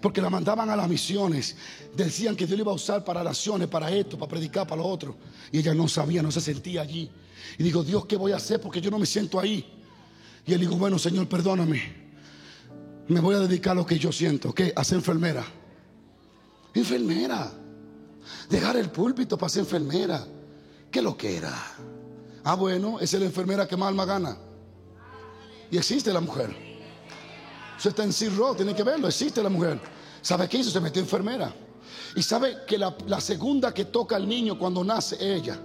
porque 0.00 0.20
la 0.20 0.30
mandaban 0.30 0.70
a 0.70 0.76
las 0.76 0.88
misiones. 0.88 1.56
Decían 1.96 2.36
que 2.36 2.46
Dios 2.46 2.56
le 2.56 2.62
iba 2.62 2.72
a 2.72 2.74
usar 2.74 3.04
para 3.04 3.22
naciones, 3.22 3.68
para 3.68 3.90
esto, 3.90 4.18
para 4.18 4.30
predicar, 4.30 4.66
para 4.66 4.82
lo 4.82 4.88
otro. 4.88 5.16
Y 5.52 5.58
ella 5.58 5.74
no 5.74 5.88
sabía, 5.88 6.22
no 6.22 6.30
se 6.30 6.40
sentía 6.40 6.82
allí. 6.82 7.10
Y 7.58 7.62
digo, 7.62 7.82
Dios, 7.82 8.06
¿qué 8.06 8.16
voy 8.16 8.32
a 8.32 8.36
hacer? 8.36 8.60
Porque 8.60 8.80
yo 8.80 8.90
no 8.90 8.98
me 8.98 9.06
siento 9.06 9.40
ahí. 9.40 9.64
Y 10.46 10.52
él 10.52 10.60
dijo, 10.60 10.76
bueno, 10.76 10.98
Señor, 10.98 11.28
perdóname. 11.28 12.08
Me 13.08 13.20
voy 13.20 13.34
a 13.34 13.38
dedicar 13.38 13.72
a 13.72 13.76
lo 13.76 13.86
que 13.86 13.98
yo 13.98 14.12
siento. 14.12 14.54
¿Qué? 14.54 14.72
A 14.76 14.84
ser 14.84 14.98
enfermera. 14.98 15.44
Enfermera. 16.74 17.52
Dejar 18.48 18.76
el 18.76 18.90
púlpito 18.90 19.38
para 19.38 19.48
ser 19.48 19.60
enfermera. 19.60 20.26
¿Qué 20.90 21.02
lo 21.02 21.16
que 21.16 21.36
era? 21.36 21.54
Ah, 22.44 22.54
bueno, 22.54 23.00
es 23.00 23.12
la 23.12 23.24
enfermera 23.24 23.66
que 23.66 23.76
más 23.76 23.88
alma 23.88 24.04
gana. 24.04 24.38
Y 25.70 25.76
existe 25.76 26.12
la 26.12 26.20
mujer. 26.20 26.67
Usted 27.78 27.90
está 27.90 28.02
en 28.02 28.12
Cirro, 28.12 28.56
tiene 28.56 28.74
que 28.74 28.82
verlo, 28.82 29.06
existe 29.06 29.40
la 29.40 29.48
mujer. 29.48 29.78
¿Sabe 30.20 30.48
qué 30.48 30.58
hizo? 30.58 30.70
Se 30.70 30.80
metió 30.80 31.00
enfermera. 31.00 31.54
Y 32.16 32.22
sabe 32.24 32.64
que 32.66 32.76
la, 32.76 33.20
segunda 33.20 33.72
que 33.72 33.84
toca 33.84 34.16
al 34.16 34.28
niño 34.28 34.58
cuando 34.58 34.82
nace 34.82 35.16
ella. 35.20 35.56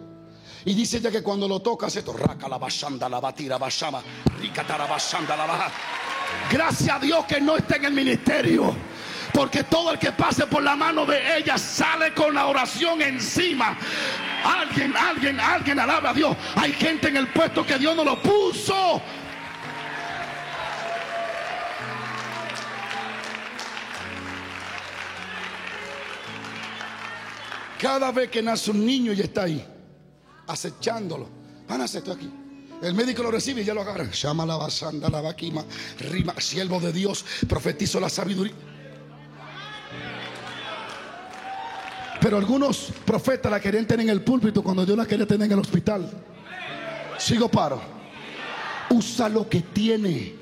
Y 0.63 0.75
dice 0.75 0.97
ella 0.97 1.09
que 1.09 1.23
cuando 1.23 1.47
lo 1.47 1.59
toca 1.59 1.87
hace 1.87 2.03
torraca 2.03 2.47
la 2.47 2.59
bashanda, 2.59 3.09
la 3.09 3.19
batira, 3.19 3.57
bashama, 3.57 4.03
ricatara 4.39 4.85
bashanda, 4.85 5.35
la 5.35 5.47
baja. 5.47 5.71
Gracias 6.51 6.95
a 6.95 6.99
Dios 6.99 7.25
que 7.25 7.41
no 7.41 7.57
está 7.57 7.77
en 7.77 7.85
el 7.85 7.93
ministerio. 7.93 8.75
Porque 9.33 9.63
todo 9.63 9.91
el 9.91 9.97
que 9.97 10.11
pase 10.11 10.45
por 10.45 10.61
la 10.61 10.75
mano 10.75 11.07
de 11.07 11.37
ella 11.37 11.57
sale 11.57 12.13
con 12.13 12.35
la 12.35 12.45
oración 12.45 13.01
encima. 13.01 13.75
Alguien, 14.45 14.95
alguien, 14.95 15.39
alguien 15.39 15.79
alaba 15.79 16.11
a 16.11 16.13
Dios. 16.13 16.37
Hay 16.57 16.73
gente 16.73 17.07
en 17.07 17.17
el 17.17 17.27
puesto 17.29 17.65
que 17.65 17.79
Dios 17.79 17.95
no 17.95 18.03
lo 18.03 18.21
puso. 18.21 19.01
Cada 27.83 28.13
vez 28.13 28.29
que 28.29 28.41
nace 28.41 28.71
un 28.71 28.85
niño 28.85 29.11
y 29.11 29.19
está 29.19 29.43
ahí, 29.43 29.61
acechándolo. 30.47 31.27
Van 31.67 31.81
a 31.81 31.83
esto 31.83 32.13
aquí. 32.13 32.31
El 32.81 32.93
médico 32.93 33.21
lo 33.21 33.29
recibe 33.29 33.61
y 33.61 33.65
ya 33.65 33.73
lo 33.73 33.81
agarra. 33.81 34.09
Llama 34.09 34.45
la 34.45 34.55
basanda, 34.55 35.09
la 35.09 35.19
vaquima, 35.19 35.65
rima, 35.99 36.33
siervo 36.39 36.79
de 36.79 36.93
Dios, 36.93 37.25
profetizo 37.45 37.99
la 37.99 38.07
sabiduría. 38.07 38.53
Pero 42.21 42.37
algunos 42.37 42.93
profetas 43.03 43.51
la 43.51 43.59
querían 43.59 43.85
tener 43.85 44.05
en 44.05 44.11
el 44.11 44.21
púlpito 44.21 44.63
cuando 44.63 44.85
Dios 44.85 44.97
la 44.97 45.05
quería 45.05 45.27
tener 45.27 45.47
en 45.47 45.51
el 45.51 45.59
hospital. 45.59 46.09
Sigo 47.17 47.49
paro. 47.49 47.81
Usa 48.91 49.27
lo 49.27 49.49
que 49.49 49.59
tiene. 49.59 50.35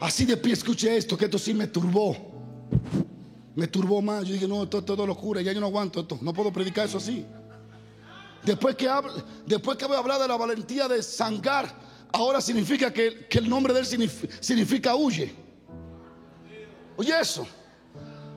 Así 0.00 0.24
de 0.24 0.36
pie 0.36 0.52
escuché 0.52 0.96
esto, 0.96 1.16
que 1.16 1.24
esto 1.24 1.38
sí 1.38 1.52
me 1.52 1.66
turbó. 1.66 2.16
Me 3.54 3.66
turbó 3.66 4.00
más. 4.00 4.24
Yo 4.24 4.34
dije, 4.34 4.46
no, 4.46 4.62
esto 4.62 4.78
es 4.78 4.84
todo 4.84 5.06
locura, 5.06 5.40
ya 5.42 5.52
yo 5.52 5.60
no 5.60 5.66
aguanto 5.66 6.00
esto. 6.00 6.18
No 6.20 6.32
puedo 6.32 6.52
predicar 6.52 6.86
eso 6.86 6.98
así. 6.98 7.26
Después 8.44 8.76
que, 8.76 8.88
hablo, 8.88 9.12
después 9.46 9.76
que 9.76 9.86
voy 9.86 9.96
a 9.96 9.98
hablar 9.98 10.20
de 10.20 10.28
la 10.28 10.36
valentía 10.36 10.86
de 10.86 11.02
Sangar, 11.02 11.74
ahora 12.12 12.40
significa 12.40 12.92
que, 12.92 13.26
el 13.30 13.48
nombre 13.48 13.74
de 13.74 13.80
él 13.80 13.86
significa, 13.86 14.34
significa 14.40 14.94
huye. 14.94 15.34
Oye 16.96 17.20
eso. 17.20 17.46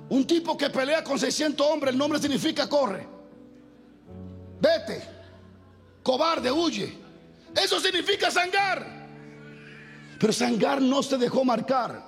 Un 0.09 0.25
tipo 0.25 0.57
que 0.57 0.69
pelea 0.69 1.03
con 1.03 1.17
600 1.17 1.65
hombres, 1.65 1.93
el 1.93 1.97
nombre 1.97 2.19
significa 2.19 2.67
corre. 2.67 3.07
Vete. 4.59 5.01
Cobarde, 6.03 6.51
huye. 6.51 6.97
Eso 7.55 7.79
significa 7.79 8.31
Sangar. 8.31 9.00
Pero 10.21 10.31
Sangar 10.31 10.79
no 10.79 11.01
se 11.01 11.17
dejó 11.17 11.43
marcar. 11.43 11.99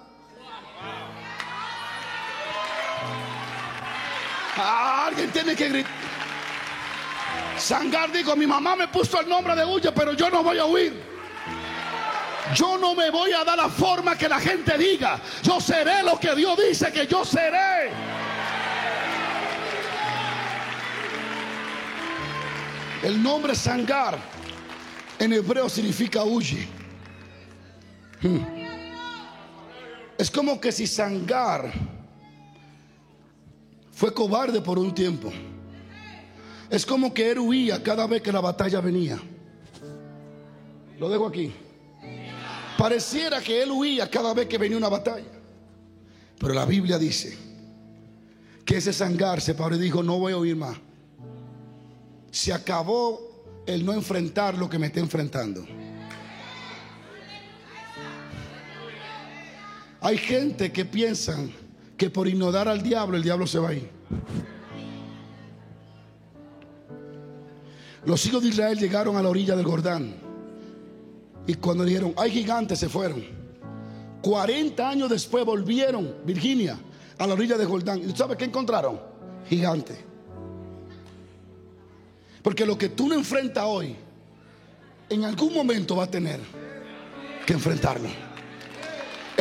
Ah, 4.55 5.07
alguien 5.07 5.32
tiene 5.32 5.55
que 5.55 5.68
gritar. 5.68 5.91
Sangar 7.57 8.11
dijo, 8.11 8.36
mi 8.36 8.45
mamá 8.45 8.76
me 8.76 8.88
puso 8.88 9.20
el 9.20 9.28
nombre 9.28 9.55
de 9.55 9.66
huye, 9.66 9.91
pero 9.91 10.14
yo 10.14 10.30
no 10.30 10.43
voy 10.43 10.59
a 10.59 10.66
huir. 10.66 11.01
Yo 12.53 12.78
no 12.78 12.93
me 12.93 13.09
voy 13.09 13.32
a 13.32 13.43
dar 13.43 13.57
la 13.57 13.68
forma 13.70 14.16
que 14.16 14.30
la 14.30 14.39
gente 14.39 14.78
diga. 14.78 15.20
Yo 15.41 15.59
seré 15.59 16.03
lo 16.03 16.20
que 16.20 16.36
Dios 16.36 16.55
dice 16.70 16.91
que 16.91 17.07
yo 17.07 17.26
seré. 17.26 17.89
El 23.01 23.24
nombre 23.24 23.55
Sangar 23.55 24.20
en 25.18 25.34
hebreo 25.34 25.68
significa 25.68 26.24
huye. 26.24 26.82
Hmm. 28.24 28.39
Es 30.17 30.32
como 30.32 30.59
que 30.61 30.71
si 30.71 30.88
Sangar 30.88 31.74
fue 33.91 34.13
cobarde 34.13 34.61
por 34.61 34.80
un 34.80 34.95
tiempo. 34.95 35.32
Es 36.69 36.86
como 36.86 37.13
que 37.13 37.32
él 37.32 37.39
huía 37.39 37.84
cada 37.84 38.07
vez 38.07 38.21
que 38.21 38.32
la 38.32 38.39
batalla 38.39 38.80
venía. 38.80 39.19
Lo 40.97 41.09
dejo 41.09 41.28
aquí. 41.28 41.53
Pareciera 42.78 43.41
que 43.41 43.61
él 43.61 43.71
huía 43.71 44.09
cada 44.09 44.34
vez 44.34 44.47
que 44.47 44.57
venía 44.57 44.78
una 44.78 44.89
batalla. 44.89 45.28
Pero 46.39 46.53
la 46.53 46.65
Biblia 46.65 46.97
dice 46.97 47.38
que 48.65 48.78
ese 48.78 48.93
Sangar 48.93 49.41
se 49.41 49.53
paró 49.53 49.76
y 49.76 49.80
dijo, 49.80 50.01
no 50.01 50.17
voy 50.17 50.34
a 50.34 50.38
huir 50.38 50.55
más. 50.55 50.78
Se 52.32 52.53
acabó 52.53 53.61
el 53.65 53.86
no 53.86 53.93
enfrentar 53.93 54.57
lo 54.57 54.69
que 54.69 54.80
me 54.80 54.88
está 54.88 54.99
enfrentando. 54.99 55.65
Hay 60.03 60.17
gente 60.17 60.73
que 60.73 60.83
piensan 60.83 61.53
que 61.95 62.09
por 62.09 62.27
ignorar 62.27 62.67
al 62.67 62.83
diablo, 62.83 63.15
el 63.15 63.23
diablo 63.23 63.47
se 63.47 63.57
va 63.57 63.69
a 63.69 63.73
ir. 63.73 63.89
Los 68.05 68.25
hijos 68.25 68.43
de 68.43 68.49
Israel 68.49 68.77
llegaron 68.77 69.15
a 69.15 69.21
la 69.21 69.29
orilla 69.29 69.55
del 69.55 69.65
Jordán. 69.65 70.13
Y 71.47 71.53
cuando 71.53 71.85
dijeron, 71.85 72.13
hay 72.17 72.31
gigantes, 72.31 72.79
se 72.79 72.89
fueron. 72.89 73.23
40 74.21 74.89
años 74.89 75.09
después 75.09 75.45
volvieron, 75.45 76.15
Virginia, 76.25 76.77
a 77.17 77.25
la 77.25 77.33
orilla 77.33 77.57
del 77.57 77.67
Jordán. 77.67 78.01
¿Y 78.09 78.13
sabes 78.13 78.35
qué 78.35 78.43
encontraron? 78.43 78.99
Gigantes. 79.47 79.97
Porque 82.41 82.65
lo 82.65 82.77
que 82.77 82.89
tú 82.89 83.07
no 83.07 83.15
enfrentas 83.15 83.63
hoy, 83.65 83.95
en 85.09 85.23
algún 85.23 85.53
momento 85.53 85.95
va 85.95 86.03
a 86.03 86.11
tener 86.11 86.41
que 87.45 87.53
enfrentarlo. 87.53 88.32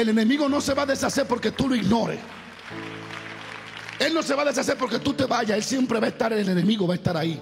El 0.02 0.08
enemigo 0.08 0.48
no 0.48 0.60
se 0.60 0.74
va 0.74 0.82
a 0.82 0.86
deshacer 0.86 1.26
porque 1.28 1.52
tú 1.52 1.68
lo 1.68 1.76
ignores. 1.76 2.18
Él 4.00 4.12
no 4.12 4.20
se 4.20 4.34
va 4.34 4.42
a 4.42 4.46
deshacer 4.46 4.76
porque 4.76 4.98
tú 4.98 5.12
te 5.12 5.26
vayas. 5.26 5.56
Él 5.56 5.62
siempre 5.62 6.00
va 6.00 6.06
a 6.06 6.08
estar, 6.08 6.32
el 6.32 6.48
enemigo 6.48 6.88
va 6.88 6.94
a 6.94 6.96
estar 6.96 7.16
ahí. 7.16 7.38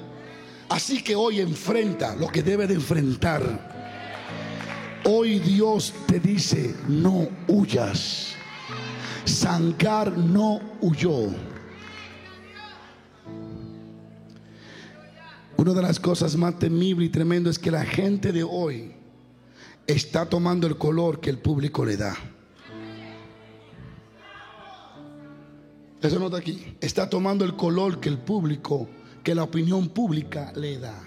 Así 0.69 1.03
que 1.03 1.17
hoy 1.17 1.41
enfrenta 1.41 2.15
lo 2.17 2.29
que 2.29 2.43
debe 2.43 2.67
de 2.67 2.75
enfrentar. 2.75 3.41
Hoy 5.05 5.39
Dios 5.39 5.95
te 6.07 6.21
dice, 6.21 6.77
no 6.87 7.29
huyas. 7.49 8.35
Sangar 9.25 10.13
no 10.19 10.61
huyó. 10.83 11.29
Una 15.57 15.73
de 15.73 15.81
las 15.81 15.99
cosas 15.99 16.37
más 16.37 16.59
temibles 16.59 17.09
y 17.09 17.11
tremendo 17.11 17.49
es 17.49 17.59
que 17.59 17.71
la 17.71 17.87
gente 17.87 18.33
de 18.33 18.43
hoy 18.43 18.93
está 19.87 20.29
tomando 20.29 20.67
el 20.67 20.77
color 20.77 21.21
que 21.21 21.31
el 21.31 21.39
público 21.39 21.87
le 21.87 21.97
da. 21.97 22.19
Eso 26.03 26.19
no 26.19 26.27
está 26.27 26.39
aquí. 26.39 26.77
Está 26.81 27.09
tomando 27.09 27.45
el 27.45 27.57
color 27.57 28.01
que 28.01 28.09
el 28.09 28.19
público, 28.19 28.89
que 29.23 29.35
la 29.35 29.43
opinión 29.43 29.89
pública 29.89 30.53
le 30.57 30.79
da. 30.79 30.99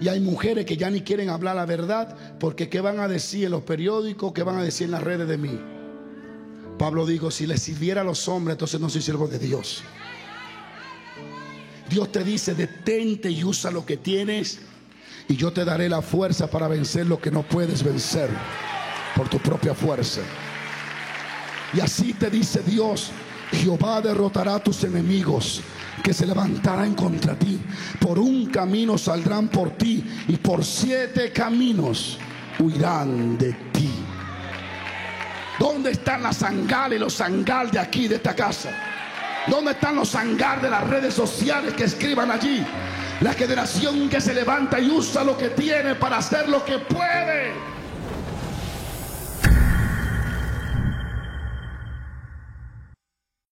Y 0.00 0.08
hay 0.08 0.20
mujeres 0.20 0.66
que 0.66 0.76
ya 0.76 0.90
ni 0.90 1.02
quieren 1.02 1.30
hablar 1.30 1.56
la 1.56 1.66
verdad 1.66 2.16
porque 2.38 2.68
¿qué 2.68 2.80
van 2.80 3.00
a 3.00 3.08
decir 3.08 3.44
en 3.44 3.52
los 3.52 3.62
periódicos? 3.62 4.32
¿Qué 4.32 4.42
van 4.42 4.56
a 4.56 4.62
decir 4.62 4.86
en 4.86 4.92
las 4.92 5.02
redes 5.02 5.28
de 5.28 5.38
mí? 5.38 5.60
Pablo 6.78 7.06
dijo, 7.06 7.30
si 7.30 7.46
le 7.46 7.56
sirviera 7.56 8.00
a 8.00 8.04
los 8.04 8.26
hombres, 8.28 8.54
entonces 8.54 8.80
no 8.80 8.88
soy 8.88 9.02
siervo 9.02 9.28
de 9.28 9.38
Dios. 9.38 9.82
Dios 11.88 12.10
te 12.10 12.24
dice, 12.24 12.54
detente 12.54 13.30
y 13.30 13.44
usa 13.44 13.70
lo 13.70 13.86
que 13.86 13.96
tienes 13.96 14.60
y 15.28 15.36
yo 15.36 15.52
te 15.52 15.64
daré 15.64 15.88
la 15.88 16.02
fuerza 16.02 16.48
para 16.48 16.66
vencer 16.66 17.06
lo 17.06 17.20
que 17.20 17.30
no 17.30 17.42
puedes 17.42 17.82
vencer 17.82 18.30
por 19.14 19.28
tu 19.28 19.38
propia 19.38 19.74
fuerza. 19.74 20.20
Y 21.74 21.80
así 21.80 22.12
te 22.14 22.30
dice 22.30 22.62
Dios, 22.62 23.10
Jehová 23.50 24.00
derrotará 24.00 24.56
a 24.56 24.62
tus 24.62 24.84
enemigos 24.84 25.60
que 26.02 26.12
se 26.12 26.26
levantarán 26.26 26.94
contra 26.94 27.34
ti. 27.34 27.60
Por 28.00 28.18
un 28.18 28.46
camino 28.46 28.96
saldrán 28.96 29.48
por 29.48 29.70
ti 29.70 30.04
y 30.28 30.36
por 30.36 30.64
siete 30.64 31.32
caminos 31.32 32.18
huirán 32.58 33.36
de 33.38 33.52
ti. 33.72 33.90
¿Dónde 35.58 35.92
están 35.92 36.22
las 36.22 36.38
sangales 36.38 36.98
y 36.98 37.00
los 37.00 37.14
sangal 37.14 37.70
de 37.70 37.78
aquí, 37.78 38.08
de 38.08 38.16
esta 38.16 38.34
casa? 38.34 38.70
¿Dónde 39.46 39.72
están 39.72 39.96
los 39.96 40.08
sangar 40.08 40.60
de 40.60 40.70
las 40.70 40.88
redes 40.88 41.14
sociales 41.14 41.74
que 41.74 41.84
escriban 41.84 42.30
allí? 42.30 42.64
La 43.20 43.32
generación 43.32 44.08
que 44.08 44.20
se 44.20 44.34
levanta 44.34 44.80
y 44.80 44.90
usa 44.90 45.22
lo 45.22 45.36
que 45.36 45.50
tiene 45.50 45.94
para 45.94 46.18
hacer 46.18 46.48
lo 46.48 46.64
que 46.64 46.78
puede. 46.78 47.73